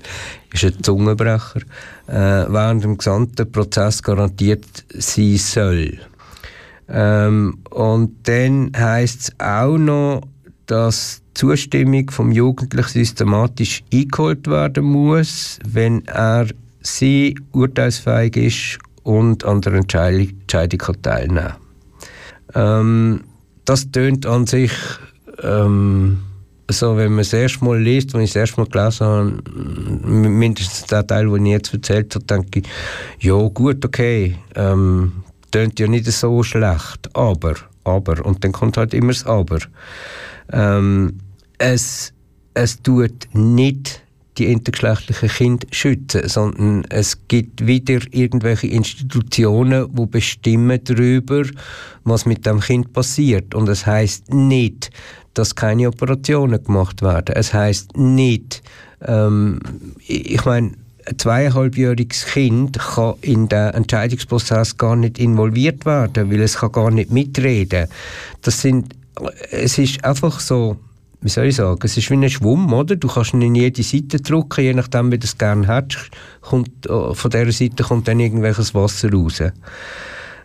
ist 0.53 0.63
ein 0.63 0.83
Zungenbrecher, 0.83 1.61
äh, 2.07 2.45
während 2.47 2.83
dem 2.83 2.97
gesamten 2.97 3.51
Prozess 3.51 4.01
garantiert 4.01 4.65
sein 4.93 5.37
soll. 5.37 5.99
Ähm, 6.89 7.59
und 7.69 8.27
dann 8.27 8.71
heißt 8.75 9.21
es 9.21 9.39
auch 9.39 9.77
noch, 9.77 10.23
dass 10.65 11.19
die 11.19 11.39
Zustimmung 11.39 12.09
vom 12.09 12.31
Jugendlichen 12.31 12.89
systematisch 12.89 13.83
eingeholt 13.93 14.47
werden 14.47 14.85
muss, 14.85 15.59
wenn 15.67 16.03
er 16.07 16.47
sie 16.81 17.37
urteilsfähig 17.51 18.37
ist 18.37 18.79
und 19.03 19.45
an 19.45 19.61
der 19.61 19.73
Entscheidung, 19.73 20.29
teilnehmen. 20.47 21.53
Ähm, 22.53 23.21
das 23.65 23.91
tönt 23.91 24.25
an 24.25 24.45
sich, 24.45 24.71
ähm, 25.41 26.19
so, 26.69 26.95
wenn 26.95 27.11
man 27.11 27.19
es 27.19 27.33
erst 27.33 27.61
mal 27.61 27.79
liest, 27.79 28.13
wenn 28.13 28.21
ich 28.21 28.29
es 28.29 28.35
erst 28.35 28.57
mal 28.57 28.65
gelesen 28.65 29.05
habe, 29.05 29.43
mindestens 30.07 30.85
der 30.87 31.05
Teil, 31.05 31.29
den 31.29 31.45
ich 31.45 31.51
jetzt 31.51 31.73
erzählt 31.73 32.15
habe, 32.15 32.25
denke 32.25 32.59
ich, 32.59 32.67
ja 33.19 33.35
gut, 33.49 33.83
okay, 33.83 34.37
ähm, 34.55 35.23
tönt 35.51 35.79
ja 35.79 35.87
nicht 35.87 36.05
so 36.05 36.43
schlecht, 36.43 37.09
aber, 37.13 37.55
aber, 37.83 38.25
und 38.25 38.43
dann 38.43 38.51
kommt 38.51 38.77
halt 38.77 38.93
immer 38.93 39.11
das 39.11 39.25
Aber. 39.25 39.59
Ähm, 40.51 41.17
es, 41.57 42.13
es 42.53 42.81
tut 42.81 43.27
nicht 43.33 44.01
die 44.37 44.51
intergeschlechtlichen 44.51 45.29
Kinder 45.29 45.67
schützen, 45.71 46.27
sondern 46.27 46.85
es 46.89 47.27
gibt 47.27 47.65
wieder 47.65 47.99
irgendwelche 48.11 48.67
Institutionen, 48.67 49.93
die 49.93 50.05
bestimmen 50.05 50.79
darüber, 50.83 51.43
was 52.03 52.25
mit 52.25 52.45
dem 52.45 52.59
Kind 52.61 52.93
passiert. 52.93 53.53
Und 53.53 53.67
es 53.67 53.85
heißt 53.85 54.33
nicht, 54.33 54.89
dass 55.33 55.55
keine 55.55 55.87
Operationen 55.89 56.63
gemacht 56.63 57.01
werden. 57.01 57.35
Es 57.35 57.53
heißt 57.53 57.97
nicht, 57.97 58.63
ähm, 59.05 59.59
ich 60.07 60.43
meine, 60.45 60.71
ein 61.05 61.17
zweieinhalbjähriges 61.17 62.25
Kind 62.25 62.77
kann 62.79 63.15
in 63.21 63.49
den 63.49 63.73
Entscheidungsprozess 63.73 64.77
gar 64.77 64.95
nicht 64.95 65.19
involviert 65.19 65.85
werden, 65.85 66.31
weil 66.31 66.41
es 66.41 66.57
kann 66.57 66.71
gar 66.71 66.91
nicht 66.91 67.11
mitreden. 67.11 67.87
Das 68.41 68.61
sind, 68.61 68.95
es 69.49 69.77
ist 69.77 70.03
einfach 70.05 70.39
so, 70.39 70.77
wie 71.21 71.29
soll 71.29 71.45
ich 71.45 71.55
sagen, 71.55 71.79
es 71.83 71.97
ist 71.97 72.09
wie 72.09 72.15
ein 72.15 72.29
Schwamm, 72.29 72.73
oder? 72.73 72.95
Du 72.95 73.07
kannst 73.07 73.33
ihn 73.33 73.41
in 73.41 73.55
jede 73.55 73.83
Seite 73.83 74.19
drücken, 74.19 74.63
je 74.63 74.73
nachdem, 74.73 75.11
wie 75.11 75.19
du 75.19 75.25
es 75.25 75.37
gerne 75.37 75.67
hättest, 75.67 76.09
kommt, 76.41 76.85
äh, 76.87 77.13
von 77.13 77.31
dieser 77.31 77.51
Seite 77.51 77.83
kommt 77.83 78.07
dann 78.07 78.19
irgendwelches 78.19 78.73
Wasser 78.73 79.11
raus. 79.11 79.41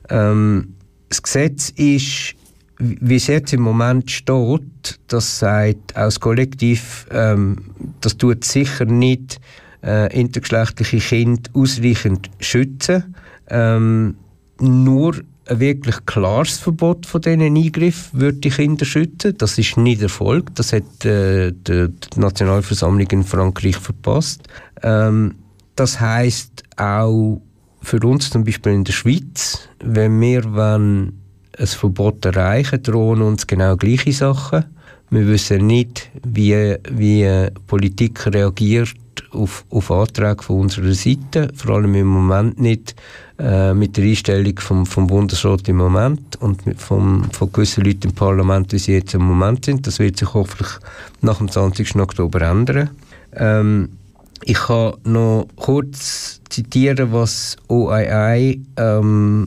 Ähm, 0.08 0.74
das 1.08 1.22
Gesetz 1.22 1.70
ist 1.70 2.36
wie 2.78 3.16
es 3.16 3.26
jetzt 3.26 3.52
im 3.52 3.62
Moment 3.62 4.10
steht, 4.10 5.00
das 5.08 5.38
sagt 5.38 5.96
aus 5.96 6.20
Kollektiv, 6.20 7.06
ähm, 7.10 7.70
das 8.00 8.16
tut 8.16 8.44
sicher 8.44 8.84
nicht 8.84 9.40
äh, 9.82 10.14
intergeschlechtliche 10.18 10.98
Kinder 10.98 11.50
ausreichend 11.54 12.30
schützen. 12.40 13.14
Ähm, 13.48 14.16
nur 14.60 15.16
ein 15.48 15.60
wirklich 15.60 15.96
klares 16.06 16.58
Verbot 16.58 17.06
von 17.06 17.20
diesen 17.20 17.42
Eingriffen 17.42 18.20
würde 18.20 18.38
die 18.38 18.50
Kinder 18.50 18.84
schützen. 18.84 19.36
Das 19.38 19.58
ist 19.58 19.76
nicht 19.76 20.02
Erfolg. 20.02 20.54
Das 20.54 20.72
hat 20.72 21.04
äh, 21.04 21.52
die, 21.52 21.88
die, 21.88 22.20
Nationalversammlung 22.20 23.06
in 23.10 23.24
Frankreich 23.24 23.76
verpasst. 23.76 24.42
Ähm, 24.82 25.36
das 25.76 26.00
heißt 26.00 26.64
auch 26.76 27.40
für 27.82 28.00
uns 28.00 28.30
zum 28.30 28.44
Beispiel 28.44 28.72
in 28.72 28.84
der 28.84 28.92
Schweiz, 28.92 29.68
wenn 29.84 30.20
wir 30.20 30.44
wollen, 30.52 31.22
ein 31.58 31.66
Verbot 31.66 32.24
erreichen, 32.24 32.82
drohen 32.82 33.22
uns 33.22 33.46
genau 33.46 33.76
gleiche 33.76 34.12
Sachen. 34.12 34.64
Wir 35.08 35.26
wissen 35.26 35.66
nicht, 35.66 36.10
wie, 36.26 36.76
wie 36.90 37.48
Politik 37.66 38.26
reagiert 38.26 38.94
auf, 39.32 39.64
auf 39.70 39.90
Anträge 39.90 40.42
von 40.42 40.60
unserer 40.60 40.92
Seite, 40.92 41.50
vor 41.54 41.76
allem 41.76 41.94
im 41.94 42.06
Moment 42.06 42.60
nicht 42.60 42.94
äh, 43.38 43.74
mit 43.74 43.96
der 43.96 44.04
Einstellung 44.04 44.58
vom, 44.58 44.86
vom 44.86 45.06
Bundesrat 45.06 45.68
im 45.68 45.76
Moment 45.76 46.36
und 46.36 46.62
vom, 46.76 47.24
von 47.32 47.52
gewissen 47.52 47.84
Leuten 47.84 48.08
im 48.08 48.14
Parlament, 48.14 48.72
wie 48.72 48.78
sie 48.78 48.94
jetzt 48.94 49.14
im 49.14 49.22
Moment 49.22 49.64
sind. 49.64 49.86
Das 49.86 49.98
wird 49.98 50.16
sich 50.18 50.32
hoffentlich 50.32 50.70
nach 51.20 51.38
dem 51.38 51.50
20. 51.50 51.96
Oktober 51.96 52.40
ändern. 52.42 52.90
Ähm, 53.34 53.90
ich 54.44 54.58
kann 54.58 54.94
noch 55.04 55.48
kurz 55.56 56.40
zitieren, 56.48 57.12
was 57.12 57.56
OII 57.68 58.60
ähm, 58.76 59.46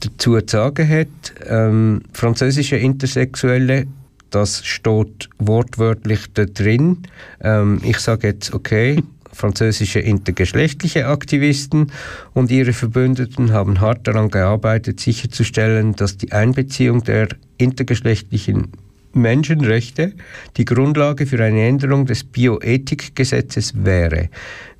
dazu 0.00 0.40
zu 0.40 0.46
sagen 0.46 0.88
hat. 0.88 1.08
Ähm, 1.46 2.02
französische 2.12 2.76
Intersexuelle, 2.76 3.86
das 4.34 4.64
steht 4.64 5.28
wortwörtlich 5.38 6.32
da 6.34 6.44
drin. 6.44 6.98
Ähm, 7.40 7.80
ich 7.84 7.98
sage 7.98 8.28
jetzt, 8.28 8.52
okay, 8.52 9.02
französische 9.32 9.98
intergeschlechtliche 10.00 11.06
Aktivisten 11.06 11.90
und 12.34 12.50
ihre 12.50 12.72
Verbündeten 12.72 13.52
haben 13.52 13.80
hart 13.80 14.06
daran 14.06 14.30
gearbeitet, 14.30 15.00
sicherzustellen, 15.00 15.94
dass 15.94 16.16
die 16.16 16.32
Einbeziehung 16.32 17.02
der 17.04 17.28
intergeschlechtlichen 17.56 18.72
Menschenrechte 19.14 20.12
die 20.56 20.64
Grundlage 20.64 21.26
für 21.26 21.42
eine 21.42 21.66
Änderung 21.66 22.06
des 22.06 22.24
Bioethikgesetzes 22.24 23.84
wäre. 23.84 24.28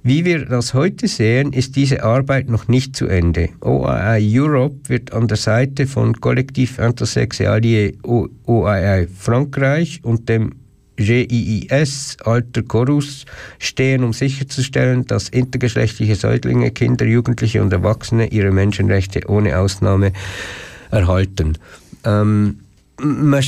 Wie 0.02 0.24
wir 0.24 0.46
das 0.46 0.74
heute 0.74 1.06
sehen, 1.06 1.52
ist 1.52 1.76
diese 1.76 2.02
Arbeit 2.02 2.48
noch 2.48 2.66
nicht 2.66 2.96
zu 2.96 3.06
Ende. 3.06 3.50
OII 3.60 4.40
Europe 4.40 4.88
wird 4.88 5.12
an 5.12 5.28
der 5.28 5.36
Seite 5.36 5.86
von 5.86 6.20
Kollektiv 6.20 6.78
Intersexualie 6.78 7.94
OII 8.02 9.06
Frankreich 9.16 10.00
und 10.02 10.28
dem 10.28 10.54
GIIS 10.96 12.16
Alter 12.24 12.62
Chorus 12.62 13.24
stehen, 13.58 14.04
um 14.04 14.12
sicherzustellen, 14.12 15.06
dass 15.06 15.28
intergeschlechtliche 15.28 16.16
Säuglinge, 16.16 16.70
Kinder, 16.70 17.06
Jugendliche 17.06 17.62
und 17.62 17.72
Erwachsene 17.72 18.26
ihre 18.28 18.50
Menschenrechte 18.50 19.22
ohne 19.28 19.58
Ausnahme 19.58 20.12
erhalten. 20.90 21.58
Ähm, 22.04 22.58
man, 23.00 23.44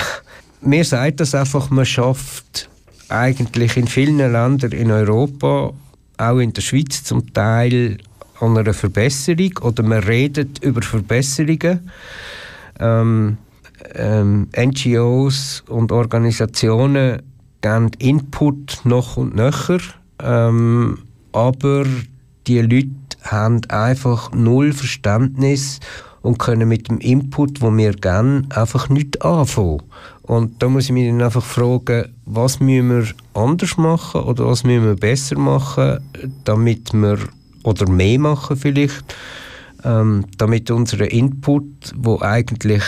mir 0.60 0.84
sagt 0.84 1.20
das 1.20 1.34
einfach, 1.34 1.70
man 1.70 1.86
schafft 1.86 2.68
eigentlich 3.08 3.76
in 3.76 3.86
vielen 3.86 4.18
Ländern 4.18 4.72
in 4.72 4.90
Europa, 4.90 5.72
auch 6.16 6.38
in 6.38 6.52
der 6.52 6.62
Schweiz 6.62 7.04
zum 7.04 7.32
Teil 7.32 7.98
an 8.40 8.56
einer 8.56 8.74
Verbesserung 8.74 9.58
oder 9.62 9.82
man 9.82 10.02
redet 10.02 10.62
über 10.62 10.82
Verbesserungen. 10.82 11.90
Ähm, 12.80 13.38
ähm, 13.94 14.48
NGOs 14.56 15.62
und 15.68 15.92
Organisationen 15.92 17.22
geben 17.60 17.90
Input 17.98 18.80
noch 18.84 19.16
und 19.16 19.34
nöcher, 19.34 19.78
ähm, 20.22 20.98
aber 21.32 21.84
die 22.46 22.60
Leute 22.60 22.90
haben 23.22 23.60
einfach 23.68 24.32
null 24.32 24.72
Verständnis 24.72 25.80
und 26.24 26.38
können 26.38 26.66
mit 26.66 26.88
dem 26.88 27.00
Input, 27.00 27.60
wo 27.60 27.70
wir 27.76 27.92
geben, 27.92 28.46
einfach 28.48 28.88
nicht 28.88 29.22
anfangen. 29.22 29.82
Und 30.22 30.62
da 30.62 30.70
muss 30.70 30.86
ich 30.86 30.92
mich 30.92 31.06
dann 31.06 31.20
einfach 31.20 31.44
fragen, 31.44 32.14
was 32.24 32.60
müssen 32.60 32.88
wir 32.88 33.06
anders 33.34 33.76
machen 33.76 34.22
oder 34.22 34.46
was 34.46 34.64
müssen 34.64 34.86
wir 34.86 34.96
besser 34.96 35.38
machen, 35.38 36.00
damit 36.44 36.94
wir, 36.94 37.18
oder 37.62 37.86
mehr 37.90 38.18
machen 38.18 38.56
vielleicht, 38.56 39.04
ähm, 39.84 40.24
damit 40.38 40.70
unser 40.70 41.10
Input, 41.12 41.92
wo 41.94 42.18
eigentlich 42.22 42.84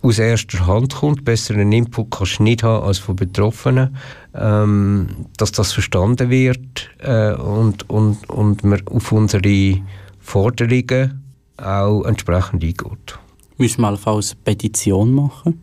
aus 0.00 0.18
erster 0.18 0.66
Hand 0.66 0.94
kommt, 0.94 1.26
besseren 1.26 1.72
Input 1.72 2.10
kannst 2.10 2.38
du 2.38 2.44
nicht 2.44 2.62
haben 2.62 2.84
als 2.84 2.96
von 2.96 3.16
Betroffenen, 3.16 3.94
ähm, 4.34 5.08
dass 5.36 5.52
das 5.52 5.74
verstanden 5.74 6.30
wird 6.30 6.88
äh, 7.00 7.34
und, 7.34 7.90
und, 7.90 8.30
und 8.30 8.64
man 8.64 8.80
auf 8.86 9.12
unsere 9.12 9.78
Forderungen 10.20 11.21
auch 11.56 12.04
entsprechend 12.04 12.62
eingeht. 12.62 13.18
Müssen 13.58 13.82
wir 13.82 13.88
allenfalls 13.88 14.32
eine 14.32 14.40
Petition 14.44 15.12
machen? 15.14 15.62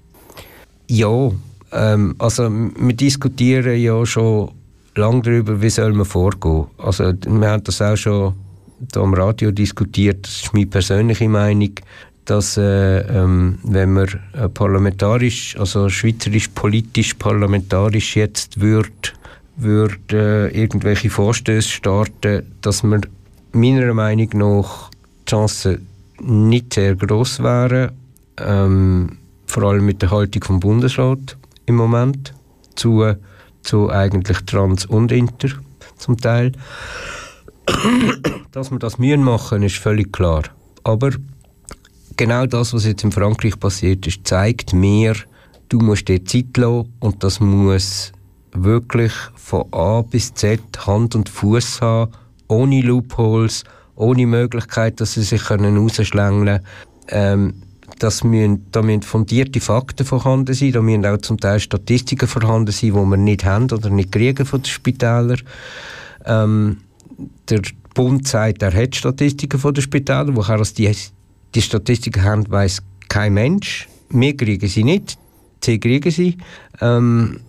Ja, 0.87 1.31
ähm, 1.71 2.15
also 2.17 2.49
wir 2.49 2.95
diskutieren 2.95 3.79
ja 3.79 4.05
schon 4.05 4.51
lange 4.95 5.21
darüber, 5.21 5.61
wie 5.61 5.69
soll 5.69 5.93
man 5.93 6.05
vorgehen. 6.05 6.67
Also 6.77 7.13
wir 7.13 7.49
haben 7.49 7.63
das 7.63 7.81
auch 7.81 7.95
schon 7.95 8.33
da 8.79 9.01
am 9.01 9.13
Radio 9.13 9.51
diskutiert, 9.51 10.25
das 10.25 10.43
ist 10.43 10.53
meine 10.53 10.67
persönliche 10.67 11.27
Meinung, 11.27 11.73
dass 12.25 12.57
äh, 12.57 12.99
ähm, 12.99 13.59
wenn 13.63 13.93
man 13.93 14.07
äh, 14.33 14.47
parlamentarisch, 14.47 15.57
also 15.57 15.89
schweizerisch 15.89 16.47
politisch 16.49 17.15
parlamentarisch 17.15 18.15
jetzt 18.15 18.61
würde 18.61 18.91
würd, 19.59 20.13
äh, 20.13 20.47
irgendwelche 20.49 21.09
Vorstöße 21.09 21.67
starten, 21.67 22.45
dass 22.61 22.83
man 22.83 23.01
meiner 23.51 23.93
Meinung 23.93 24.29
nach 24.33 24.89
Chancen 25.29 25.87
nicht 26.21 26.73
sehr 26.73 26.95
groß 26.95 27.43
wären, 27.43 27.91
ähm, 28.37 29.17
vor 29.45 29.63
allem 29.63 29.85
mit 29.85 30.01
der 30.01 30.11
Haltung 30.11 30.43
vom 30.43 30.59
Bundesrat 30.59 31.37
im 31.65 31.75
Moment 31.75 32.33
zu, 32.75 33.13
zu 33.61 33.89
eigentlich 33.89 34.39
Trans 34.45 34.85
und 34.85 35.11
Inter 35.11 35.49
zum 35.97 36.17
Teil. 36.17 36.51
Dass 38.51 38.71
wir 38.71 38.79
das 38.79 38.97
müssen 38.97 39.23
machen, 39.23 39.61
ist 39.61 39.77
völlig 39.77 40.11
klar. 40.11 40.43
Aber 40.83 41.11
genau 42.17 42.45
das, 42.45 42.73
was 42.73 42.85
jetzt 42.85 43.03
in 43.03 43.11
Frankreich 43.11 43.59
passiert 43.59 44.07
ist, 44.07 44.25
zeigt 44.27 44.73
mir, 44.73 45.13
du 45.69 45.79
musst 45.79 46.07
dir 46.07 46.25
Zeit 46.25 46.57
lassen 46.57 46.91
und 46.99 47.23
das 47.23 47.39
muss 47.39 48.11
wirklich 48.51 49.13
von 49.35 49.71
A 49.71 50.01
bis 50.01 50.33
Z 50.33 50.59
Hand 50.87 51.15
und 51.15 51.29
Fuß 51.29 51.81
haben, 51.81 52.11
ohne 52.47 52.81
Loopholes, 52.81 53.63
ohne 53.99 54.25
Möglichkeit, 54.25 54.99
dass 54.99 55.13
sie 55.13 55.23
sich 55.23 55.51
rausschlängeln 55.51 56.45
können. 56.45 56.59
Ähm, 57.09 57.53
das 57.99 58.23
müssen, 58.23 58.65
da 58.71 58.81
müssen 58.81 59.01
fundierte 59.01 59.59
Fakten 59.59 60.05
vorhanden 60.05 60.53
sein, 60.53 60.71
da 60.71 60.81
müssen 60.81 61.05
auch 61.05 61.17
zum 61.17 61.37
Teil 61.37 61.59
Statistiken 61.59 62.27
vorhanden 62.27 62.71
sein, 62.71 62.91
die 62.91 62.95
wir 62.95 63.17
nicht 63.17 63.43
haben 63.43 63.69
oder 63.71 63.89
nicht 63.89 64.11
kriegen 64.11 64.45
von 64.45 64.61
den 64.61 64.69
Spitälern. 64.69 65.41
Ähm, 66.25 66.77
der 67.49 67.61
Bund 67.93 68.25
sagt, 68.27 68.61
er 68.61 68.73
hat 68.73 68.95
Statistiken 68.95 69.59
von 69.59 69.73
den 69.73 69.81
Spitälern, 69.81 70.35
woher 70.35 70.61
die 70.63 70.95
die 71.55 71.61
Statistiken 71.61 72.23
haben, 72.23 72.49
weiß 72.49 72.83
kein 73.09 73.33
Mensch. 73.33 73.89
Wir 74.09 74.37
kriegen 74.37 74.69
sie 74.69 74.83
nicht, 74.83 75.17
sie 75.63 75.79
kriegen 75.79 76.11
sie. 76.11 76.37
Ähm, 76.79 77.41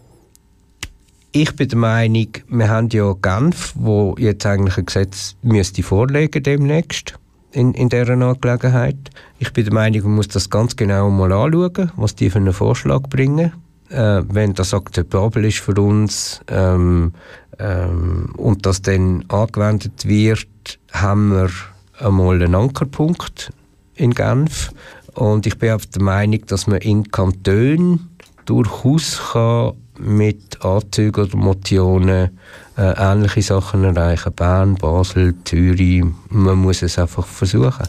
ich 1.32 1.54
bin 1.54 1.68
der 1.68 1.78
Meinung, 1.78 2.28
wir 2.48 2.68
haben 2.68 2.88
ja 2.88 3.14
Genf, 3.22 3.72
wo 3.76 4.16
jetzt 4.18 4.44
eigentlich 4.46 4.78
ein 4.78 4.86
Gesetz 4.86 5.36
müsste 5.42 5.82
vorlegen 5.82 6.42
demnächst 6.42 7.14
in, 7.52 7.72
in 7.74 7.88
dieser 7.88 8.10
Angelegenheit. 8.10 8.96
Ich 9.38 9.52
bin 9.52 9.64
der 9.64 9.74
Meinung, 9.74 10.02
man 10.02 10.14
muss 10.16 10.28
das 10.28 10.50
ganz 10.50 10.74
genau 10.74 11.08
mal 11.10 11.32
anschauen, 11.32 11.92
was 11.96 12.16
die 12.16 12.30
für 12.30 12.38
einen 12.38 12.52
Vorschlag 12.52 13.02
bringen. 13.02 13.52
Äh, 13.90 14.22
wenn 14.28 14.54
das 14.54 14.74
akzeptabel 14.74 15.44
ist 15.44 15.58
für 15.58 15.80
uns 15.80 16.40
ähm, 16.48 17.12
ähm, 17.58 18.32
und 18.36 18.66
das 18.66 18.82
dann 18.82 19.24
angewendet 19.28 20.06
wird, 20.06 20.78
haben 20.92 21.30
wir 21.30 21.50
einmal 21.98 22.42
einen 22.42 22.54
Ankerpunkt 22.54 23.52
in 23.94 24.14
Genf. 24.14 24.72
Und 25.14 25.46
ich 25.46 25.58
bin 25.58 25.72
auch 25.72 25.84
der 25.84 26.02
Meinung, 26.02 26.44
dass 26.46 26.66
man 26.66 26.78
in 26.78 27.10
Kantonen 27.10 28.10
durchaus 28.46 29.20
kann 29.32 29.74
mit 30.00 30.64
Anzügen 30.64 31.24
oder 31.24 31.36
Motionen 31.36 32.30
äh, 32.76 32.94
ähnliche 32.96 33.42
Sachen 33.42 33.84
erreichen. 33.84 34.32
Bern, 34.32 34.74
Basel, 34.74 35.34
Zürich. 35.44 36.04
Man 36.28 36.58
muss 36.58 36.82
es 36.82 36.98
einfach 36.98 37.26
versuchen. 37.26 37.88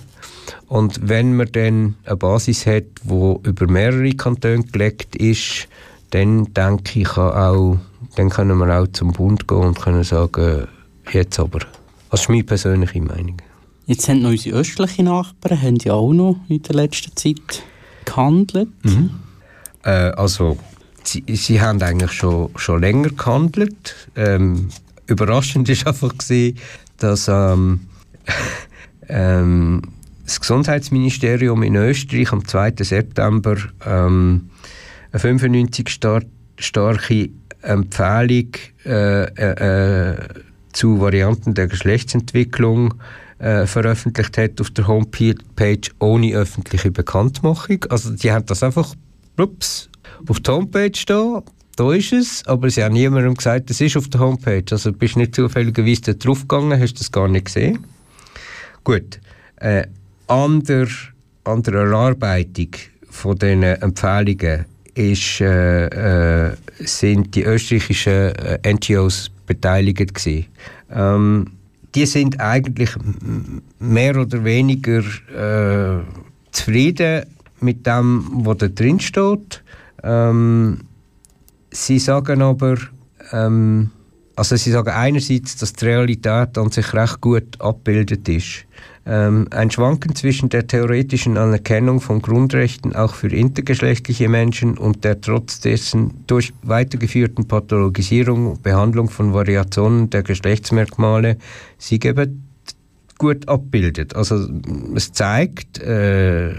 Und 0.68 1.07
wenn 1.07 1.36
man 1.36 1.51
dann 1.51 1.95
eine 2.05 2.18
Basis 2.18 2.66
hat, 2.66 2.84
die 3.03 3.36
über 3.43 3.68
mehrere 3.68 4.12
Kantone 4.12 4.64
gelegt 4.64 5.16
ist, 5.16 5.68
dann 6.12 6.53
denke 6.53 7.01
ich 7.01 7.18
auch, 7.18 7.78
dann 8.16 8.30
können 8.30 8.57
wir 8.57 8.80
auch 8.80 8.88
zum 8.88 9.12
Bund 9.12 9.47
gehen 9.47 9.57
und 9.59 9.80
können 9.80 10.03
sagen, 10.03 10.68
jetzt 11.12 11.39
aber. 11.39 11.59
Das 12.09 12.22
ist 12.22 12.30
meine 12.30 12.43
persönliche 12.43 13.01
Meinung. 13.01 13.38
Jetzt 13.86 14.07
haben 14.07 14.22
noch 14.22 14.30
unsere 14.30 14.57
östlichen 14.57 15.05
Nachbarn 15.05 15.62
haben 15.62 15.78
ja 15.78 15.93
auch 15.93 16.14
noch 16.14 16.38
in 16.47 16.62
der 16.62 16.76
letzten 16.76 17.16
Zeit 17.16 17.64
gehandelt? 18.05 18.70
Äh, 19.84 19.89
also, 19.89 20.57
sie, 21.04 21.24
sie 21.28 21.62
haben 21.62 21.82
eigentlich 21.82 22.12
schon, 22.12 22.49
schon 22.56 22.82
länger 22.82 23.10
gehandelt. 23.10 24.10
Ähm, 24.16 24.70
überraschend 25.08 25.70
ist 25.70 25.88
einfach 25.88 26.18
gewesen, 26.18 26.58
dass 26.97 27.28
ähm, 27.28 27.82
ähm, 29.10 29.82
das 30.26 30.39
Gesundheitsministerium 30.39 31.64
in 31.64 31.76
Österreich 31.76 32.32
am 32.32 32.47
2. 32.47 32.76
September 32.80 33.58
ähm, 33.86 34.49
eine 35.12 35.20
95 35.20 35.89
star 35.89 36.22
starke 36.58 37.30
Empfehlung 37.62 38.52
äh, 38.86 39.24
äh, 39.24 40.16
zu 40.74 40.99
Varianten 41.02 41.54
der 41.54 41.68
Geschlechtsentwicklung 41.68 42.93
äh, 43.39 43.66
veröffentlicht 43.66 44.38
hat 44.38 44.62
auf 44.62 44.70
der 44.72 44.88
Homepage 44.88 45.82
ohne 45.99 46.34
öffentliche 46.34 46.91
Bekanntmachung. 46.91 47.86
Also 47.89 48.12
die 48.12 48.32
haben 48.32 48.45
das 48.45 48.64
einfach 48.64 48.95
ups, 49.38 49.89
auf 50.30 50.39
der 50.39 50.55
Homepage 50.55 50.91
da, 51.05 51.43
da 51.76 51.93
ist 51.93 52.13
es, 52.13 52.45
aber 52.47 52.69
sie 52.69 52.84
haben 52.84 52.93
niemandem 52.93 53.36
gesagt, 53.36 53.69
es 53.69 53.82
ist 53.82 53.97
auf 53.97 54.09
der 54.09 54.19
Homepage. 54.19 54.65
Also 54.72 54.91
bist 54.91 55.17
nicht 55.17 55.36
zufälligerweise 55.36 56.01
da 56.01 56.13
draufgegangen, 56.13 56.80
hast 56.80 56.99
das 56.99 57.11
gar 57.11 57.28
nicht 57.28 57.45
gesehen. 57.45 57.80
Gut. 58.84 59.19
Äh, 59.57 59.86
an 60.28 60.63
der 60.63 60.88
Erarbeitung 61.45 62.69
von 63.09 63.38
diesen 63.38 63.63
Empfehlungen 63.63 64.65
ist, 64.93 65.41
äh, 65.41 66.49
äh, 66.49 66.55
sind 66.80 67.36
die 67.36 67.43
österreichischen 67.43 68.36
äh, 68.36 68.74
NGOs 68.74 69.32
beteiligt 69.45 70.13
gewesen. 70.13 70.45
Ähm, 70.91 71.47
die 71.95 72.05
sind 72.05 72.39
eigentlich 72.39 72.91
mehr 73.80 74.15
oder 74.17 74.43
weniger 74.43 74.99
äh, 74.99 76.03
zufrieden 76.51 77.26
mit 77.59 77.86
dem, 77.86 78.26
was 78.45 78.57
da 78.57 78.67
drin 78.67 78.99
steht. 78.99 79.61
Ähm, 80.04 80.80
sie 81.72 81.99
sagen 81.99 82.41
aber, 82.41 82.78
ähm, 83.32 83.91
also 84.36 84.56
sie 84.56 84.72
sagen 84.72 84.89
einerseits, 84.89 85.58
dass 85.58 85.74
die 85.74 85.86
Realität 85.86 86.58
an 86.58 86.72
sich 86.72 86.93
recht 86.93 87.22
gut 87.22 87.60
abgebildet 87.60 88.28
ist. 88.28 88.66
Ähm, 89.06 89.47
ein 89.49 89.72
Schwanken 89.72 90.16
zwischen 90.16 90.49
der 90.49 90.68
theoretischen 90.68 91.38
Anerkennung 91.38 92.02
von 92.02 92.22
Grundrechten 92.22 92.95
auch 92.95 93.16
für 93.16 93.30
intergeschlechtliche 93.30 94.30
Menschen 94.30 94.78
und 94.78 95.04
der 95.04 95.20
trotz 95.22 95.60
dessen 95.60 96.24
durch 96.28 96.54
weitergeführten 96.62 97.47
Pathologisierung 97.47 98.47
und 98.47 98.64
Behandlung 98.64 99.10
von 99.10 99.34
Variationen 99.34 100.12
der 100.12 100.22
Geschlechtsmerkmale 100.22 101.38
sie 101.80 101.99
eben 102.04 102.52
gut 103.18 103.47
abbildet. 103.47 104.16
Also 104.16 104.47
es 104.95 105.12
zeigt, 105.12 105.80
äh, 105.80 106.54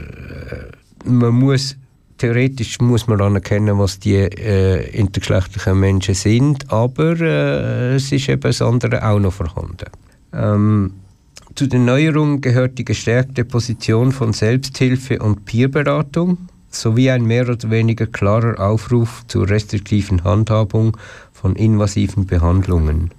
man 1.04 1.34
muss 1.34 1.76
theoretisch 2.22 2.78
muss 2.80 3.08
man 3.08 3.20
anerkennen, 3.20 3.78
was 3.80 3.98
die 3.98 4.14
äh, 4.14 4.88
intergeschlechtlichen 4.96 5.80
Menschen 5.80 6.14
sind, 6.14 6.72
aber 6.72 7.20
äh, 7.20 7.96
es 7.96 8.12
ist 8.12 8.28
eben 8.28 8.40
das 8.42 8.62
andere 8.62 9.04
auch 9.04 9.18
noch 9.18 9.32
vorhanden. 9.32 9.90
Ähm, 10.32 10.92
zu 11.56 11.66
den 11.66 11.84
Neuerungen 11.84 12.40
gehört 12.40 12.78
die 12.78 12.84
gestärkte 12.84 13.44
Position 13.44 14.12
von 14.12 14.32
Selbsthilfe 14.32 15.18
und 15.18 15.44
Peerberatung 15.46 16.38
sowie 16.70 17.10
ein 17.10 17.24
mehr 17.24 17.48
oder 17.48 17.70
weniger 17.70 18.06
klarer 18.06 18.58
Aufruf 18.60 19.24
zur 19.26 19.50
restriktiven 19.50 20.22
Handhabung 20.22 20.96
von 21.32 21.56
invasiven 21.56 22.26
Behandlungen. 22.26 23.10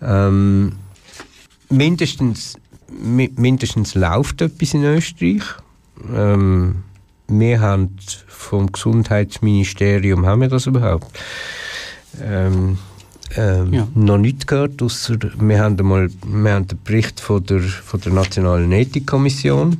Ähm, 0.00 0.72
mindestens, 1.68 2.56
mi 2.90 3.30
mindestens 3.36 3.94
läuft 3.94 4.40
etwas 4.40 4.72
in 4.72 4.84
Österreich. 4.84 5.42
Ähm, 6.14 6.76
wir 7.28 7.60
haben 7.60 7.96
vom 8.26 8.70
Gesundheitsministerium, 8.70 10.26
haben 10.26 10.42
wir 10.42 10.48
das 10.48 10.66
überhaupt? 10.66 11.06
Ähm, 12.22 12.78
ähm, 13.36 13.72
ja. 13.72 13.88
noch 13.94 14.18
nichts 14.18 14.46
gehört, 14.46 14.80
ausser 14.82 15.16
wir 15.38 15.60
haben, 15.60 15.78
einmal, 15.78 16.08
wir 16.24 16.52
haben 16.52 16.68
den 16.68 16.78
Bericht 16.84 17.20
von 17.20 17.44
der, 17.44 17.60
von 17.60 18.00
der 18.00 18.12
Nationalen 18.12 18.72
Ethikkommission, 18.72 19.76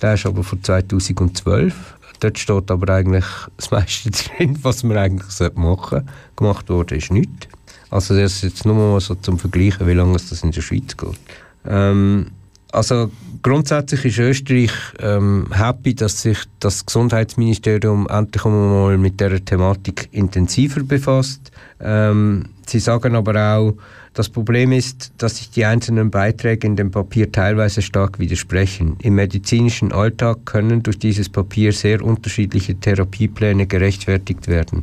der 0.00 0.14
ist 0.14 0.26
aber 0.26 0.42
von 0.42 0.62
2012. 0.62 1.74
Dort 2.20 2.38
steht 2.38 2.70
aber 2.70 2.92
eigentlich 2.92 3.24
das 3.56 3.70
meiste 3.70 4.10
drin, 4.38 4.58
was 4.62 4.82
man 4.82 4.96
eigentlich 4.96 5.54
machen 5.54 5.90
sollte. 5.90 6.06
Gemacht 6.36 6.68
wurde 6.68 6.96
ist 6.96 7.10
nichts. 7.12 7.48
Also 7.90 8.14
das 8.14 8.36
ist 8.36 8.42
jetzt 8.42 8.64
nur 8.64 8.74
mal 8.74 9.00
so 9.00 9.14
zum 9.16 9.38
Vergleichen, 9.38 9.86
wie 9.86 9.92
lange 9.92 10.16
es 10.16 10.28
das 10.30 10.42
in 10.42 10.50
der 10.50 10.62
Schweiz 10.62 10.96
geht. 10.96 11.18
Ähm, 11.66 12.28
also 12.72 13.10
grundsätzlich 13.42 14.04
ist 14.04 14.18
Österreich 14.18 14.72
ähm, 15.00 15.46
happy, 15.52 15.94
dass 15.94 16.22
sich 16.22 16.38
das 16.60 16.86
Gesundheitsministerium 16.86 18.06
endlich 18.08 18.44
einmal 18.44 18.98
mit 18.98 19.20
der 19.20 19.44
Thematik 19.44 20.08
intensiver 20.12 20.82
befasst. 20.82 21.50
Ähm, 21.80 22.46
sie 22.66 22.78
sagen 22.78 23.14
aber 23.16 23.56
auch, 23.56 23.74
das 24.14 24.28
Problem 24.28 24.72
ist, 24.72 25.12
dass 25.16 25.38
sich 25.38 25.50
die 25.50 25.64
einzelnen 25.64 26.10
Beiträge 26.10 26.66
in 26.66 26.76
dem 26.76 26.90
Papier 26.90 27.32
teilweise 27.32 27.80
stark 27.80 28.18
widersprechen. 28.18 28.96
Im 29.00 29.14
medizinischen 29.14 29.90
Alltag 29.90 30.44
können 30.44 30.82
durch 30.82 30.98
dieses 30.98 31.30
Papier 31.30 31.72
sehr 31.72 32.02
unterschiedliche 32.02 32.74
Therapiepläne 32.74 33.66
gerechtfertigt 33.66 34.48
werden. 34.48 34.82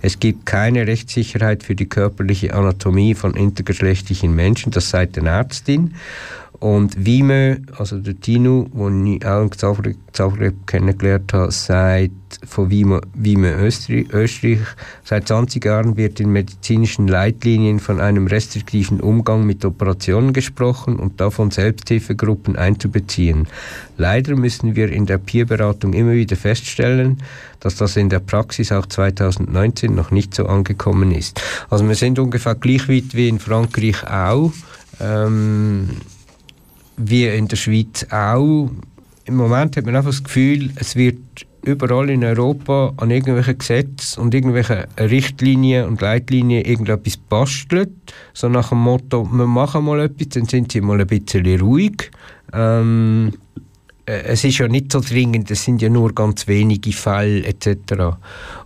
Es 0.00 0.20
gibt 0.20 0.46
keine 0.46 0.86
Rechtssicherheit 0.86 1.64
für 1.64 1.74
die 1.74 1.88
körperliche 1.88 2.54
Anatomie 2.54 3.14
von 3.14 3.34
intergeschlechtlichen 3.34 4.32
Menschen, 4.32 4.70
das 4.70 4.90
sagt 4.90 5.16
die 5.16 5.26
Ärztin. 5.26 5.94
Und 6.60 7.06
Wime, 7.06 7.62
also 7.76 7.98
der 7.98 8.18
Tino, 8.18 8.68
den 8.74 9.06
ich 9.06 9.24
auch 9.24 9.42
in 9.42 9.94
Zagreb, 10.12 10.66
kennengelernt 10.66 11.32
habe, 11.32 11.52
sagt 11.52 12.10
von 12.44 12.68
Wime, 12.68 13.00
Wime 13.14 13.52
Österreich, 13.52 14.12
Österreich, 14.12 14.58
seit 15.04 15.28
20 15.28 15.64
Jahren 15.64 15.96
wird 15.96 16.18
in 16.18 16.32
medizinischen 16.32 17.06
Leitlinien 17.06 17.78
von 17.78 18.00
einem 18.00 18.26
restriktiven 18.26 19.00
Umgang 19.00 19.46
mit 19.46 19.64
Operationen 19.64 20.32
gesprochen 20.32 20.96
und 20.96 21.20
davon 21.20 21.52
Selbsthilfegruppen 21.52 22.56
einzubeziehen. 22.56 23.46
Leider 23.96 24.34
müssen 24.34 24.74
wir 24.74 24.90
in 24.90 25.06
der 25.06 25.18
Peerberatung 25.18 25.92
immer 25.92 26.12
wieder 26.12 26.36
feststellen, 26.36 27.22
dass 27.60 27.76
das 27.76 27.96
in 27.96 28.08
der 28.08 28.20
Praxis 28.20 28.72
auch 28.72 28.86
2019 28.86 29.94
noch 29.94 30.10
nicht 30.10 30.34
so 30.34 30.46
angekommen 30.46 31.12
ist. 31.12 31.40
Also 31.70 31.86
wir 31.86 31.94
sind 31.94 32.18
ungefähr 32.18 32.56
gleich 32.56 32.88
weit 32.88 33.14
wie 33.14 33.28
in 33.28 33.38
Frankreich 33.38 34.04
auch. 34.08 34.52
Ähm, 35.00 35.90
wie 36.98 37.26
in 37.26 37.48
der 37.48 37.56
Schweiz 37.56 38.06
auch. 38.10 38.70
Im 39.24 39.36
Moment 39.36 39.76
hat 39.76 39.86
man 39.86 39.96
einfach 39.96 40.10
das 40.10 40.24
Gefühl, 40.24 40.70
es 40.76 40.96
wird 40.96 41.18
überall 41.62 42.08
in 42.10 42.24
Europa 42.24 42.92
an 42.96 43.10
irgendwelchen 43.10 43.58
Gesetzen 43.58 44.20
und 44.20 44.34
irgendwelchen 44.34 44.84
Richtlinien 44.98 45.86
und 45.86 46.00
Leitlinien 46.00 46.64
irgendetwas 46.64 47.16
bastelt. 47.16 47.90
So 48.32 48.48
nach 48.48 48.70
dem 48.70 48.78
Motto, 48.78 49.28
wir 49.30 49.46
machen 49.46 49.84
mal 49.84 50.00
etwas, 50.00 50.28
dann 50.30 50.46
sind 50.46 50.72
sie 50.72 50.80
mal 50.80 51.00
ein 51.00 51.06
bisschen 51.06 51.60
ruhig. 51.60 52.10
Ähm, 52.52 53.32
äh, 54.06 54.22
es 54.22 54.44
ist 54.44 54.58
ja 54.58 54.68
nicht 54.68 54.92
so 54.92 55.00
dringend, 55.00 55.50
es 55.50 55.64
sind 55.64 55.82
ja 55.82 55.90
nur 55.90 56.14
ganz 56.14 56.48
wenige 56.48 56.92
Fälle 56.92 57.44
etc. 57.44 58.16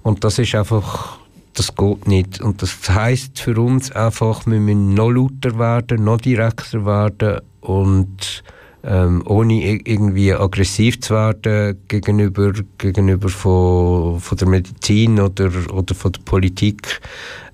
Und 0.03 0.22
das 0.22 0.39
ist 0.39 0.55
einfach, 0.55 1.18
das 1.55 1.74
geht 1.74 2.07
nicht. 2.07 2.40
Und 2.40 2.62
das 2.62 2.76
heißt 2.88 3.38
für 3.38 3.61
uns 3.61 3.90
einfach, 3.92 4.46
wir 4.46 4.61
müssen 4.61 4.94
noch 4.94 5.11
lauter 5.11 5.59
werden, 5.59 6.05
noch 6.05 6.20
direkter 6.20 6.84
werden 6.84 7.40
und 7.61 8.42
ähm, 8.84 9.22
ohne 9.26 9.80
irgendwie 9.86 10.32
aggressiv 10.32 11.00
zu 11.00 11.14
werden 11.14 11.78
gegenüber, 11.86 12.53
gegenüber 12.78 13.28
von, 13.28 14.20
von 14.20 14.38
der 14.38 14.48
Medizin 14.48 15.20
oder, 15.20 15.50
oder 15.72 15.94
von 15.94 16.12
der 16.12 16.20
Politik, 16.20 17.00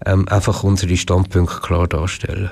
ähm, 0.06 0.26
einfach 0.28 0.64
unsere 0.64 0.96
Standpunkte 0.96 1.60
klar 1.60 1.86
darstellen. 1.86 2.50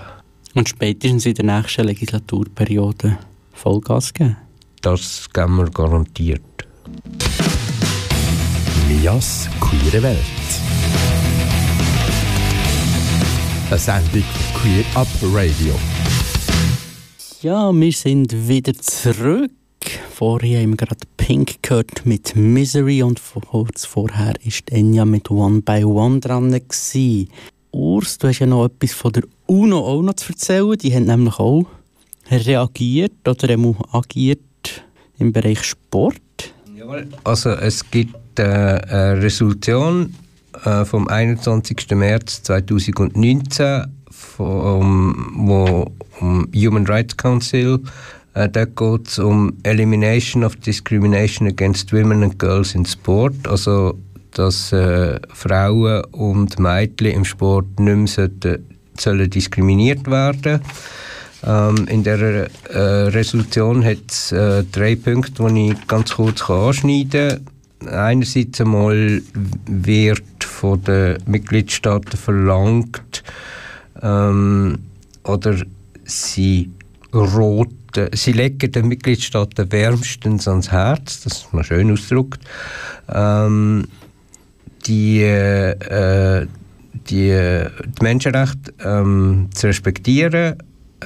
Und 0.55 0.69
spätestens 0.69 1.27
in 1.27 1.35
der 1.35 1.45
nächsten 1.45 1.87
Legislaturperiode 1.87 3.19
Vollgas 3.53 4.13
geben? 4.13 4.37
Das 4.83 5.29
geben 5.33 5.57
wir 5.57 5.71
garantiert. 5.71 6.43
Mias 8.89 9.49
Queere 9.61 10.03
Welt. 10.03 10.36
Eine 13.69 13.81
Sendung 13.81 14.23
Queer 14.55 14.85
Up 14.95 15.09
Radio. 15.23 15.75
Ja, 17.43 17.73
wir 17.73 17.93
sind 17.93 18.49
wieder 18.49 18.73
zurück. 18.75 19.51
Vorher 20.15 20.63
haben 20.63 20.71
wir 20.71 20.77
gerade 20.77 21.01
Pink 21.17 21.65
gehört 21.65 22.07
mit 22.07 22.37
Misery 22.37 23.03
und 23.03 23.21
kurz 23.51 23.85
vorher 23.85 24.35
war 24.35 24.53
Enya 24.71 25.05
mit 25.05 25.33
One 25.33 25.63
by 25.63 25.85
One 25.85 26.21
dran. 26.21 26.53
Gewesen. 26.53 27.29
Urs, 27.73 28.19
du 28.19 28.29
hast 28.29 28.39
ja 28.39 28.47
noch 28.47 28.67
etwas 28.67 28.93
von 28.93 29.13
der 29.13 29.25
UNO 29.47 29.81
auch 29.81 30.03
noch 30.03 30.15
zu 30.15 30.31
erzählen. 30.31 30.79
Die 30.79 30.95
haben 30.95 31.07
nämlich 31.07 31.37
auch 31.41 31.67
reagiert 32.31 33.27
oder 33.27 33.59
agiert 33.91 34.85
im 35.19 35.33
Bereich 35.33 35.65
Sport. 35.65 36.23
Jawohl. 36.77 37.09
Also 37.25 37.51
es 37.51 37.91
gibt 37.91 38.39
äh, 38.39 38.45
eine 38.45 39.21
Resolution 39.21 40.15
äh, 40.67 40.85
vom 40.85 41.09
21. 41.09 41.91
März 41.93 42.43
2019 42.43 43.87
vom, 44.11 45.33
wo 45.35 45.91
um 46.21 46.49
Human 46.55 46.87
Rights 46.87 47.17
Council 47.17 47.81
Äh, 48.37 48.51
dort 48.51 48.77
geht 48.77 49.09
es 49.09 49.19
um 49.19 49.55
Elimination 49.63 50.45
of 50.45 50.57
Discrimination 50.57 51.49
Against 51.49 51.91
Women 51.93 52.23
and 52.23 52.39
Girls 52.39 52.75
in 52.75 52.85
Sport, 52.85 53.49
also 53.49 53.99
dass 54.33 54.73
äh, 54.73 55.19
Frauen 55.33 56.05
und 56.13 56.59
Mädchen 56.59 57.13
im 57.13 57.25
Sport 57.25 57.81
nicht 57.81 57.97
mehr 57.97 58.07
sollten, 58.07 58.67
sollen 58.99 59.31
diskriminiert 59.31 60.07
werden 60.11 60.61
ähm, 61.47 61.89
In 61.89 62.05
der 62.05 62.51
äh, 62.69 62.79
Resolution 63.09 63.83
hat 63.83 64.11
es 64.11 64.33
äh, 64.33 64.65
drei 64.71 64.97
Punkte, 64.97 65.47
die 65.51 65.71
ich 65.71 65.87
ganz 65.87 66.13
kurz 66.13 66.43
anschneiden 66.51 67.29
kann. 67.31 67.56
Einerseits 67.89 68.61
einmal 68.61 69.23
wird 69.67 70.45
von 70.45 70.83
den 70.83 71.19
Mitgliedstaaten 71.27 72.17
verlangt, 72.17 73.23
ähm, 74.03 74.79
oder 75.25 75.57
sie 76.05 76.71
roten, 77.13 78.09
sie 78.13 78.33
legen 78.33 78.73
den 78.73 78.89
Mitgliedstaaten 78.89 79.71
wärmstens 79.73 80.49
ans 80.49 80.71
Herz, 80.71 81.23
das 81.23 81.53
mal 81.53 81.65
schön 81.65 81.91
ausgedrückt, 81.91 82.41
ähm, 83.09 83.87
die, 84.87 85.23
äh, 85.23 86.47
die, 86.93 87.65
die 87.99 88.03
Menschenrechte 88.03 88.73
ähm, 88.85 89.49
zu 89.55 89.67
respektieren 89.67 90.57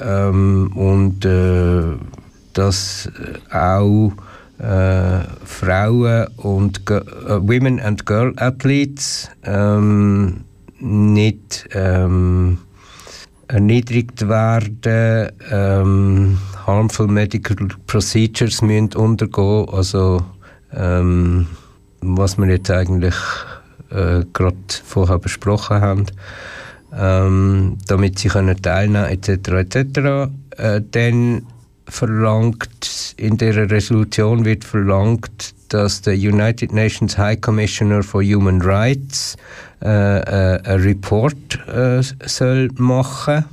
ähm, 0.01 0.71
und 0.75 1.25
äh, 1.25 1.97
dass 2.53 3.09
auch 3.51 4.11
äh, 4.61 5.23
Frauen 5.43 6.27
und 6.37 6.85
Ge 6.85 6.97
äh, 6.97 7.41
Women 7.41 7.79
and 7.79 8.05
Girl 8.05 8.33
Athletes 8.37 9.29
ähm, 9.43 10.41
nicht 10.79 11.67
ähm, 11.73 12.59
erniedrigt 13.47 14.27
werden, 14.27 15.31
ähm, 15.51 16.37
harmful 16.65 17.07
medical 17.07 17.55
procedures 17.87 18.61
müssen 18.61 18.93
untergehen, 18.95 19.67
also 19.69 20.23
ähm, 20.73 21.47
was 22.01 22.37
wir 22.37 22.47
jetzt 22.47 22.69
eigentlich 22.71 23.15
äh, 23.89 24.23
gerade 24.31 24.57
vorher 24.85 25.19
besprochen 25.19 25.81
haben, 25.81 26.05
ähm, 26.95 27.77
damit 27.87 28.19
sie 28.19 28.29
können 28.29 28.61
teilnehmen 28.61 29.05
etc. 29.05 29.49
etc. 29.49 30.29
Äh, 30.57 30.81
dann 30.91 31.47
verlangt 31.91 33.13
in 33.17 33.37
der 33.37 33.69
Resolution 33.69 34.45
wird 34.45 34.63
verlangt, 34.63 35.53
dass 35.69 36.01
der 36.01 36.13
United 36.13 36.71
Nations 36.71 37.17
High 37.17 37.39
Commissioner 37.39 38.01
for 38.01 38.23
Human 38.23 38.61
Rights 38.61 39.35
äh, 39.83 39.87
äh, 39.87 40.61
einen 40.63 40.83
Report 40.83 41.35
äh, 41.67 42.01
soll 42.25 42.69
machen 42.77 43.43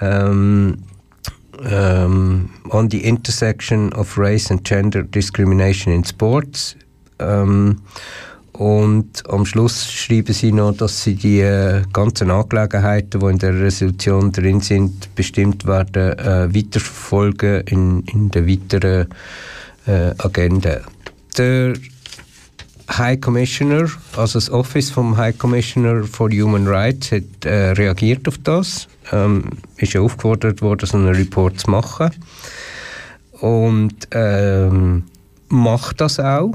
ähm, 0.00 0.78
ähm, 1.64 2.50
on 2.70 2.88
the 2.88 3.04
intersection 3.04 3.92
of 3.94 4.16
race 4.16 4.50
and 4.50 4.64
gender 4.64 5.02
discrimination 5.02 5.92
in 5.92 6.04
sports. 6.04 6.76
Ähm, 7.18 7.82
und 8.60 9.22
am 9.30 9.46
Schluss 9.46 9.90
schreiben 9.90 10.34
sie 10.34 10.52
noch, 10.52 10.76
dass 10.76 11.02
sie 11.02 11.14
die 11.14 11.40
äh, 11.40 11.80
ganzen 11.94 12.30
Angelegenheiten, 12.30 13.18
die 13.18 13.26
in 13.26 13.38
der 13.38 13.58
Resolution 13.58 14.32
drin 14.32 14.60
sind, 14.60 15.14
bestimmt 15.14 15.64
werden, 15.64 16.18
äh, 16.18 16.54
weiterverfolgen 16.54 17.62
in, 17.62 18.00
in 18.00 18.30
der 18.30 18.46
weiteren 18.46 19.06
äh, 19.86 20.12
Agenda. 20.18 20.82
Der 21.38 21.72
High 22.90 23.18
Commissioner, 23.18 23.88
also 24.14 24.38
das 24.38 24.50
Office 24.50 24.90
vom 24.90 25.16
High 25.16 25.38
Commissioner 25.38 26.04
for 26.04 26.28
Human 26.28 26.68
Rights, 26.68 27.12
hat 27.12 27.46
äh, 27.46 27.70
reagiert 27.70 28.28
auf 28.28 28.36
das. 28.44 28.88
Ähm, 29.10 29.44
ist 29.78 29.94
ja 29.94 30.02
aufgefordert 30.02 30.60
worden, 30.60 30.84
so 30.84 30.98
einen 30.98 31.14
Report 31.14 31.58
zu 31.58 31.70
machen. 31.70 32.10
Und 33.40 34.06
ähm, 34.10 35.04
macht 35.48 36.02
das 36.02 36.20
auch 36.20 36.52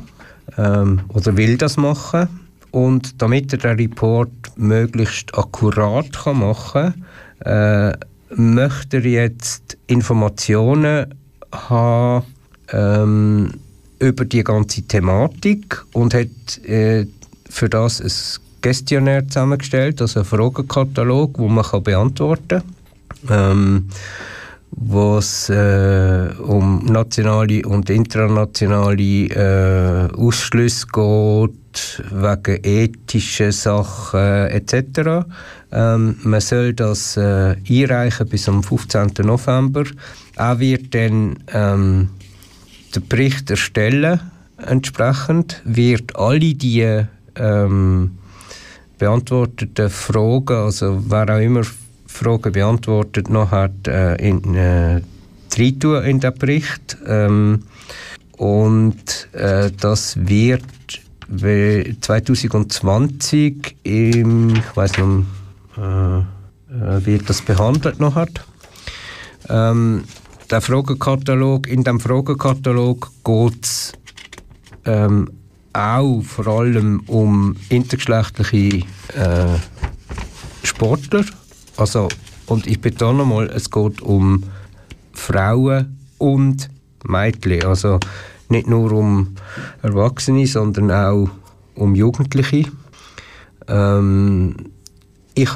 ähm, 0.57 1.01
oder 1.09 1.37
will 1.37 1.57
das 1.57 1.77
machen. 1.77 2.27
Und 2.71 3.21
damit 3.21 3.53
er 3.53 3.59
den 3.59 3.77
Report 3.77 4.29
möglichst 4.57 5.37
akkurat 5.37 6.11
kann 6.11 6.39
machen 6.39 6.93
kann, 7.43 7.91
äh, 7.91 7.97
möchte 8.35 8.97
er 8.97 9.05
jetzt 9.05 9.77
Informationen 9.87 11.13
haben 11.51 12.25
ähm, 12.71 13.53
über 13.99 14.25
die 14.25 14.43
ganze 14.43 14.81
Thematik 14.81 15.83
und 15.93 16.13
hat 16.13 16.57
äh, 16.65 17.05
für 17.49 17.69
das 17.69 18.01
ein 18.01 18.41
Questionnaire 18.61 19.25
zusammengestellt, 19.27 20.01
also 20.01 20.19
einen 20.19 20.27
Fragenkatalog, 20.27 21.35
den 21.35 21.53
man 21.53 21.63
kann 21.63 21.83
beantworten 21.83 22.61
kann. 23.27 23.51
Ähm, 23.51 23.89
wo 24.71 25.17
es 25.17 25.49
äh, 25.49 26.29
um 26.39 26.85
nationale 26.85 27.65
und 27.65 27.89
internationale 27.89 29.27
äh, 30.11 30.13
Ausschlüsse 30.15 30.87
geht, 30.91 32.03
wegen 32.11 32.59
ethischen 32.63 33.51
Sachen 33.51 34.47
etc. 34.47 35.25
Ähm, 35.71 36.17
man 36.23 36.41
soll 36.41 36.73
das 36.73 37.17
äh, 37.17 37.55
einreichen 37.69 38.27
bis 38.27 38.49
am 38.49 38.63
15. 38.63 39.13
November. 39.23 39.83
Er 40.35 40.59
wird 40.59 40.93
dann 40.93 41.37
ähm, 41.53 42.09
den 42.95 43.07
Bericht 43.07 43.49
erstellen 43.49 44.19
entsprechend, 44.57 45.61
wird 45.65 46.15
alle 46.15 46.53
die 46.53 47.03
ähm, 47.35 48.11
beantworteten 48.97 49.89
Fragen, 49.89 50.55
also 50.55 51.03
wer 51.09 51.29
auch 51.29 51.39
immer 51.39 51.63
Fragen 52.15 52.51
beantwortet 52.51 53.29
noch 53.29 53.51
hat, 53.51 53.87
äh, 53.87 54.15
in, 54.15 54.55
äh, 54.55 55.01
in 55.57 56.19
den 56.19 56.33
Bericht. 56.33 56.97
Ähm, 57.05 57.61
und 58.37 59.29
äh, 59.33 59.69
das 59.79 60.17
wird 60.17 60.63
2020 61.29 63.77
im, 63.83 64.55
ich 64.55 64.75
weiß 64.75 64.97
noch, 64.97 65.23
äh, 65.77 66.17
äh, 66.19 66.23
wird 67.05 67.29
das 67.29 67.41
behandelt 67.41 67.99
noch 67.99 68.15
hat. 68.15 68.43
Ähm, 69.49 70.05
der 70.49 70.61
Fragenkatalog, 70.61 71.67
in 71.67 71.83
dem 71.83 71.99
Fragenkatalog 71.99 73.11
geht 73.23 73.63
es 73.63 73.91
ähm, 74.85 75.29
auch 75.73 76.21
vor 76.21 76.47
allem 76.47 77.01
um 77.07 77.55
intergeschlechtliche 77.69 78.85
äh, 79.13 79.59
Sportler 80.63 81.25
also, 81.77 82.07
und 82.47 82.67
ich 82.67 82.79
betone 82.79 83.25
mal, 83.25 83.47
es 83.47 83.69
geht 83.69 84.01
um 84.01 84.43
Frauen 85.13 85.97
und 86.17 86.69
Mädchen. 87.03 87.63
Also 87.63 87.99
nicht 88.49 88.67
nur 88.67 88.91
um 88.91 89.35
Erwachsene, 89.81 90.45
sondern 90.47 90.91
auch 90.91 91.29
um 91.75 91.95
Jugendliche. 91.95 92.65
Ähm, 93.67 94.55
ich 95.33 95.51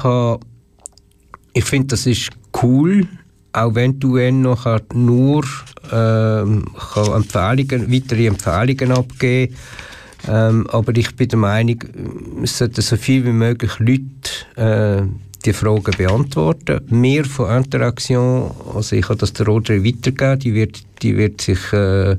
ich 1.52 1.64
finde, 1.64 1.88
das 1.88 2.06
ist 2.06 2.30
cool, 2.62 3.06
auch 3.52 3.74
wenn 3.74 3.98
die 3.98 4.06
UN 4.06 4.42
nachher 4.42 4.82
nur 4.92 5.44
ähm, 5.90 6.64
Empfehlungen, 6.96 7.92
weitere 7.92 8.26
Empfehlungen 8.26 8.92
abgeben 8.92 9.54
ähm, 10.28 10.66
aber 10.68 10.96
ich 10.96 11.16
bin 11.16 11.28
der 11.28 11.38
Meinung, 11.38 11.82
es 12.42 12.58
sollten 12.58 12.82
so 12.82 12.96
viel 12.96 13.24
wie 13.24 13.32
möglich 13.32 13.78
Leute 13.78 14.02
äh, 14.56 15.02
die 15.44 15.52
Fragen 15.52 15.94
beantworten. 15.96 16.80
Mehr 16.88 17.24
von 17.24 17.56
Interaction, 17.56 18.50
also 18.74 18.96
ich 18.96 19.08
habe 19.08 19.18
das 19.18 19.32
der 19.32 19.46
Rodri 19.46 19.84
weitergegeben, 19.84 20.38
die 20.38 20.54
wird, 20.54 20.82
die 21.02 21.16
wird 21.16 21.40
sich 21.40 21.72
äh, 21.72 22.16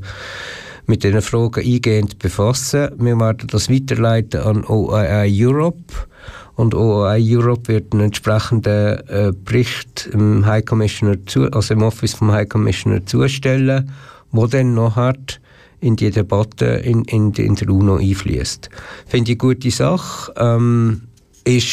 mit 0.88 1.04
diesen 1.04 1.22
Fragen 1.22 1.64
eingehend 1.64 2.20
befassen. 2.20 2.90
Wir 2.98 3.20
werden 3.20 3.48
das 3.50 3.70
weiterleiten 3.70 4.42
an 4.42 4.64
OII 4.66 5.46
Europe 5.46 6.08
und 6.56 6.76
OII 6.76 7.38
Europe 7.38 7.68
wird 7.70 7.94
einen 7.94 8.04
entsprechenden 8.04 9.00
äh, 9.08 9.32
Bericht 9.34 10.10
im 10.12 10.46
High 10.46 10.66
Commissioner 10.66 11.26
zu, 11.26 11.50
also 11.52 11.74
im 11.74 11.82
Office 11.82 12.14
vom 12.14 12.32
High 12.32 12.50
Commissioner 12.50 13.06
zustellen, 13.06 13.92
wo 14.32 14.48
dann 14.48 14.74
noch 14.74 14.96
hat 14.96 15.40
in 15.80 15.96
die 15.96 16.12
Debatte 16.12 16.66
in, 16.66 17.04
in, 17.06 17.32
in 17.34 17.56
der 17.56 17.70
UNO 17.70 17.96
einfließt. 17.96 18.70
Finde 19.08 19.32
ich 19.32 19.42
eine 19.42 19.54
gute 19.56 19.72
Sache. 19.72 20.32
Ähm, 20.38 21.02
ist 21.44 21.66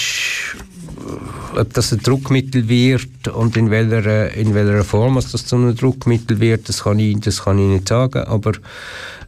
ob 1.56 1.72
das 1.74 1.92
ein 1.92 2.00
Druckmittel 2.00 2.68
wird 2.68 3.28
und 3.28 3.56
in 3.56 3.70
welcher, 3.70 4.32
in 4.34 4.54
welcher 4.54 4.84
Form 4.84 5.16
das 5.16 5.44
zu 5.44 5.56
einem 5.56 5.74
Druckmittel 5.74 6.40
wird, 6.40 6.68
das 6.68 6.84
kann 6.84 6.98
ich, 6.98 7.18
das 7.20 7.44
kann 7.44 7.58
ich 7.58 7.66
nicht 7.66 7.88
sagen. 7.88 8.24
Aber 8.24 8.52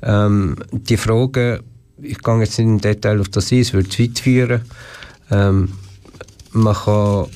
ähm, 0.02 0.56
die 0.72 0.96
Frage, 0.96 1.62
ich 2.00 2.18
gehe 2.18 2.38
jetzt 2.38 2.58
nicht 2.58 2.68
im 2.68 2.80
Detail 2.80 3.20
auf 3.20 3.28
das 3.28 3.52
ein, 3.52 3.60
es 3.60 3.72
würde 3.72 3.88
zu 3.88 4.02
weit 4.02 4.18
führen. 4.18 4.60
Ähm, 5.30 5.72
man 6.52 6.74
kann 6.74 7.26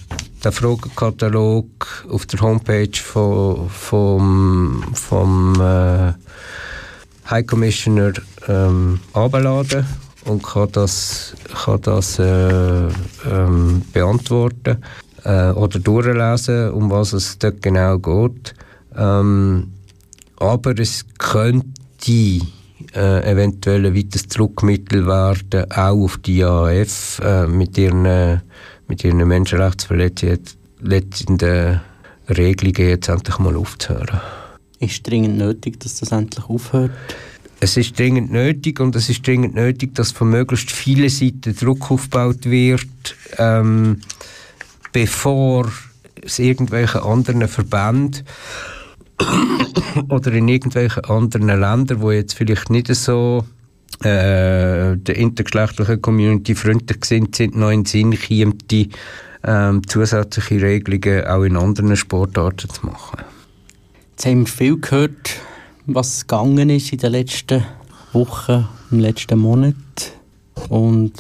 den 0.45 0.53
Fragenkatalog 0.53 2.07
auf 2.11 2.27
der 2.27 2.41
Homepage 2.41 2.97
von, 2.97 3.69
vom, 3.71 4.85
vom 4.93 5.55
äh, 5.61 6.13
High 7.31 7.47
Commissioner 7.47 8.13
ähm, 8.49 9.01
abladen 9.13 9.87
und 10.25 10.43
kann 10.43 10.73
das, 10.73 11.35
kann 11.65 11.81
das 11.83 12.19
äh, 12.19 12.89
ähm, 13.31 13.83
beantworten 13.93 14.79
äh, 15.25 15.51
oder 15.51 15.79
durchlesen, 15.79 16.73
um 16.73 16.91
was 16.91 17.13
es 17.13 17.39
dort 17.39 17.63
genau 17.63 17.99
geht. 17.99 18.55
Ähm, 18.97 19.73
aber 20.37 20.77
es 20.79 21.05
könnte 21.19 21.71
äh, 22.95 23.31
eventuell 23.31 23.87
ein 23.87 23.97
weiteres 23.97 24.27
Druckmittel 24.29 25.07
werden, 25.07 25.71
auch 25.71 26.05
auf 26.05 26.19
die 26.19 26.39
IAF 26.39 27.21
äh, 27.23 27.47
mit 27.47 27.79
ihren, 27.79 28.43
mit 28.89 29.05
ihren 29.05 29.27
menschenrechtsverletzenden 29.27 31.81
Regelungen 32.29 32.89
jetzt 32.89 33.09
endlich 33.09 33.39
mal 33.39 33.57
aufzuhören. 33.57 34.21
Ist 34.81 35.07
dringend 35.07 35.39
nötig, 35.39 35.81
dass 35.81 36.01
das 36.01 36.13
endlich 36.13 36.47
aufhört? 36.49 36.91
Es 37.65 37.79
ist 37.79 37.99
dringend 37.99 38.31
nötig 38.31 38.79
und 38.79 38.95
es 38.95 39.09
ist 39.09 39.27
dringend 39.27 39.55
nötig, 39.55 39.95
dass 39.95 40.13
von 40.13 40.29
möglichst 40.29 40.71
vielen 40.71 41.09
Seiten 41.09 41.57
Druck 41.57 41.91
aufgebaut 41.91 42.45
wird, 42.45 43.17
ähm, 43.39 44.03
bevor 44.93 45.73
es 46.21 46.39
irgendwelche 46.39 47.03
anderen 47.03 47.49
Verbände 47.49 48.19
oder 50.11 50.31
in 50.33 50.49
irgendwelchen 50.49 51.07
anderen 51.07 51.47
Ländern, 51.47 52.03
wo 52.03 52.11
jetzt 52.11 52.35
vielleicht 52.35 52.69
nicht 52.69 52.95
so 52.95 53.47
äh, 54.01 54.99
der 54.99 55.17
intergeschlechtlichen 55.17 56.03
Community 56.03 56.55
freundlich 56.55 57.03
sind, 57.07 57.35
sind 57.35 57.57
noch 57.57 57.71
in 57.71 57.85
den 57.85 57.87
Sinn 57.87 58.19
kommt, 58.29 58.71
die 58.71 58.91
ähm, 59.43 59.81
zusätzliche 59.89 60.61
Regelungen 60.61 61.27
auch 61.27 61.45
in 61.45 61.57
anderen 61.57 61.97
Sportarten 61.97 62.69
zu 62.69 62.85
machen. 62.85 63.23
Jetzt 64.11 64.27
haben 64.27 64.41
wir 64.41 64.53
viel 64.53 64.79
gehört, 64.79 65.41
was 65.87 66.27
gegangen 66.27 66.71
ist 66.71 66.93
in 66.93 66.99
den 66.99 67.13
letzten 67.13 67.65
Wochen, 68.13 68.67
im 68.91 69.01
letzten 69.01 69.39
Monat. 69.39 69.75
Und 70.69 71.13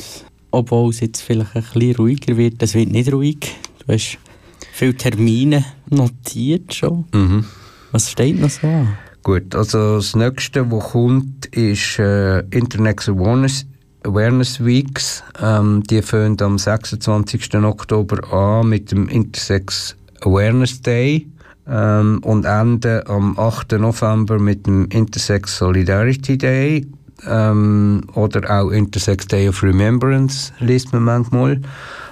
obwohl 0.51 0.91
es 0.91 1.01
jetzt 1.01 1.21
vielleicht 1.21 1.55
ein 1.57 1.63
bisschen 1.63 1.97
ruhiger 1.97 2.37
wird, 2.37 2.63
es 2.63 2.75
wird 2.75 2.91
nicht 2.91 3.13
ruhig. 3.13 3.55
Du 3.87 3.93
hast 3.93 4.19
viele 4.73 4.97
Termine 4.97 5.65
notiert 5.91 6.75
schon. 6.75 7.05
Mhm. 7.13 7.45
Was 7.93 8.11
steht 8.11 8.41
noch 8.41 8.51
so 8.51 8.67
an? 8.67 8.97
Gut, 9.23 9.55
also 9.55 9.97
das 9.97 10.15
nächste, 10.15 10.71
was 10.71 10.93
kommt, 10.93 11.47
ist 11.47 11.99
äh, 11.99 12.41
Internet 12.51 13.09
Awareness, 13.09 13.67
Awareness 14.03 14.63
Weeks. 14.63 15.23
Ähm, 15.41 15.83
die 15.85 16.03
fangen 16.03 16.41
am 16.41 16.59
26. 16.59 17.55
Oktober 17.55 18.33
an 18.33 18.69
mit 18.69 18.91
dem 18.91 19.09
Intersex 19.09 19.97
Awareness 20.21 20.83
Day 20.83 21.27
ähm, 21.69 22.21
und 22.23 22.45
enden 22.45 23.07
am 23.07 23.39
8. 23.39 23.73
November 23.73 24.39
mit 24.39 24.67
dem 24.67 24.87
Intersex 24.91 25.59
Solidarity 25.59 26.39
Day 26.39 26.87
ähm, 27.27 28.03
oder 28.15 28.51
auch 28.51 28.71
Intersex 28.71 29.27
Day 29.27 29.49
of 29.49 29.63
Remembrance, 29.63 30.53
liest 30.61 30.93
man 30.93 31.05
manchmal. 31.05 31.61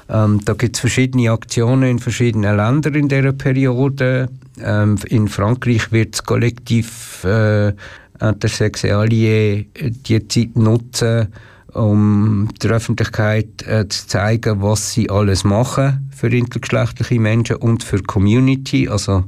Ähm, 0.09 0.41
da 0.45 0.55
gibt 0.55 0.77
es 0.77 0.81
verschiedene 0.81 1.31
Aktionen 1.31 1.85
in 1.85 1.99
verschiedenen 1.99 2.57
Ländern 2.57 2.95
in 2.95 3.09
dieser 3.09 3.33
Periode. 3.33 4.29
Ähm, 4.61 4.99
in 5.09 5.29
Frankreich 5.29 5.91
wird 5.93 6.15
das 6.15 6.25
Kollektiv 6.25 7.25
äh, 7.25 7.73
Intersexualie 8.21 9.67
die 9.75 10.29
Zeit 10.29 10.57
nutzen, 10.57 11.29
um 11.75 12.49
der 12.63 12.73
Öffentlichkeit 12.73 13.67
äh, 13.67 13.89
zu 13.89 14.07
zeigen, 14.07 14.63
was 14.63 14.93
sie 14.93 15.09
alles 15.09 15.45
machen 15.45 16.11
für 16.15 16.29
intergeschlechtliche 16.29 17.19
Menschen 17.19 17.57
und 17.57 17.83
für 17.83 17.97
die 17.97 18.05
Community. 18.05 18.89
Also 18.89 19.25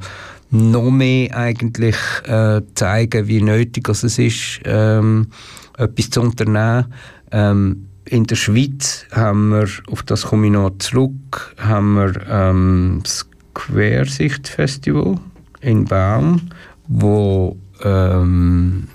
noch 0.50 0.90
mehr 0.90 1.36
eigentlich 1.36 1.96
äh, 2.26 2.60
zeigen, 2.74 3.28
wie 3.28 3.42
nötig 3.42 3.88
es 3.88 4.04
ist, 4.04 4.60
ähm, 4.64 5.28
etwas 5.76 6.10
zu 6.10 6.20
unternehmen. 6.20 6.86
Ähm, 7.32 7.88
in 8.04 8.24
der 8.24 8.36
Schweiz 8.36 9.06
haben 9.10 9.48
wir, 9.48 9.68
auf 9.90 10.02
das 10.02 10.22
komme 10.26 10.46
ich 10.46 10.52
noch 10.52 10.76
zurück, 10.78 11.56
haben 11.58 11.94
wir 11.94 12.12
ähm, 12.28 13.00
das 13.02 13.26
Quersicht-Festival 13.54 15.18
in 15.62 15.86
Baum, 15.86 16.50
wo 16.86 17.56
ähm, 17.82 18.88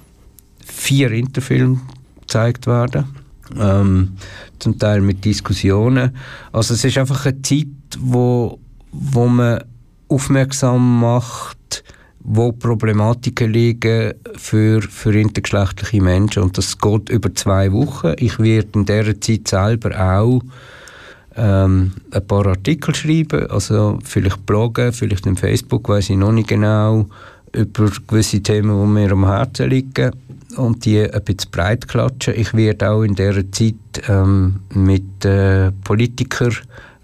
vier 0.64 1.12
Interfilme 1.12 1.82
gezeigt 2.22 2.68
werden 2.68 3.19
ähm, 3.58 4.18
zum 4.60 4.78
Teil 4.78 5.02
mit 5.02 5.24
Diskussionen. 5.24 6.16
Also 6.52 6.74
es 6.74 6.84
ist 6.84 6.98
einfach 6.98 7.26
eine 7.26 7.42
Zeit, 7.42 7.68
wo, 8.00 8.60
wo 8.92 9.28
man 9.28 9.64
aufmerksam 10.08 11.00
macht, 11.00 11.84
wo 12.20 12.52
Problematiken 12.52 13.52
liegen 13.52 14.14
für, 14.36 14.82
für 14.82 15.18
intergeschlechtliche 15.18 16.02
Menschen. 16.04 16.44
Und 16.44 16.58
das 16.58 16.78
geht 16.78 17.10
über 17.10 17.34
zwei 17.34 17.72
Wochen. 17.72 18.14
Ich 18.18 18.40
werde 18.40 18.70
in 18.76 18.86
dieser 18.86 19.20
Zeit 19.20 19.48
selber 19.48 20.00
auch 20.00 20.42
ähm, 21.36 21.94
ein 22.12 22.28
paar 22.28 22.48
Artikel 22.48 22.94
schreiben, 22.94 23.48
also 23.50 24.00
vielleicht 24.04 24.46
bloggen, 24.46 24.92
vielleicht 24.92 25.26
im 25.26 25.38
Facebook, 25.38 25.88
weiß 25.88 26.10
ich 26.10 26.18
noch 26.18 26.32
nicht 26.32 26.50
genau, 26.50 27.08
über 27.54 27.90
gewisse 28.08 28.42
Themen, 28.42 28.80
die 28.80 28.88
mir 28.88 29.12
am 29.12 29.26
Herzen 29.26 29.70
liegen 29.70 30.12
und 30.58 30.86
die 30.86 31.00
ein 31.02 31.24
bisschen 31.24 31.52
breit 31.52 31.88
klatschen. 31.88 32.36
Ich 32.36 32.54
werde 32.54 32.90
auch 32.90 33.04
in 33.04 33.16
dieser 33.16 33.52
Zeit 33.52 33.76
ähm, 34.08 34.62
mit 34.74 35.26
äh, 35.26 35.72
Politikern 35.84 36.56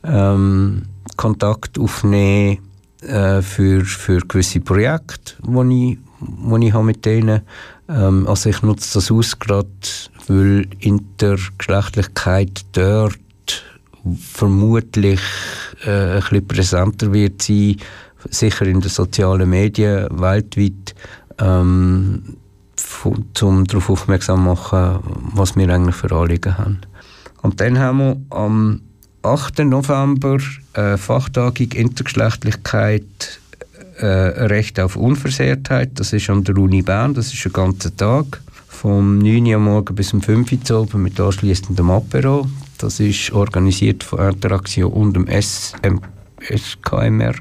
ähm, 0.03 0.83
Kontakt 1.15 1.79
aufnehmen 1.79 2.59
äh, 3.01 3.41
für, 3.41 3.85
für 3.85 4.19
gewisse 4.19 4.59
Projekte, 4.59 5.33
die 5.41 5.91
ich, 5.91 5.97
wo 6.19 6.57
ich 6.57 6.73
habe 6.73 6.85
mit 6.85 7.05
denen 7.05 7.41
ähm, 7.87 8.27
Also 8.27 8.49
ich 8.49 8.61
nutze 8.61 8.95
das 8.95 9.11
aus, 9.11 9.37
gerade 9.39 9.69
weil 10.27 10.67
Intergeschlechtlichkeit 10.79 12.65
dort 12.73 13.19
vermutlich 14.19 15.21
äh, 15.85 15.89
ein 15.89 16.19
bisschen 16.21 16.47
präsenter 16.47 17.13
wird 17.13 17.41
sein, 17.41 17.77
sicher 18.29 18.65
in 18.65 18.81
den 18.81 18.89
sozialen 18.89 19.49
Medien 19.49 20.07
weltweit. 20.11 20.95
Ähm, 21.39 22.37
um 23.41 23.65
darauf 23.65 23.89
aufmerksam 23.89 24.39
zu 24.39 24.45
machen, 24.45 24.99
was 25.33 25.55
wir 25.55 25.69
eigentlich 25.69 25.95
für 25.95 26.11
Anliegen 26.11 26.57
haben. 26.57 26.81
Und 27.41 27.61
dann 27.61 27.79
haben 27.79 27.97
wir 27.99 28.17
am 28.29 28.81
8. 29.21 29.59
November 29.59 30.37
eine 30.73 30.97
Fachtagung 30.97 31.71
Intergeschlechtlichkeit 31.71 33.39
äh, 33.97 34.05
Recht 34.05 34.79
auf 34.79 34.95
Unversehrtheit. 34.95 35.91
Das 35.95 36.13
ist 36.13 36.29
an 36.29 36.43
der 36.43 36.57
Uni 36.57 36.81
Bern, 36.81 37.13
das 37.13 37.33
ist 37.33 37.45
ein 37.45 37.53
ganzer 37.53 37.95
Tag. 37.95 38.41
Vom 38.67 39.19
9 39.19 39.45
Uhr 39.45 39.59
morgen 39.59 39.95
bis 39.95 40.13
um 40.13 40.21
5 40.21 40.51
Uhr 40.51 40.81
oben 40.81 41.03
mit 41.03 41.19
anschliessendem 41.19 41.89
Apero. 41.89 42.47
Das 42.77 42.99
ist 42.99 43.31
organisiert 43.31 44.03
von 44.03 44.19
Interaktion 44.19 44.91
und 44.91 45.13
dem 45.13 45.27
SM, 45.27 45.99
SKMR. 46.41 47.35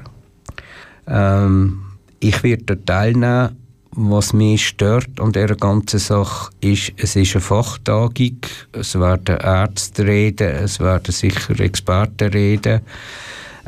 Ähm, 1.07 1.81
ich 2.19 2.43
werde 2.43 2.83
teilnehmen 2.83 3.57
was 3.95 4.33
mich 4.33 4.67
stört 4.67 5.19
an 5.19 5.31
dieser 5.31 5.55
ganzen 5.55 5.99
Sache 5.99 6.51
ist, 6.59 6.91
es 6.97 7.15
ist 7.15 7.33
eine 7.33 7.41
Fachtagung, 7.41 8.37
es 8.73 8.99
werden 8.99 9.37
Ärzte 9.37 10.05
reden, 10.05 10.49
es 10.49 10.79
werden 10.79 11.13
sicher 11.13 11.57
Experten 11.61 12.29
reden, 12.29 12.81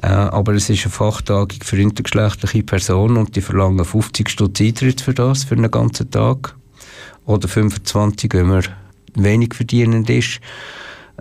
äh, 0.01 0.07
aber 0.07 0.53
es 0.53 0.69
ist 0.69 0.83
eine 0.83 0.91
Fachtagung 0.91 1.59
für 1.63 1.77
intergeschlechtliche 1.77 2.63
Personen 2.63 3.17
und 3.17 3.35
die 3.35 3.41
verlangen 3.41 3.85
50 3.85 4.29
Stutz 4.29 4.59
Eintritt 4.59 4.99
für 4.99 5.13
das, 5.13 5.45
für 5.45 5.55
einen 5.55 5.71
ganzen 5.71 6.11
Tag. 6.11 6.55
Oder 7.25 7.47
25, 7.47 8.33
wenn 8.33 8.47
man 8.47 8.63
wenig 9.15 9.53
verdienend 9.53 10.09
ist. 10.09 10.39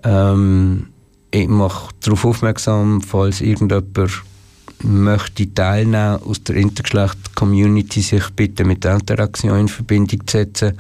Ähm, 0.05 0.89
ich 1.31 1.49
mache 1.49 1.93
darauf 2.01 2.25
aufmerksam, 2.25 3.03
falls 3.03 3.41
irgendjemand 3.41 3.95
möchte 4.83 5.53
teilnehmen 5.53 6.23
aus 6.23 6.43
der 6.45 6.57
Intergeschlecht-Community, 6.57 8.01
sich 8.03 8.29
bitte 8.31 8.65
mit 8.65 8.85
der 8.85 8.95
Interaktion 8.95 9.59
in 9.59 9.69
Verbindung 9.69 10.21
setzen. 10.29 10.77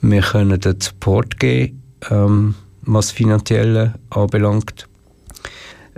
Wir 0.00 0.22
können 0.22 0.60
den 0.60 0.80
Support 0.80 1.38
geben, 1.38 1.82
ähm, 2.10 2.54
was 2.82 3.10
finanziell 3.10 3.94
anbelangt. 4.10 4.88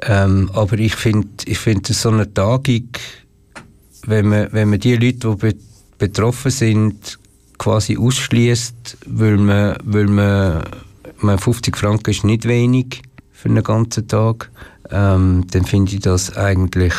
Ähm, 0.02 0.50
aber 0.52 0.78
ich 0.78 0.96
finde 0.96 1.28
ich 1.46 1.58
find 1.58 1.86
so 1.86 2.10
eine 2.10 2.32
Tagung, 2.32 2.88
wenn 4.06 4.28
man, 4.28 4.48
wenn 4.52 4.70
man 4.70 4.80
die 4.80 4.96
Leute, 4.96 5.30
die 5.30 5.36
be 5.36 5.54
betroffen 5.96 6.50
sind, 6.50 7.18
quasi 7.56 7.96
ausschließt, 7.96 8.98
weil 9.06 9.36
man, 9.38 9.76
weil 9.84 10.06
man 10.06 11.38
50 11.38 11.76
Franken 11.76 12.10
ist 12.10 12.24
nicht 12.24 12.46
wenig 12.46 13.02
für 13.32 13.48
einen 13.48 13.62
ganzen 13.62 14.08
Tag 14.08 14.50
ähm, 14.90 15.46
dann 15.50 15.64
finde 15.64 15.94
ich 15.94 16.00
das 16.00 16.36
eigentlich 16.36 16.94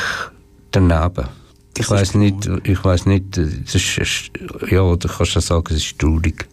daneben. 0.71 1.27
Das 1.73 1.85
ich 1.85 1.89
weiß 1.89 2.15
nicht, 2.15 2.49
ich 2.63 2.83
weiß 2.83 3.05
nicht, 3.05 3.37
das 3.37 3.75
ist, 3.75 4.31
ja, 4.69 4.95
du 4.95 5.07
kannst 5.07 5.35
ja 5.35 5.41
sagen, 5.41 5.65
es 5.69 5.77
ist 5.77 5.99
traurig. 5.99 6.47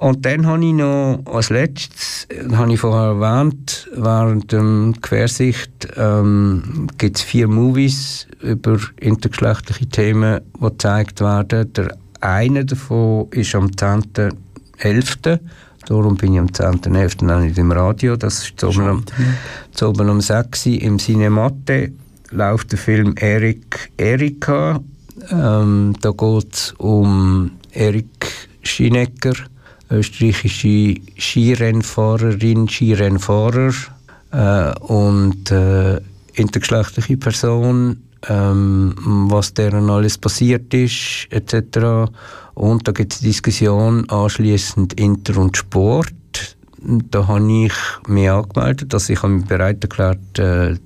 Und 0.00 0.24
dann 0.24 0.46
habe 0.46 0.64
ich 0.64 0.72
noch 0.72 1.22
als 1.26 1.50
letztes, 1.50 2.26
habe 2.52 2.72
ich 2.72 2.80
vorher 2.80 3.20
erwähnt, 3.20 3.86
während 3.94 4.50
der 4.50 4.94
Quersicht 5.02 5.88
ähm, 5.94 6.86
gibt 6.96 7.18
es 7.18 7.22
vier 7.22 7.48
Movies 7.48 8.26
über 8.40 8.78
intergeschlechtliche 8.98 9.86
Themen, 9.90 10.40
die 10.56 10.60
gezeigt 10.60 11.20
werden. 11.20 11.70
Der 11.74 11.98
eine 12.22 12.64
davon 12.64 13.28
ist 13.32 13.54
am 13.54 13.66
10.11. 13.66 15.38
Darum 15.86 16.16
bin 16.16 16.34
ich 16.34 16.40
am 16.40 16.46
10.11. 16.46 17.34
auch 17.34 17.40
nicht 17.40 17.58
im 17.58 17.72
Radio. 17.72 18.16
Das 18.16 18.44
ist 18.44 18.60
zu 18.60 18.68
oben, 18.68 19.04
um, 19.82 20.10
um 20.10 20.20
6 20.20 20.66
Uhr 20.66 20.82
im 20.82 20.98
Cinemate 20.98 21.92
läuft 22.30 22.72
der 22.72 22.78
Film 22.78 23.14
Erik 23.16 23.90
Erika 23.96 24.80
Ähm, 25.30 25.94
da 26.00 26.10
geht 26.10 26.54
es 26.54 26.72
um 26.78 27.50
Erik 27.72 28.48
Schinecker, 28.62 29.34
österreichische 29.90 30.96
Skirennfahrerin, 31.18 32.68
Skirennfahrer 32.68 33.72
äh, 34.32 34.78
und 34.80 35.50
äh, 35.50 36.00
intergeschlechtliche 36.34 37.16
Person, 37.16 38.02
ähm, 38.28 38.94
was 39.30 39.54
deren 39.54 39.90
alles 39.90 40.16
passiert 40.16 40.72
ist, 40.72 41.26
etc. 41.30 42.10
Und 42.54 42.86
da 42.86 42.92
gibt 42.92 43.14
es 43.14 43.20
Diskussion 43.20 44.08
anschließend 44.08 44.94
Inter 44.94 45.38
und 45.38 45.56
Sport. 45.56 46.56
Da 46.82 47.28
habe 47.28 47.52
ich 47.52 47.72
mich 48.06 48.30
angemeldet, 48.30 48.92
dass 48.92 49.08
ich 49.08 49.22
mich 49.22 49.44
bereit 49.44 49.82
erklärt, 49.82 50.38
äh, 50.38 50.76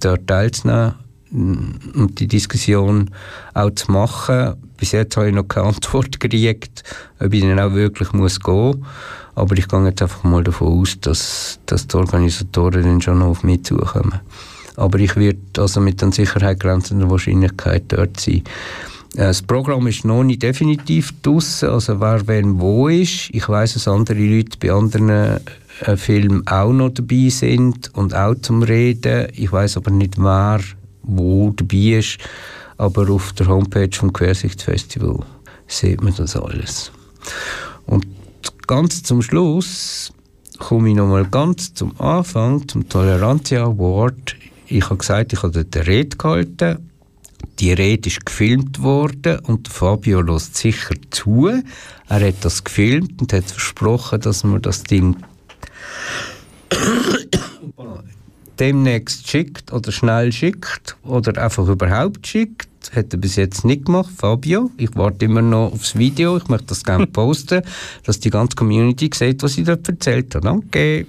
dort 0.00 0.26
teilzunehmen 0.26 0.94
und 1.32 2.12
die 2.18 2.28
Diskussion 2.28 3.10
auch 3.54 3.70
zu 3.70 3.90
machen. 3.90 4.54
Bis 4.76 4.92
jetzt 4.92 5.16
habe 5.16 5.28
ich 5.28 5.34
noch 5.34 5.44
keine 5.44 5.66
Antwort 5.74 6.20
gekriegt, 6.20 6.82
ob 7.20 7.32
ich 7.32 7.42
dann 7.42 7.58
auch 7.58 7.72
wirklich 7.72 8.12
muss 8.12 8.40
gehen 8.40 8.54
muss. 8.54 8.76
Aber 9.34 9.56
ich 9.56 9.66
gehe 9.66 9.84
jetzt 9.84 10.02
einfach 10.02 10.22
mal 10.22 10.44
davon 10.44 10.80
aus, 10.80 10.98
dass, 11.00 11.58
dass 11.66 11.88
die 11.88 11.96
Organisatoren 11.96 12.82
dann 12.82 13.00
schon 13.00 13.18
noch 13.18 13.26
auf 13.26 13.42
mich 13.42 13.64
zukommen. 13.64 14.20
Aber 14.76 14.98
ich 14.98 15.16
werde 15.16 15.38
also 15.58 15.80
mit 15.80 16.02
einer 16.02 16.12
Sicherheit 16.12 16.60
grenzender 16.60 17.10
Wahrscheinlichkeit 17.10 17.84
dort 17.88 18.18
sein. 18.18 18.42
Äh, 19.14 19.26
das 19.26 19.42
Programm 19.42 19.86
ist 19.86 20.04
noch 20.04 20.24
nicht 20.24 20.42
definitiv 20.42 21.12
draussen, 21.22 21.70
also 21.70 22.00
wer 22.00 22.26
wenn 22.26 22.60
wo 22.60 22.88
ist. 22.88 23.30
Ich 23.32 23.48
weiß, 23.48 23.74
dass 23.74 23.88
andere 23.88 24.18
Leute 24.18 24.58
bei 24.58 24.72
anderen 24.72 25.40
äh, 25.80 25.96
Filmen 25.96 26.46
auch 26.46 26.72
noch 26.72 26.90
dabei 26.90 27.28
sind 27.28 27.94
und 27.94 28.14
auch 28.14 28.34
zum 28.36 28.62
Reden. 28.62 29.28
Ich 29.34 29.50
weiß 29.50 29.76
aber 29.76 29.90
nicht, 29.90 30.18
wer 30.18 30.60
wo 31.02 31.50
dabei 31.50 31.98
ist. 31.98 32.18
Aber 32.76 33.08
auf 33.10 33.32
der 33.34 33.46
Homepage 33.46 33.96
vom 33.96 34.12
Quersichtsfestival 34.12 35.20
sieht 35.68 36.02
man 36.02 36.14
das 36.16 36.36
alles. 36.36 36.90
Und 37.86 38.06
ganz 38.66 39.02
zum 39.02 39.22
Schluss 39.22 40.12
komme 40.58 40.90
ich 40.90 40.96
nochmal 40.96 41.24
ganz 41.24 41.74
zum 41.74 41.98
Anfang, 42.00 42.66
zum 42.68 42.88
Tolerantia 42.88 43.64
Award. 43.64 44.36
Ich 44.66 44.84
habe 44.84 44.96
gesagt, 44.96 45.32
ich 45.32 45.42
habe 45.42 45.52
dort 45.52 45.76
eine 45.76 45.86
Rede 45.86 46.16
gehalten. 46.16 46.90
Die 47.58 47.72
Rede 47.72 48.08
ist 48.08 48.26
gefilmt 48.26 48.82
worden 48.82 49.38
und 49.40 49.68
Fabio 49.68 50.20
lässt 50.20 50.56
sicher 50.56 50.94
zu. 51.10 51.48
Er 52.08 52.28
hat 52.28 52.44
das 52.44 52.64
gefilmt 52.64 53.20
und 53.20 53.32
hat 53.32 53.44
versprochen, 53.44 54.20
dass 54.20 54.44
man 54.44 54.62
das 54.62 54.82
Ding 54.84 55.16
demnächst 58.58 59.28
schickt 59.28 59.72
oder 59.72 59.92
schnell 59.92 60.32
schickt 60.32 60.96
oder 61.02 61.42
einfach 61.42 61.66
überhaupt 61.68 62.26
schickt. 62.26 62.68
Hat 62.94 63.12
er 63.12 63.18
bis 63.18 63.36
jetzt 63.36 63.64
nicht 63.64 63.86
gemacht, 63.86 64.12
Fabio. 64.16 64.70
Ich 64.76 64.94
warte 64.94 65.24
immer 65.24 65.42
noch 65.42 65.72
aufs 65.72 65.96
Video. 65.96 66.36
Ich 66.36 66.48
möchte 66.48 66.66
das 66.68 66.84
gerne 66.84 67.06
posten, 67.12 67.62
dass 68.04 68.20
die 68.20 68.30
ganze 68.30 68.56
Community 68.56 69.10
sieht, 69.12 69.42
was 69.42 69.56
ich 69.56 69.64
dort 69.64 69.88
erzählt 69.88 70.34
habe. 70.34 70.44
Danke. 70.46 71.06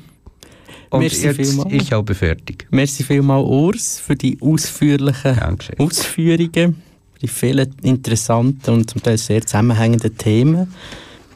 Und 0.95 1.01
Merci 1.01 1.25
jetzt, 1.25 1.35
vielmal. 1.35 1.73
ich 1.73 1.91
habe 1.91 2.15
fertig. 2.15 2.67
Merci 2.71 3.03
vielmals, 3.03 3.45
Urs, 3.45 3.99
für 3.99 4.15
die 4.15 4.37
ausführlichen 4.39 5.35
Dankeschön. 5.35 5.77
Ausführungen, 5.79 6.81
die 7.21 7.27
vielen 7.27 7.75
interessanten 7.83 8.73
und 8.73 8.89
zum 8.89 9.03
Teil 9.03 9.17
sehr 9.17 9.45
zusammenhängenden 9.45 10.17
Themen. 10.17 10.73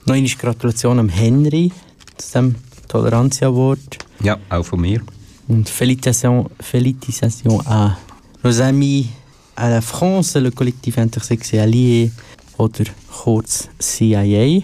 Noch 0.06 0.16
eine 0.16 0.28
Gratulation 0.28 1.00
am 1.00 1.10
Henry 1.10 1.72
zu 2.18 2.32
dem 2.34 2.56
Toleranz 2.88 3.44
Award. 3.44 3.98
Ja, 4.24 4.38
auch 4.50 4.64
von 4.64 4.82
mir. 4.82 5.02
Und 5.48 5.68
félicitations, 5.68 6.50
félicitations 6.62 7.60
à 7.66 7.98
nos 8.44 8.62
amis 8.62 9.08
à 9.56 9.70
la 9.70 9.82
France, 9.82 10.40
le 10.40 10.52
collectif 10.52 10.98
intersexuel 10.98 11.62
allié 11.62 12.12
oder 12.58 12.86
kurz 13.12 13.68
CIA. 13.80 14.62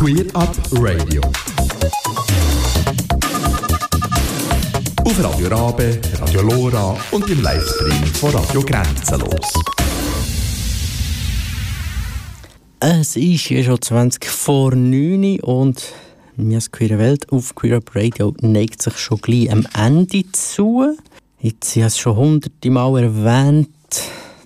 Queer 0.00 0.24
Up 0.32 0.56
Radio. 0.72 1.20
Auf 5.04 5.22
Radio 5.22 5.48
Rabe, 5.48 6.00
Radio 6.18 6.40
Lora 6.40 6.96
und 7.10 7.28
im 7.28 7.42
Livestream 7.42 8.06
von 8.14 8.30
Radio 8.30 8.62
Grenzenlos. 8.62 9.52
Es 12.80 13.14
ist 13.14 13.50
ja 13.50 13.62
schon 13.62 13.82
20 13.82 14.24
vor 14.24 14.74
9 14.74 15.38
und 15.40 15.92
Mias 16.34 16.70
Queere 16.70 16.98
Welt 16.98 17.30
auf 17.30 17.54
Queer 17.54 17.76
Up 17.76 17.94
Radio 17.94 18.34
neigt 18.40 18.80
sich 18.80 18.96
schon 18.96 19.20
gleich 19.20 19.52
am 19.52 19.66
Ende 19.76 20.24
zu. 20.32 20.96
Jetzt, 21.40 21.76
habe 21.76 21.84
es 21.84 21.98
schon 21.98 22.16
hunderte 22.16 22.70
Mal 22.70 23.02
erwähnt, 23.02 23.68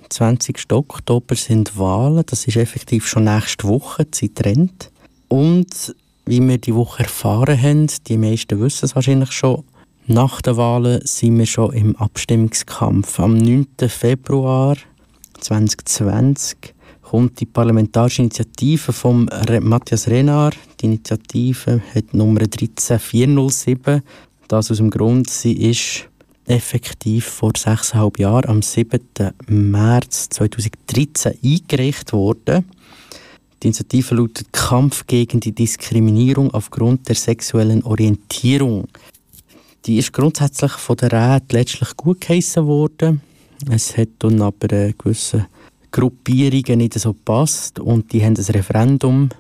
20. 0.09 0.73
Oktober 0.73 1.37
sind 1.37 1.79
Wahlen. 1.79 2.25
Das 2.27 2.45
ist 2.45 2.57
effektiv 2.57 3.07
schon 3.07 3.23
nächste 3.23 3.69
Woche, 3.69 4.05
die 4.05 4.35
Zeit. 4.35 4.91
Und 5.29 5.95
wie 6.27 6.41
wir 6.41 6.59
die 6.59 6.75
Woche 6.75 7.03
erfahren 7.03 7.61
haben, 7.61 7.87
die 8.07 8.17
meisten 8.17 8.61
wissen 8.61 8.87
es 8.87 8.95
wahrscheinlich 8.95 9.33
schon, 9.33 9.65
nach 10.07 10.43
den 10.43 10.57
Wahlen 10.57 11.01
sind 11.05 11.39
wir 11.39 11.47
schon 11.47 11.73
im 11.73 11.97
Abstimmungskampf. 11.97 13.19
Am 13.21 13.39
9. 13.39 13.67
Februar 13.89 14.77
2020 15.41 16.75
kommt 17.03 17.41
die 17.41 17.47
Parlamentarische 17.47 18.23
Initiative 18.23 18.93
von 18.93 19.31
Matthias 19.61 20.09
Renard. 20.09 20.57
Die 20.81 20.87
Initiative 20.87 21.81
hat 21.95 22.13
Nummer 22.13 22.41
13407. 22.41 24.03
Das 24.49 24.71
aus 24.71 24.77
dem 24.77 24.91
Grund, 24.91 25.31
sie 25.31 25.53
ist 25.53 26.09
effektiv 26.47 27.25
vor 27.25 27.53
sechseinhalb 27.57 28.19
Jahren, 28.19 28.51
am 28.51 28.63
7. 28.63 29.01
März 29.47 30.29
2013, 30.31 31.39
eingereicht 31.43 32.13
worden. 32.13 32.67
Die 33.65 33.69
Initiative 33.69 34.15
lautet 34.17 34.53
Kampf 34.53 35.07
gegen 35.07 35.41
die 35.41 35.55
Diskriminierung 35.55 36.51
aufgrund 36.53 37.09
der 37.09 37.15
sexuellen 37.15 37.83
Orientierung. 37.83 38.89
Die 39.87 39.97
ist 39.97 40.13
grundsätzlich 40.13 40.73
von 40.73 40.97
der 40.97 41.11
Rat 41.11 41.51
letztlich 41.51 41.97
gut 41.97 42.21
geheissen 42.21 42.67
worden. 42.67 43.23
Es 43.71 43.97
hat 43.97 44.11
dann 44.19 44.43
aber 44.43 44.71
einen 44.71 44.95
gewissen 44.99 45.47
Gruppierungen 45.91 46.77
nicht 46.77 46.99
so 46.99 47.15
passt 47.15 47.81
und 47.81 48.13
die 48.13 48.23
haben 48.23 48.37
ein 48.37 48.45
Referendum 48.45 49.31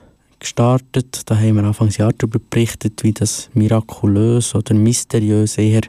gestartet. 0.40 1.20
Da 1.26 1.36
haben 1.36 1.56
wir 1.56 1.64
Anfangsjahr 1.64 2.14
darüber 2.16 2.38
berichtet, 2.48 3.04
wie 3.04 3.12
das 3.12 3.50
mirakulös 3.52 4.54
oder 4.54 4.74
mysteriös 4.74 5.58
eher 5.58 5.82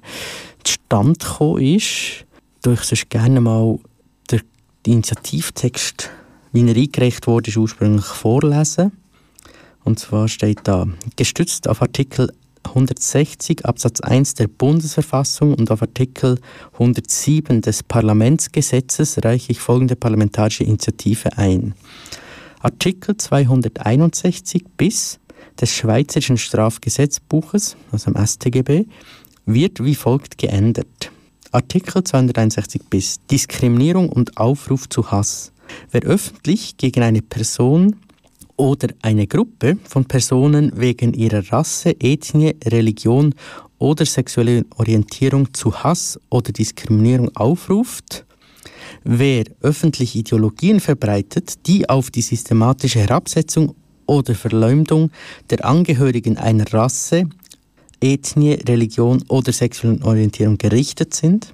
zustande 0.61 1.17
gekommen 1.17 1.61
ist. 1.61 2.25
Durch 2.63 2.81
sonst 2.81 3.09
gerne 3.09 3.39
mal 3.39 3.79
den 4.29 4.41
Initiativtext, 4.86 6.09
wie 6.55 6.65
er 6.65 6.75
eingereicht 6.75 7.27
wurde, 7.27 7.49
ist 7.49 7.57
ursprünglich 7.57 8.05
vorlesen. 8.05 8.93
Und 9.83 9.99
zwar 9.99 10.29
steht 10.29 10.61
da, 10.63 10.87
gestützt 11.17 11.67
auf 11.67 11.81
Artikel 11.81 12.31
160 12.63 13.65
Absatz 13.65 13.99
1 13.99 14.35
der 14.35 14.47
Bundesverfassung 14.47 15.53
und 15.53 15.69
auf 15.69 15.81
Artikel 15.81 16.39
107 16.73 17.61
des 17.61 17.83
Parlamentsgesetzes 17.83 19.23
reiche 19.23 19.51
ich 19.51 19.59
folgende 19.59 19.97
parlamentarische 19.97 20.63
Initiative 20.63 21.37
ein. 21.37 21.75
Artikel 22.61 23.17
261 23.17 24.65
bis 24.77 25.19
des 25.59 25.75
Schweizerischen 25.75 26.37
Strafgesetzbuches, 26.37 27.75
also 27.91 28.11
im 28.11 28.25
StGB, 28.25 28.85
wird 29.45 29.83
wie 29.83 29.95
folgt 29.95 30.37
geändert. 30.37 31.11
Artikel 31.51 32.03
261 32.03 32.81
bis 32.89 33.19
Diskriminierung 33.29 34.09
und 34.09 34.37
Aufruf 34.37 34.87
zu 34.89 35.11
Hass. 35.11 35.51
Wer 35.91 36.01
öffentlich 36.03 36.78
gegen 36.78 37.03
eine 37.03 37.22
Person 37.22 37.95
oder 38.57 38.88
eine 39.01 39.28
Gruppe 39.28 39.78
von 39.84 40.05
Personen 40.05 40.72
wegen 40.76 41.13
ihrer 41.13 41.51
Rasse, 41.51 41.95
Ethnie, 41.99 42.55
Religion 42.66 43.36
oder 43.78 44.05
sexueller 44.05 44.63
Orientierung 44.78 45.53
zu 45.53 45.84
Hass 45.84 46.20
oder 46.30 46.51
Diskriminierung 46.51 47.36
aufruft, 47.36 48.26
wer 49.03 49.43
öffentlich 49.61 50.16
Ideologien 50.16 50.80
verbreitet, 50.80 51.68
die 51.68 51.89
auf 51.89 52.11
die 52.11 52.22
systematische 52.22 52.99
Herabsetzung 52.99 53.76
oder 54.05 54.36
Verleumdung 54.36 55.11
der 55.49 55.66
Angehörigen 55.66 56.38
einer 56.38 56.72
Rasse, 56.72 57.28
Ethnie, 58.01 58.53
Religion 58.68 59.24
oder 59.28 59.51
sexuellen 59.51 60.03
Orientierung 60.03 60.57
gerichtet 60.57 61.13
sind, 61.13 61.53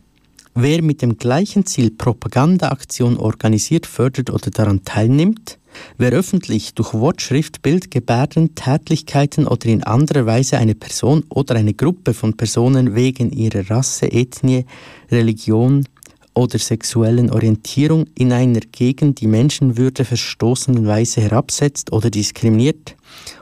wer 0.54 0.82
mit 0.82 1.02
dem 1.02 1.18
gleichen 1.18 1.66
Ziel 1.66 1.92
Propagandaaktionen 1.92 3.18
organisiert, 3.18 3.86
fördert 3.86 4.30
oder 4.30 4.52
daran 4.52 4.84
teilnimmt, 4.84 5.58
Wer 5.98 6.12
öffentlich 6.12 6.74
durch 6.74 6.94
Wortschrift, 6.94 7.62
Bild, 7.62 7.92
Gebärden, 7.92 8.56
Tätlichkeiten 8.56 9.48
oder 9.48 9.68
in 9.68 9.84
anderer 9.84 10.26
Weise 10.26 10.58
eine 10.58 10.76
Person 10.76 11.24
oder 11.30 11.56
eine 11.56 11.74
Gruppe 11.74 12.14
von 12.14 12.36
Personen 12.36 12.96
wegen 12.96 13.32
ihrer 13.32 13.70
Rasse, 13.70 14.12
Ethnie, 14.12 14.66
Religion 15.12 15.86
oder 16.34 16.60
sexuellen 16.60 17.30
Orientierung 17.30 18.08
in 18.16 18.32
einer 18.32 18.62
gegen 18.72 19.16
die 19.16 19.28
Menschenwürde 19.28 20.06
verstoßenen 20.06 20.88
Weise 20.88 21.22
herabsetzt 21.22 21.92
oder 21.92 22.10
diskriminiert 22.10 22.96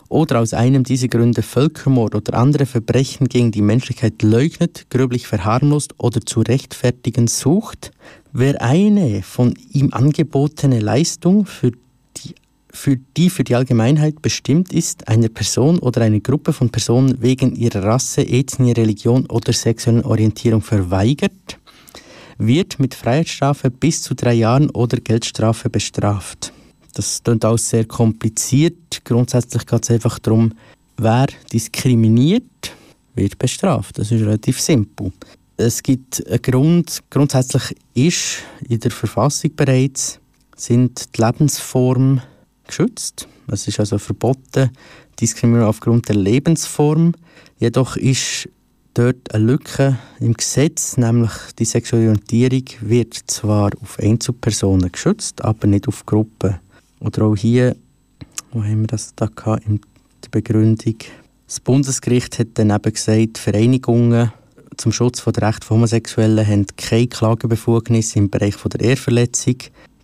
oder 0.10 0.40
aus 0.40 0.54
einem 0.54 0.84
dieser 0.84 1.08
Gründe 1.08 1.44
Völkermord 1.44 2.16
oder 2.16 2.34
andere 2.34 2.66
Verbrechen 2.66 3.30
gegen 3.30 3.52
die 3.52 3.62
Menschlichkeit 3.62 4.22
leugnet, 4.22 4.88
gröblich 4.90 5.28
verharmlost 5.28 5.94
oder 5.98 6.22
zu 6.22 6.42
rechtfertigen 6.42 7.28
sucht, 7.28 7.92
Wer 8.32 8.62
eine 8.62 9.24
von 9.24 9.56
ihm 9.72 9.92
angebotene 9.92 10.80
Leistung 10.80 11.48
für 11.48 11.72
die, 12.18 12.36
für 12.70 12.98
die 13.18 13.32
für 13.32 13.44
die 13.44 13.56
Allgemeinheit 13.56 14.22
bestimmt 14.22 14.72
ist, 14.72 15.08
einer 15.08 15.30
Person 15.30 15.80
oder 15.80 16.02
einer 16.02 16.20
Gruppe 16.20 16.54
von 16.54 16.70
Personen 16.70 17.24
wegen 17.24 17.56
ihrer 17.56 17.84
Rasse, 17.84 18.22
Ethnie, 18.22 18.74
Religion 18.74 19.26
oder 19.26 19.52
sexuellen 19.52 20.04
Orientierung 20.04 20.62
verweigert, 20.62 21.58
wird 22.38 22.80
mit 22.80 22.94
Freiheitsstrafe 22.94 23.72
bis 23.72 24.04
zu 24.04 24.14
drei 24.14 24.36
Jahren 24.36 24.70
oder 24.70 24.98
Geldstrafe 24.98 25.72
bestraft. 25.72 26.54
Das 26.94 27.22
klingt 27.24 27.46
alles 27.46 27.70
sehr 27.70 27.86
kompliziert. 27.86 29.04
Grundsätzlich 29.04 29.66
geht 29.66 29.84
es 29.84 29.92
einfach 29.92 30.20
darum, 30.20 30.54
wer 30.98 31.28
diskriminiert, 31.52 32.74
wird 33.16 33.38
bestraft. 33.38 33.98
Das 33.98 34.12
ist 34.12 34.22
relativ 34.22 34.60
simpel. 34.60 35.12
Es 35.58 35.84
gibt 35.84 36.26
einen 36.28 36.42
Grund, 36.42 37.00
grundsätzlich 37.10 37.76
ist 37.94 38.44
in 38.68 38.80
der 38.80 38.92
Verfassung 38.92 39.52
bereits, 39.56 40.20
sind 40.56 41.16
die 41.18 41.22
Lebensformen 41.22 42.22
geschützt. 42.66 43.28
Es 43.48 43.68
ist 43.68 43.80
also 43.80 43.98
verboten, 43.98 44.70
Diskriminierung 45.20 45.70
aufgrund 45.70 46.08
der 46.08 46.16
Lebensform. 46.16 47.14
Jedoch 47.60 47.98
ist 47.98 48.48
dort 48.94 49.34
eine 49.34 49.44
Lücke 49.44 49.98
im 50.20 50.34
Gesetz, 50.34 50.98
nämlich 50.98 51.32
die 51.58 51.66
sexuelle 51.66 52.10
Orientierung 52.10 52.64
wird 52.82 53.16
zwar 53.28 53.72
auf 53.82 54.00
Einzelpersonen 54.00 54.92
geschützt, 54.92 55.44
aber 55.44 55.68
nicht 55.68 55.88
auf 55.88 56.06
Gruppen. 56.06 56.60
Oder 57.00 57.26
auch 57.26 57.36
hier, 57.36 57.76
wo 58.52 58.64
haben 58.64 58.82
wir 58.82 58.88
das 58.88 59.14
da 59.16 59.28
gehabt, 59.28 59.66
in 59.66 59.80
der 60.24 60.30
Begründung? 60.30 60.96
Das 61.48 61.60
Bundesgericht 61.60 62.40
hat 62.40 62.50
dann 62.56 62.72
eben 62.72 62.94
gesagt, 62.94 63.38
Vereinigungen 63.38 64.32
zum 64.78 64.92
Schutz 64.92 65.24
der 65.24 65.48
Rechte 65.48 65.66
von 65.66 65.78
Homosexuellen 65.78 66.46
haben 66.46 66.66
keine 66.78 67.08
Klagebefugnis 67.08 68.16
im 68.16 68.30
Bereich 68.30 68.56
der 68.56 68.82
Ehrverletzung. 68.82 69.56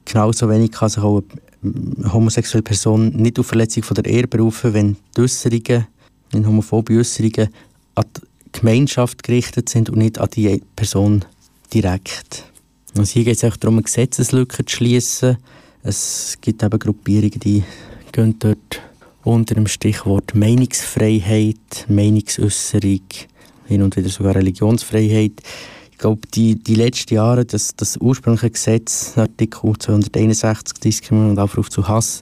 Genauso 0.05 0.49
wenig 0.49 0.71
kann 0.71 0.89
sich 0.89 1.03
auch 1.03 1.23
eine 1.63 2.13
homosexuelle 2.13 2.63
Person 2.63 3.09
nicht 3.09 3.39
auf 3.39 3.47
Verletzung 3.47 3.83
der 3.95 4.05
Ehe 4.05 4.27
berufen, 4.27 4.73
wenn 4.73 4.97
die 5.15 5.21
Äußerungen, 5.21 5.87
in 6.33 6.47
homophobe 6.47 6.97
Äußerungen 6.97 7.49
an 7.95 8.05
die 8.13 8.59
Gemeinschaft 8.59 9.23
gerichtet 9.23 9.69
sind 9.69 9.89
und 9.89 9.97
nicht 9.97 10.19
an 10.19 10.29
die 10.35 10.61
Person 10.75 11.23
direkt. 11.73 12.43
Also 12.97 13.11
hier 13.11 13.25
geht 13.25 13.37
es 13.37 13.43
auch 13.43 13.57
darum, 13.57 13.75
eine 13.75 13.83
Gesetzeslücke 13.83 14.65
zu 14.65 14.75
schließen 14.75 15.37
es 15.86 16.38
gibt 16.41 16.63
eben 16.63 16.79
Gruppierungen, 16.79 17.39
die 17.39 17.63
gehen 18.11 18.36
dort 18.39 18.81
unter 19.23 19.55
dem 19.55 19.67
Stichwort 19.67 20.33
Meinungsfreiheit, 20.36 21.86
Meinungsäußerung, 21.88 23.01
hin 23.67 23.81
und 23.81 23.95
wieder 23.95 24.09
sogar 24.09 24.36
Religionsfreiheit. 24.36 25.33
Ich 25.91 25.97
glaube, 25.97 26.21
die, 26.33 26.55
die 26.55 26.75
letzten 26.75 27.15
Jahre, 27.15 27.45
das, 27.45 27.75
das 27.75 27.97
ursprüngliche 27.97 28.51
Gesetz, 28.51 29.13
Artikel 29.15 29.73
261, 29.77 30.79
Diskriminierung 30.79 31.38
und 31.38 31.39
Aufruf 31.39 31.69
zu 31.69 31.88
Hass, 31.88 32.21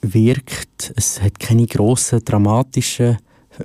wirkt. 0.00 0.92
Es 0.96 1.20
hat 1.20 1.38
keine 1.38 1.66
grossen, 1.66 2.24
dramatischen 2.24 3.18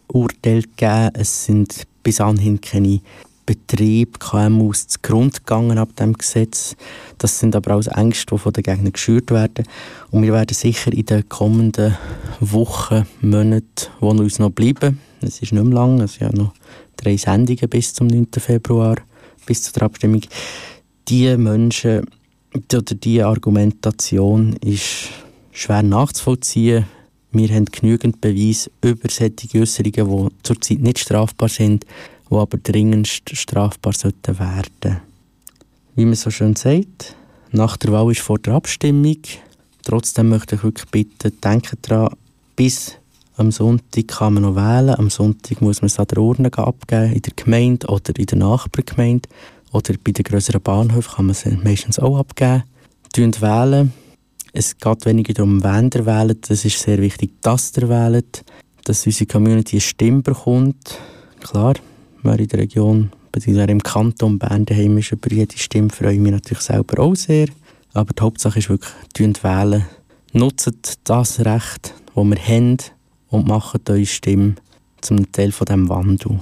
Urteile 0.07 0.61
gegeben. 0.61 1.09
Es 1.13 1.45
sind 1.45 1.87
bis 2.03 2.19
anhin 2.19 2.59
keine 2.59 3.01
Betrieb, 3.45 4.19
KMUs 4.19 4.87
zugrunde 4.87 5.39
gegangen 5.39 5.77
ab 5.77 5.95
dem 5.95 6.13
Gesetz. 6.13 6.75
Das 7.17 7.39
sind 7.39 7.55
aber 7.55 7.75
auch 7.75 7.85
Ängste, 7.87 8.35
die 8.35 8.39
von 8.39 8.53
den 8.53 8.63
Gegnern 8.63 8.93
geschürt 8.93 9.31
werden. 9.31 9.65
Und 10.11 10.23
wir 10.23 10.33
werden 10.33 10.53
sicher 10.53 10.91
in 10.91 11.05
den 11.05 11.29
kommenden 11.29 11.95
Wochen, 12.39 13.05
Monaten, 13.21 13.89
die 14.01 14.05
uns 14.05 14.39
noch 14.39 14.51
bleiben, 14.51 14.99
es 15.21 15.41
ist 15.41 15.53
nicht 15.53 15.63
mehr 15.63 15.73
lang, 15.73 16.01
es 16.01 16.13
sind 16.13 16.33
ja 16.33 16.37
noch 16.37 16.53
drei 16.97 17.17
Sendungen 17.17 17.69
bis 17.69 17.93
zum 17.93 18.07
9. 18.07 18.27
Februar, 18.37 18.97
bis 19.45 19.63
zur 19.63 19.83
Abstimmung, 19.83 20.21
diese 21.07 21.37
Menschen 21.37 22.05
oder 22.53 22.81
diese 22.81 23.25
Argumentation 23.25 24.55
ist 24.63 25.09
schwer 25.51 25.83
nachzuvollziehen. 25.83 26.85
Wir 27.31 27.49
haben 27.49 27.65
genügend 27.65 28.21
Beweise 28.21 28.71
über 28.81 29.09
solche 29.09 29.59
Äußerungen, 29.59 30.29
die 30.29 30.35
zurzeit 30.43 30.79
nicht 30.79 30.99
strafbar 30.99 31.49
sind, 31.49 31.85
die 32.29 32.35
aber 32.35 32.57
dringendst 32.57 33.35
strafbar 33.35 33.93
sollten 33.93 34.39
werden. 34.39 35.01
Wie 35.95 36.05
man 36.05 36.15
so 36.15 36.29
schön 36.29 36.55
sagt, 36.55 37.15
nach 37.51 37.77
der 37.77 37.91
Wahl 37.91 38.11
ist 38.11 38.21
vor 38.21 38.39
der 38.39 38.53
Abstimmung. 38.53 39.21
Trotzdem 39.83 40.29
möchte 40.29 40.55
ich 40.55 40.63
wirklich 40.63 40.89
bitten, 40.89 41.39
denken 41.41 41.77
daran, 41.81 42.15
bis 42.55 42.97
am 43.37 43.51
Sonntag 43.51 44.07
kann 44.07 44.35
man 44.35 44.43
noch 44.43 44.55
wählen. 44.55 44.95
Am 44.95 45.09
Sonntag 45.09 45.61
muss 45.61 45.81
man 45.81 45.87
es 45.87 45.99
an 45.99 46.07
der 46.07 46.19
Urne 46.19 46.51
abgeben, 46.53 47.13
in 47.13 47.21
der 47.21 47.33
Gemeinde 47.35 47.87
oder 47.87 48.17
in 48.17 48.25
der 48.25 48.37
Nachbargemeinde. 48.37 49.27
Oder 49.73 49.95
bei 50.01 50.11
den 50.13 50.23
grösseren 50.23 50.61
Bahnhöfen 50.61 51.15
kann 51.15 51.25
man 51.25 51.35
es 51.35 51.45
meistens 51.63 51.99
auch 51.99 52.17
abgeben. 52.17 52.63
Wählen. 53.17 53.93
Es 54.53 54.77
geht 54.77 55.05
weniger 55.05 55.33
darum, 55.33 55.61
wen 55.63 55.89
ihr 55.93 56.05
wählt. 56.05 56.49
Es 56.49 56.63
ist 56.63 56.79
sehr 56.79 56.97
wichtig, 56.99 57.33
dass 57.41 57.75
ihr 57.75 57.89
wählt. 57.89 58.45
Dass 58.85 59.05
unsere 59.05 59.25
Community 59.25 59.75
eine 59.75 59.81
Stimme 59.81 60.21
bekommt. 60.21 60.97
Klar, 61.41 61.73
wer 62.25 62.39
in 62.39 62.47
der 62.47 62.59
Region 62.59 63.11
bzw. 63.31 63.71
im 63.71 63.81
Kanton 63.81 64.39
Bern 64.39 64.65
daheim 64.65 64.97
ist 64.97 65.11
über 65.11 65.31
jede 65.31 65.57
Stimme, 65.57 65.89
freue 65.89 66.13
ich 66.13 66.19
mich 66.19 66.31
natürlich 66.31 66.63
selber 66.63 67.03
auch 67.03 67.15
sehr. 67.15 67.47
Aber 67.93 68.13
die 68.13 68.21
Hauptsache 68.21 68.59
ist 68.59 68.69
wirklich, 68.69 68.91
wählen. 69.43 69.85
Nutzt 70.33 70.99
das 71.05 71.39
Recht, 71.39 71.93
das 72.13 72.25
wir 72.25 72.35
haben 72.35 72.77
und 73.29 73.47
macht 73.47 73.89
eure 73.89 74.05
Stimme 74.05 74.55
zum 75.01 75.31
Teil 75.31 75.51
von 75.51 75.65
diesem 75.65 75.87
Wandel. 75.87 76.39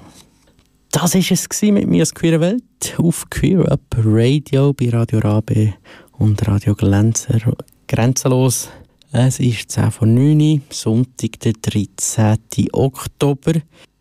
Das 0.92 1.16
war 1.16 1.22
es 1.22 1.62
mit 1.62 1.88
mir 1.88 2.02
als 2.02 2.14
Queer 2.14 2.40
Welt 2.40 2.64
auf 2.98 3.30
Queer 3.30 3.72
Up 3.72 3.82
Radio 3.98 4.74
bei 4.74 4.90
Radio 4.90 5.20
Rabe 5.20 5.74
und 6.14 6.48
Radio 6.48 6.76
Glänzer. 6.76 7.40
Grenzenlos. 7.88 8.70
Es 9.12 9.40
ist 9.40 9.72
10 9.72 9.92
vor 9.92 10.08
9 10.08 10.40
Uhr, 10.40 10.60
Sonntag, 10.72 11.40
der 11.42 11.54
13. 11.54 12.38
Oktober. 12.72 13.54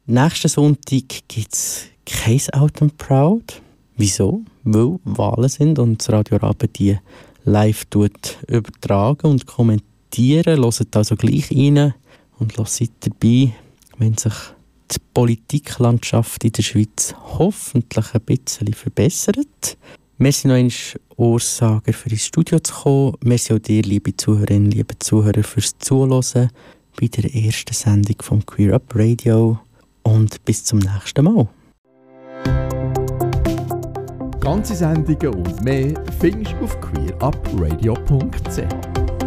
Nächsten 0.06 0.48
Sonntag 0.48 1.04
gibt 1.28 1.52
es 1.52 1.84
kein 2.04 2.40
Out 2.54 2.82
and 2.82 2.98
Proud. 2.98 3.62
Wieso? 3.96 4.42
Weil 4.64 4.98
Wahlen 5.04 5.48
sind 5.48 5.78
und 5.78 6.00
das 6.00 6.10
Radio 6.10 6.38
Rabe 6.38 6.66
die 6.66 6.98
live 7.44 7.86
übertragen 8.48 9.30
und 9.30 9.46
kommentieren. 9.46 10.60
Hört 10.60 10.96
also 10.96 11.14
gleich 11.14 11.52
rein 11.52 11.94
und 12.40 12.56
seid 12.68 12.90
dabei, 12.98 13.52
wenn 13.98 14.18
sich 14.18 14.34
die 14.90 14.98
Politiklandschaft 15.14 16.42
in 16.42 16.52
der 16.52 16.62
Schweiz 16.64 17.14
hoffentlich 17.38 18.06
ein 18.12 18.22
bisschen 18.22 18.74
verbessert. 18.74 19.78
Merci 20.18 20.48
noch 20.48 20.56
einmal 20.56 20.72
Ursager 21.16 21.92
für 21.92 22.10
ins 22.10 22.26
Studio 22.26 22.58
zu 22.58 22.74
kommen. 22.74 23.14
Merci 23.22 23.54
auch 23.54 23.60
dir, 23.60 23.82
liebe 23.82 24.16
Zuhörerinnen, 24.16 24.72
liebe 24.72 24.98
Zuhörer, 24.98 25.44
fürs 25.44 25.78
Zuhören 25.78 26.50
bei 27.00 27.06
der 27.06 27.32
ersten 27.32 27.72
Sendung 27.72 28.16
vom 28.20 28.44
Queer 28.44 28.74
Up 28.74 28.92
Radio 28.96 29.60
und 30.02 30.44
bis 30.44 30.64
zum 30.64 30.78
nächsten 30.78 31.24
Mal. 31.24 31.48
Ganze 34.40 34.74
Sendungen 34.74 35.34
und 35.34 35.62
mehr 35.62 35.94
findest 36.20 36.54
du 36.58 36.64
auf 36.64 36.80
queerupradio.ch. 36.80 39.21